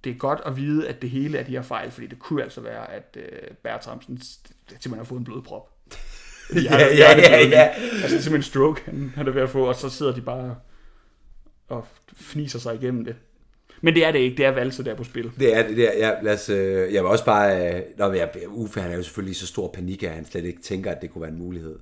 det 0.03 0.09
er 0.11 0.15
godt 0.17 0.41
at 0.45 0.57
vide, 0.57 0.87
at 0.87 1.01
det 1.01 1.09
hele 1.09 1.37
er 1.37 1.43
de 1.43 1.51
her 1.51 1.61
fejl, 1.61 1.91
fordi 1.91 2.07
det 2.07 2.19
kunne 2.19 2.43
altså 2.43 2.61
være, 2.61 2.91
at 2.91 3.17
øh, 3.19 3.55
Bertramsen 3.63 4.21
simpelthen 4.21 4.97
har 4.97 5.03
fået 5.03 5.19
en 5.19 5.25
blodprop. 5.25 5.75
Ja, 6.55 6.77
ja, 6.77 7.17
ja, 7.17 7.47
ja. 7.47 7.61
Altså 7.63 8.09
simpelthen 8.09 8.35
en 8.35 8.43
stroke, 8.43 8.81
han, 8.85 9.11
han 9.15 9.27
er 9.27 9.31
ved 9.31 9.41
at 9.41 9.49
få, 9.49 9.65
og 9.65 9.75
så 9.75 9.89
sidder 9.89 10.13
de 10.13 10.21
bare 10.21 10.55
og 11.67 11.87
fniser 12.15 12.59
sig 12.59 12.75
igennem 12.75 13.05
det. 13.05 13.15
Men 13.81 13.93
det 13.95 14.05
er 14.05 14.11
det 14.11 14.19
ikke, 14.19 14.37
det 14.37 14.45
er 14.45 14.51
valse 14.51 14.83
der 14.85 14.95
på 14.95 15.03
spil. 15.03 15.31
Det 15.39 15.55
er 15.57 15.67
det 15.67 15.77
der. 15.77 15.91
Ja, 15.97 16.21
lad 16.21 16.33
os, 16.33 16.49
øh, 16.49 16.93
jeg 16.93 17.03
vil 17.03 17.11
også 17.11 17.25
bare... 17.25 17.75
Øh, 17.75 17.81
når 17.97 18.13
jeg, 18.13 18.29
Uffe, 18.47 18.81
han 18.81 18.91
er 18.91 18.95
jo 18.95 19.03
selvfølgelig 19.03 19.31
i 19.31 19.35
så 19.35 19.47
stor 19.47 19.71
panik, 19.73 20.03
at 20.03 20.11
han 20.11 20.25
slet 20.25 20.45
ikke 20.45 20.61
tænker, 20.61 20.91
at 20.91 21.01
det 21.01 21.11
kunne 21.11 21.21
være 21.21 21.31
en 21.31 21.37
mulighed. 21.39 21.79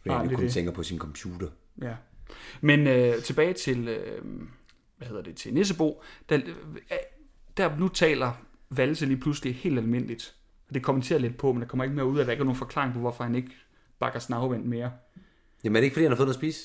Fordi 0.00 0.08
Nej, 0.08 0.16
han 0.18 0.24
det 0.24 0.30
er 0.30 0.32
jo 0.32 0.36
kun 0.36 0.44
det. 0.44 0.52
tænker 0.52 0.72
på 0.72 0.82
sin 0.82 0.98
computer. 0.98 1.46
Ja. 1.82 1.92
Men 2.60 2.86
øh, 2.86 3.22
tilbage 3.22 3.52
til, 3.52 3.88
øh, 3.88 4.22
hvad 4.98 5.08
hedder 5.08 5.22
det, 5.22 5.36
til 5.36 5.54
Nissebo, 5.54 6.02
der, 6.28 6.36
øh, 6.36 6.96
der 7.56 7.76
nu 7.78 7.88
taler 7.88 8.32
Valse 8.70 9.06
lige 9.06 9.20
pludselig 9.20 9.54
helt 9.54 9.78
almindeligt. 9.78 10.34
Og 10.68 10.74
det 10.74 10.82
kommenterer 10.82 11.18
lidt 11.18 11.36
på, 11.36 11.52
men 11.52 11.62
der 11.62 11.68
kommer 11.68 11.84
ikke 11.84 11.96
mere 11.96 12.06
ud 12.06 12.16
af, 12.16 12.20
at 12.20 12.26
der 12.26 12.32
ikke 12.32 12.42
er 12.42 12.44
nogen 12.44 12.58
forklaring 12.58 12.92
på, 12.92 12.98
hvorfor 13.00 13.24
han 13.24 13.34
ikke 13.34 13.50
bakker 14.00 14.20
snavvendt 14.20 14.66
mere. 14.66 14.90
Jamen 15.64 15.76
er 15.76 15.80
det 15.80 15.84
ikke, 15.84 15.94
fordi 15.94 16.04
han 16.04 16.12
har 16.12 16.16
fået 16.16 16.26
noget 16.26 16.34
at 16.34 16.40
spise? 16.40 16.60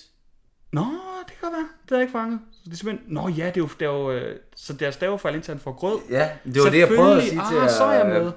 Nå, 0.72 0.86
det 1.28 1.28
kan 1.28 1.38
godt 1.42 1.54
være. 1.54 1.68
Det 1.86 1.92
er 1.92 1.96
jeg 1.96 2.02
ikke 2.02 2.12
fanget. 2.12 2.40
Så 2.52 2.62
det 2.66 2.72
er 2.72 2.78
simpelthen, 2.78 3.14
nå 3.14 3.28
ja, 3.28 3.46
det 3.48 3.58
er 3.58 3.62
jo, 3.62 3.70
det 3.80 3.86
er 3.86 3.92
jo 3.92 4.12
øh, 4.12 4.40
så 4.56 4.74
der 4.74 4.88
er 4.88 4.92
stavefejl, 4.92 5.36
indtil 5.36 5.54
han 5.54 5.60
får 5.60 5.72
grød. 5.72 6.00
Ja, 6.10 6.30
det 6.46 6.64
var 6.64 6.70
det, 6.70 6.80
jeg 6.80 6.88
prøvede 6.88 7.18
at 7.18 7.24
sige 7.24 7.42
til 7.52 7.58
ah, 7.58 7.70
så 7.70 7.84
er 7.84 7.94
jeg 7.94 8.14
jer. 8.14 8.24
med. 8.24 8.32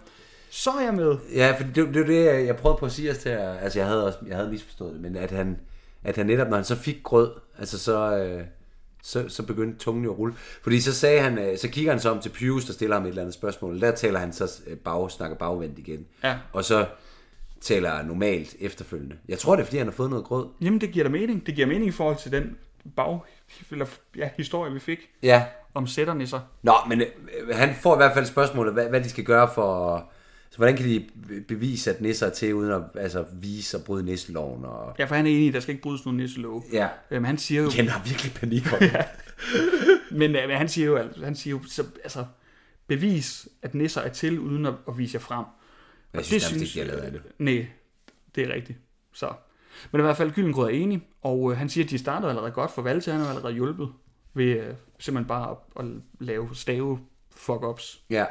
Så 0.50 0.70
er 0.70 0.84
jeg 0.84 0.94
med. 0.94 1.16
Ja, 1.34 1.54
for 1.58 1.64
det, 1.64 1.74
det 1.76 2.00
var 2.00 2.06
det, 2.06 2.46
jeg 2.46 2.56
prøvede 2.56 2.78
på 2.78 2.86
at 2.86 2.92
sige 2.92 3.10
os 3.10 3.18
til 3.18 3.30
jer. 3.30 3.58
Altså, 3.58 3.78
jeg 3.78 3.88
havde 3.88 4.06
også 4.06 4.18
jeg 4.28 4.36
havde 4.36 4.50
misforstået 4.50 4.92
det, 4.92 5.00
men 5.00 5.16
at 5.16 5.30
han, 5.30 5.60
at 6.04 6.16
han 6.16 6.26
netop, 6.26 6.48
når 6.48 6.56
han 6.56 6.64
så 6.64 6.76
fik 6.76 7.02
grød, 7.02 7.30
altså 7.58 7.78
så, 7.78 8.16
øh, 8.16 8.44
så, 9.02 9.28
så 9.28 9.42
begyndte 9.42 9.78
tungen 9.78 10.04
jo 10.04 10.12
at 10.12 10.18
rulle. 10.18 10.34
Fordi 10.62 10.80
så 10.80 10.94
sagde 10.94 11.20
han, 11.20 11.38
øh, 11.38 11.58
så 11.58 11.68
kigger 11.68 11.92
han 11.92 12.00
så 12.00 12.10
om 12.10 12.20
til 12.20 12.30
Pius, 12.30 12.64
der 12.64 12.72
stiller 12.72 12.96
ham 12.96 13.04
et 13.04 13.08
eller 13.08 13.22
andet 13.22 13.34
spørgsmål. 13.34 13.80
Der 13.80 13.90
taler 13.90 14.18
han 14.18 14.32
så 14.32 14.60
øh, 14.66 14.76
bag, 14.76 15.10
snakker 15.10 15.36
bagvendt 15.36 15.78
igen. 15.78 16.06
Ja. 16.24 16.36
Og 16.52 16.64
så 16.64 16.86
taler 17.66 18.02
normalt 18.02 18.56
efterfølgende. 18.60 19.16
Jeg 19.28 19.38
tror, 19.38 19.56
det 19.56 19.62
er, 19.62 19.66
fordi 19.66 19.78
han 19.78 19.86
har 19.86 19.92
fået 19.92 20.10
noget 20.10 20.24
grød. 20.24 20.46
Jamen, 20.60 20.80
det 20.80 20.90
giver 20.90 21.04
da 21.04 21.10
mening. 21.10 21.46
Det 21.46 21.54
giver 21.54 21.66
mening 21.66 21.86
i 21.86 21.90
forhold 21.90 22.16
til 22.16 22.32
den 22.32 22.56
bag, 22.96 23.20
eller, 23.70 23.86
ja, 24.16 24.28
historie, 24.36 24.72
vi 24.72 24.78
fik 24.80 24.98
Ja. 25.22 25.44
om 25.74 25.86
sætternisser. 25.86 26.40
Nå, 26.62 26.72
men 26.88 27.00
øh, 27.00 27.56
han 27.56 27.74
får 27.82 27.94
i 27.94 27.96
hvert 27.96 28.14
fald 28.14 28.26
spørgsmålet, 28.26 28.72
hvad, 28.72 28.88
hvad 28.88 29.00
de 29.00 29.08
skal 29.08 29.24
gøre 29.24 29.48
for... 29.54 30.04
Så 30.50 30.56
hvordan 30.56 30.76
kan 30.76 30.86
de 30.86 31.06
bevise, 31.48 31.90
at 31.90 32.00
nisser 32.00 32.26
er 32.26 32.30
til, 32.30 32.54
uden 32.54 32.72
at 32.72 32.82
altså, 32.98 33.24
vise 33.32 33.76
og 33.76 33.84
bryde 33.84 34.04
nisseloven? 34.04 34.64
Og... 34.64 34.94
Ja, 34.98 35.04
for 35.04 35.14
han 35.14 35.26
er 35.26 35.30
enig 35.30 35.44
i, 35.44 35.48
at 35.48 35.54
der 35.54 35.60
skal 35.60 35.72
ikke 35.72 35.82
brydes 35.82 36.04
nogen 36.04 36.16
nisselove. 36.16 36.62
Ja. 36.72 36.88
Øhm, 37.10 37.24
han 37.24 37.38
siger 37.38 37.62
jo, 37.62 37.68
Igen 37.68 37.88
har 37.88 38.02
virkelig 38.04 38.32
panik 38.32 38.72
om 38.72 38.78
men, 40.18 40.36
øh, 40.36 40.48
men 40.48 40.56
han 40.56 40.68
siger 40.68 40.86
jo, 40.86 40.98
han 41.24 41.36
siger 41.36 41.56
jo 41.56 41.60
så, 41.68 41.84
altså, 42.04 42.24
bevis, 42.86 43.48
at 43.62 43.74
nisser 43.74 44.00
er 44.00 44.08
til, 44.08 44.38
uden 44.38 44.66
at, 44.66 44.74
at 44.88 44.98
vise 44.98 45.14
jer 45.14 45.20
frem. 45.20 45.44
Jeg 46.16 46.24
synes, 46.24 46.44
det 46.44 46.60
ikke, 46.60 46.72
de 46.74 46.78
har 46.78 46.96
lavet 46.96 47.12
det. 47.12 47.22
Nej, 47.38 47.66
det 48.34 48.50
er 48.50 48.54
rigtigt. 48.54 48.78
Så. 49.12 49.32
Men 49.92 50.00
i 50.00 50.02
hvert 50.02 50.16
fald, 50.16 50.32
Gyllengrød 50.32 50.66
er 50.66 50.70
enig, 50.70 51.08
og 51.22 51.52
øh, 51.52 51.58
han 51.58 51.68
siger, 51.68 51.84
at 51.84 51.90
de 51.90 51.98
startede 51.98 52.30
allerede 52.30 52.52
godt, 52.52 52.70
for 52.70 52.82
Valse 52.82 53.12
han 53.12 53.20
har 53.20 53.28
allerede 53.28 53.54
hjulpet 53.54 53.92
ved 54.34 54.44
øh, 54.44 54.74
simpelthen 54.98 55.28
bare 55.28 55.50
at, 55.50 55.84
at 55.84 55.92
lave 56.20 56.48
stave 56.54 57.00
fuck-ups. 57.36 58.00
Ja. 58.10 58.24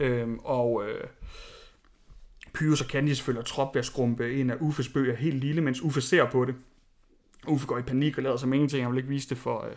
Øhm, 0.00 0.38
og 0.38 0.88
øh, 0.88 1.04
Pyrus 2.52 2.80
og 2.80 2.86
Candice 2.86 3.22
følger 3.22 3.42
trop 3.42 3.74
ved 3.74 3.78
at 3.78 3.86
skrumpe 3.86 4.40
en 4.40 4.50
af 4.50 4.56
Uffes 4.60 4.88
bøger 4.88 5.16
helt 5.16 5.36
lille, 5.36 5.60
mens 5.60 5.80
Uffe 5.80 6.00
ser 6.00 6.30
på 6.30 6.44
det. 6.44 6.54
Uffe 7.46 7.66
går 7.66 7.78
i 7.78 7.82
panik 7.82 8.16
og 8.18 8.22
lader 8.22 8.36
som 8.36 8.52
ingenting. 8.52 8.84
Han 8.84 8.92
vil 8.92 8.98
ikke 8.98 9.08
vise 9.08 9.28
det 9.28 9.38
for, 9.38 9.64
øh, 9.64 9.72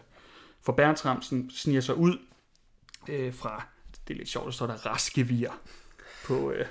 for 0.62 0.74
Bertramsen. 0.74 1.52
Sniger 1.52 1.82
sig 1.82 1.96
ud 1.96 2.18
øh, 3.10 3.34
fra, 3.34 3.68
det 4.08 4.14
er 4.14 4.18
lidt 4.18 4.30
sjovt, 4.30 4.46
der 4.46 4.52
står 4.52 4.68
der 4.68 4.86
raskevir 4.86 5.50
på, 6.26 6.52
øh, 6.52 6.66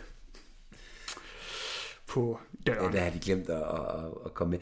på 2.14 2.38
Ja, 2.66 2.72
døren. 2.74 2.92
der 2.92 3.00
har 3.00 3.10
de 3.10 3.18
glemt 3.18 3.48
at, 3.48 3.56
at, 3.56 4.04
at 4.24 4.34
komme 4.34 4.50
med. 4.50 4.58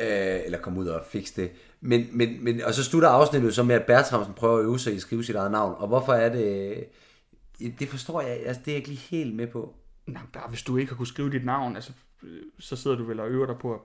Øh, 0.00 0.40
eller 0.44 0.58
komme 0.58 0.80
ud 0.80 0.86
og 0.86 1.02
fikse 1.10 1.42
det. 1.42 1.50
Men, 1.80 2.06
men, 2.12 2.44
men, 2.44 2.62
og 2.62 2.74
så 2.74 2.84
slutter 2.84 3.08
afsnittet 3.08 3.54
så 3.54 3.62
med, 3.62 3.74
at 3.74 3.86
Bertramsen 3.86 4.34
prøver 4.34 4.58
at 4.58 4.64
øve 4.64 4.78
sig 4.78 4.92
i 4.92 4.96
at 4.96 5.02
skrive 5.02 5.24
sit 5.24 5.36
eget 5.36 5.50
navn. 5.50 5.74
Og 5.78 5.88
hvorfor 5.88 6.12
er 6.12 6.28
det... 6.28 6.84
Det 7.78 7.88
forstår 7.88 8.20
jeg, 8.20 8.30
altså 8.46 8.62
det 8.64 8.70
er 8.70 8.72
jeg 8.72 8.76
ikke 8.76 8.88
lige 8.88 9.00
helt 9.10 9.34
med 9.36 9.46
på. 9.46 9.74
Nå, 10.06 10.18
bare 10.32 10.48
hvis 10.48 10.62
du 10.62 10.76
ikke 10.76 10.92
har 10.92 10.96
kunne 10.96 11.06
skrive 11.06 11.30
dit 11.30 11.44
navn, 11.44 11.74
altså, 11.76 11.92
øh, 12.22 12.42
så 12.58 12.76
sidder 12.76 12.96
du 12.96 13.04
vel 13.04 13.20
og 13.20 13.28
øver 13.28 13.46
dig 13.46 13.56
på 13.60 13.74
at, 13.74 13.80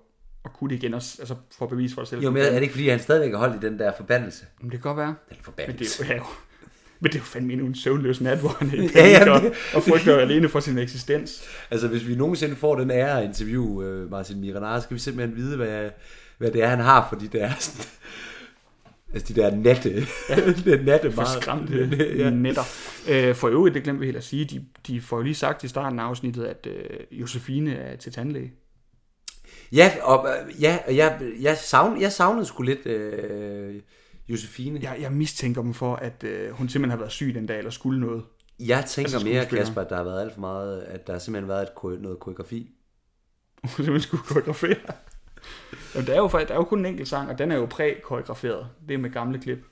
at 0.46 0.54
kunne 0.54 0.70
det 0.70 0.76
igen, 0.76 0.94
også, 0.94 1.16
altså 1.20 1.36
for 1.58 1.66
at 1.66 1.70
bevise 1.70 1.94
for 1.96 2.02
dig 2.02 2.08
selv. 2.10 2.22
Jo, 2.22 2.32
men 2.32 2.42
er 2.42 2.52
det 2.52 2.62
ikke 2.62 2.74
fordi, 2.74 2.88
han 2.90 3.00
stadigvæk 3.00 3.34
er 3.34 3.38
holdt 3.38 3.64
i 3.64 3.68
den 3.68 3.80
der 3.80 3.92
forbandelse? 3.98 4.46
Men 4.62 4.72
det 4.72 4.82
kan 4.82 4.90
godt 4.90 4.98
være. 4.98 5.08
Eller 5.08 5.16
Men 5.30 5.38
det, 5.38 5.46
forbandelse. 5.46 6.04
er 6.04 6.08
jo, 6.08 6.14
ja, 6.14 6.18
jo. 6.18 6.24
Men 7.04 7.12
det 7.12 7.16
er 7.16 7.20
jo 7.20 7.24
fandme 7.26 7.54
en 7.54 7.76
søvnløs 7.76 8.22
nat, 8.22 8.38
hvor 8.40 8.50
han 8.60 8.70
er 8.70 8.74
i 8.74 8.80
Ja, 8.86 8.88
panik 8.94 9.14
ja, 9.28 9.32
og, 9.32 9.42
det- 9.42 9.54
og 9.74 9.84
frygter 9.84 10.18
alene 10.18 10.50
for 10.50 10.60
sin 10.60 10.78
eksistens. 10.78 11.44
Altså, 11.72 11.88
hvis 11.88 12.08
vi 12.08 12.16
nogensinde 12.16 12.56
får 12.56 12.76
den 12.76 12.92
ære 12.92 13.20
at 13.22 13.26
interviewe 13.26 14.04
uh, 14.04 14.12
Martin 14.12 14.40
Miranar, 14.42 14.80
skal 14.80 14.94
vi 14.96 15.00
simpelthen 15.00 15.36
vide, 15.38 15.58
hvad, 15.58 15.90
hvad 16.38 16.52
det 16.52 16.64
er, 16.64 16.68
han 16.68 16.80
har 16.80 17.08
for 17.10 17.16
de 17.20 17.28
der... 17.28 17.52
Sådan, 17.60 17.86
altså, 19.14 19.34
de 19.34 19.42
der 19.42 19.56
natte... 19.56 20.06
Ja, 20.30 20.36
natte 20.92 21.12
For 21.12 21.22
meget- 21.22 21.42
skræmte 21.44 21.90
ja. 22.00 22.24
ja. 22.24 22.30
netter. 22.46 22.64
Øh, 23.10 23.36
for 23.36 23.48
øvrigt, 23.48 23.76
det 23.76 23.84
glemte 23.84 24.00
vi 24.00 24.06
helt 24.06 24.18
at 24.18 24.24
sige, 24.24 24.46
de, 24.46 24.66
de 24.88 25.02
får 25.02 25.18
jo 25.18 25.24
lige 25.24 25.36
sagt 25.36 25.64
i 25.64 25.68
starten 25.68 26.00
af 26.00 26.04
afsnittet, 26.04 26.44
at 26.46 26.68
øh, 26.70 27.20
Josefine 27.22 27.76
er 27.76 27.96
til 27.96 28.12
tandlæge. 28.12 28.52
Ja, 29.72 29.92
og, 30.02 30.28
øh, 30.30 30.62
ja, 30.64 30.78
og 30.88 30.96
jeg, 30.96 31.20
jeg, 31.42 31.58
savn, 31.58 32.02
jeg 32.02 32.12
savnede 32.12 32.46
sgu 32.46 32.64
lidt 32.64 32.86
øh, 32.86 33.76
Josefine. 34.28 34.80
Jeg, 34.84 34.98
jeg 35.02 35.12
mistænker 35.12 35.62
dem 35.62 35.74
for, 35.74 35.96
at 35.96 36.24
øh, 36.24 36.52
hun 36.52 36.70
simpelthen 36.70 36.90
har 36.92 36.98
været 36.98 37.12
syg 37.12 37.36
den 37.36 37.46
dag, 37.46 37.58
eller 37.58 37.72
skulle 37.72 38.00
noget. 38.00 38.24
Jeg 38.60 38.86
tænker 38.86 39.14
Altså 39.14 39.28
mere. 39.28 39.46
Kasper, 39.46 39.82
at 39.82 39.90
der 39.90 39.96
har 39.96 40.04
været 40.04 40.22
alt 40.22 40.34
for 40.34 40.40
meget, 40.40 40.82
at 40.82 41.08
der 41.08 41.14
har 41.14 41.20
simpelthen 41.20 41.50
været 41.50 41.70
et, 41.94 42.02
noget 42.02 42.20
koreografi. 42.20 42.72
Hun 43.62 43.70
simpelthen 43.70 44.02
skulle 44.02 44.24
koreografere. 44.24 44.76
Jamen, 45.96 46.08
der 46.08 46.14
er 46.14 46.18
jo, 46.18 46.28
der 46.28 46.54
er 46.54 46.56
jo 46.56 46.64
kun 46.64 46.80
en 46.80 46.86
enkelt 46.86 47.08
sang, 47.08 47.30
og 47.30 47.38
den 47.38 47.52
er 47.52 47.56
jo 47.56 47.66
præ-koreograferet. 47.66 48.68
Det 48.88 48.94
er 48.94 48.98
med 48.98 49.10
gamle 49.10 49.40
klip. 49.40 49.66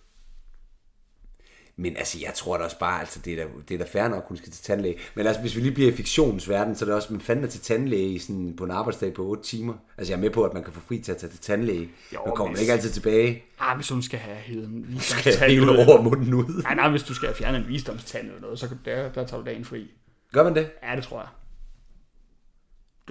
Men 1.82 1.98
altså, 1.98 2.18
jeg 2.22 2.34
tror 2.36 2.58
da 2.58 2.64
også 2.64 2.80
bare, 2.80 3.00
altså, 3.00 3.20
det 3.26 3.34
er 3.34 3.38
da, 3.46 3.50
det 3.70 3.74
er 3.74 3.78
da 3.78 3.86
fair 4.00 4.08
nok, 4.08 4.18
at 4.18 4.28
hun 4.28 4.38
skal 4.38 4.52
til 4.52 4.64
tandlæge. 4.64 4.96
Men 5.16 5.28
altså, 5.28 5.42
hvis 5.42 5.56
vi 5.56 5.62
lige 5.62 5.72
bliver 5.74 5.92
i 5.92 5.96
fiktionens 5.96 6.50
verden, 6.50 6.76
så 6.76 6.86
er 6.86 6.88
det 6.88 6.96
også, 6.96 7.14
man 7.14 7.22
fanden 7.22 7.46
er 7.46 7.50
til 7.50 7.60
tandlæge 7.62 8.08
i 8.10 8.20
sådan, 8.20 8.54
på 8.58 8.64
en 8.64 8.72
arbejdsdag 8.72 9.14
på 9.14 9.26
8 9.26 9.44
timer. 9.44 9.74
Altså, 9.98 10.14
jeg 10.14 10.18
er 10.18 10.22
med 10.22 10.30
på, 10.30 10.44
at 10.44 10.54
man 10.54 10.64
kan 10.64 10.74
få 10.74 10.80
fri 10.80 11.00
til 11.00 11.12
at 11.12 11.18
tage 11.18 11.30
til 11.30 11.40
tandlæge. 11.40 11.90
Jo, 12.14 12.20
man 12.26 12.36
kommer 12.36 12.52
hvis- 12.54 12.62
ikke 12.62 12.74
altid 12.74 12.90
tilbage. 12.90 13.44
Ah, 13.60 13.76
hvis 13.78 13.90
hun 13.90 14.02
skal 14.02 14.20
have 14.20 14.38
hævet 14.38 14.68
en 14.68 14.96
Skal 15.00 15.26
visdomstand 15.26 15.62
ud. 15.80 15.86
over 15.88 16.02
munden 16.02 16.34
ud. 16.34 16.62
Nej, 16.64 16.76
nej, 16.76 16.90
hvis 16.90 17.04
du 17.04 17.14
skal 17.14 17.28
have 17.28 17.36
fjernet 17.36 17.62
en 17.62 17.68
visdomstand 17.68 18.28
eller 18.28 18.42
noget, 18.42 18.60
så 18.60 18.68
der, 18.86 19.12
der 19.12 19.26
tager 19.26 19.42
du 19.44 19.46
dagen 19.50 19.66
fri. 19.66 19.92
Gør 20.34 20.44
man 20.44 20.56
det? 20.56 20.72
Ja, 20.84 20.96
det 20.96 21.04
tror 21.04 21.20
jeg. 21.20 21.28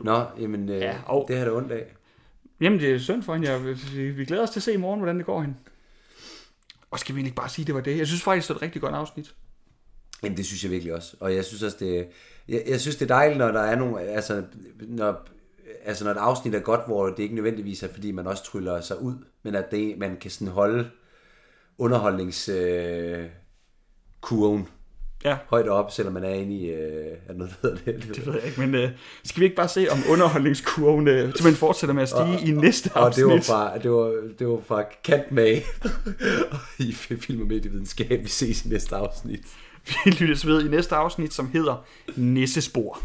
Nå, 0.05 0.23
jamen, 0.41 0.69
øh, 0.69 0.81
Ja, 0.81 0.97
og- 1.07 1.25
det 1.29 1.37
har 1.37 1.45
det 1.45 1.55
ondt 1.55 1.73
af. 1.73 1.85
Jamen, 2.61 2.81
det 2.81 2.91
er 2.95 2.99
synd 2.99 3.23
for 3.23 3.35
hende. 3.35 3.51
Jeg, 3.51 3.65
vi, 3.95 4.11
vi 4.11 4.25
glæder 4.25 4.43
os 4.43 4.51
til 4.51 4.59
at 4.59 4.63
se 4.63 4.73
i 4.73 4.77
morgen, 4.77 5.01
hvordan 5.01 5.17
det 5.19 5.27
går 5.27 5.41
hende. 5.41 5.55
Og 6.90 6.98
skal 6.98 7.14
vi 7.14 7.20
egentlig 7.20 7.35
bare 7.35 7.48
sige, 7.48 7.64
det 7.64 7.74
var 7.74 7.81
det? 7.81 7.98
Jeg 7.98 8.07
synes 8.07 8.22
faktisk, 8.22 8.48
det 8.48 8.55
er 8.55 8.59
et 8.59 8.62
rigtig 8.62 8.83
godt 8.83 8.94
afsnit. 8.94 9.35
Jamen, 10.22 10.37
det 10.37 10.46
synes 10.46 10.62
jeg 10.62 10.70
virkelig 10.70 10.94
også. 10.94 11.16
Og 11.20 11.35
jeg 11.35 11.44
synes 11.44 11.62
også, 11.62 11.76
det, 11.81 12.09
jeg, 12.48 12.62
jeg 12.66 12.81
synes, 12.81 12.96
det 12.96 13.11
er 13.11 13.14
dejligt, 13.14 13.38
når 13.38 13.53
der 13.53 13.61
er 13.61 13.76
nogle, 13.76 14.00
altså, 14.00 14.44
når 14.88 15.26
altså 15.85 16.05
når 16.05 16.11
et 16.11 16.16
afsnit 16.16 16.55
er 16.55 16.61
godt, 16.61 16.87
hvor 16.87 17.07
det 17.07 17.18
ikke 17.18 17.35
nødvendigvis 17.35 17.83
er, 17.83 17.88
fordi 17.88 18.12
man 18.12 18.26
også 18.26 18.44
tryller 18.44 18.81
sig 18.81 19.03
ud, 19.03 19.14
men 19.42 19.55
at 19.55 19.70
det, 19.70 19.98
man 19.98 20.16
kan 20.16 20.31
sådan 20.31 20.53
holde 20.53 20.90
underholdningskurven 21.79 23.24
øh, 23.24 23.31
kurven 24.20 24.68
Ja, 25.25 25.37
højt 25.49 25.69
op, 25.69 25.91
selvom 25.91 26.15
man 26.15 26.25
er 26.25 26.35
inde 26.35 26.57
i, 26.57 26.71
øh, 26.71 27.17
er 27.29 27.33
noget, 27.35 27.55
der 27.63 27.69
hedder 27.69 27.93
det? 27.93 28.17
det 28.17 28.27
ved 28.27 28.35
jeg 28.35 28.45
ikke, 28.47 28.61
men 28.61 28.75
øh, 28.75 28.91
skal 29.25 29.41
vi 29.41 29.45
ikke 29.45 29.57
bare 29.57 29.69
se, 29.69 29.87
om 29.91 29.99
underholdningskurven 30.09 31.09
øh, 31.09 31.23
simpelthen 31.23 31.55
fortsætter 31.55 31.95
med 31.95 32.03
at 32.03 32.09
stige 32.09 32.41
i 32.49 32.51
næste 32.51 32.91
Og 32.95 33.07
afsnit? 33.07 33.27
det 33.27 33.33
var 33.35 33.41
fra, 33.41 33.79
det 33.79 33.91
var, 33.91 34.13
det 34.39 34.49
var 34.49 34.61
fra 34.67 34.85
Kant 35.05 35.33
Mag 35.33 35.65
i 36.79 36.93
Film 36.93 37.41
og 37.41 37.47
Medievidenskab. 37.47 38.23
Vi 38.23 38.29
ses 38.29 38.65
i 38.65 38.69
næste 38.69 38.97
afsnit. 38.97 39.41
Vi 40.05 40.11
lyttes 40.11 40.47
ved 40.47 40.67
i 40.67 40.69
næste 40.69 40.95
afsnit, 40.95 41.35
som 41.35 41.51
hedder 41.53 41.85
Nissespor. 42.17 42.99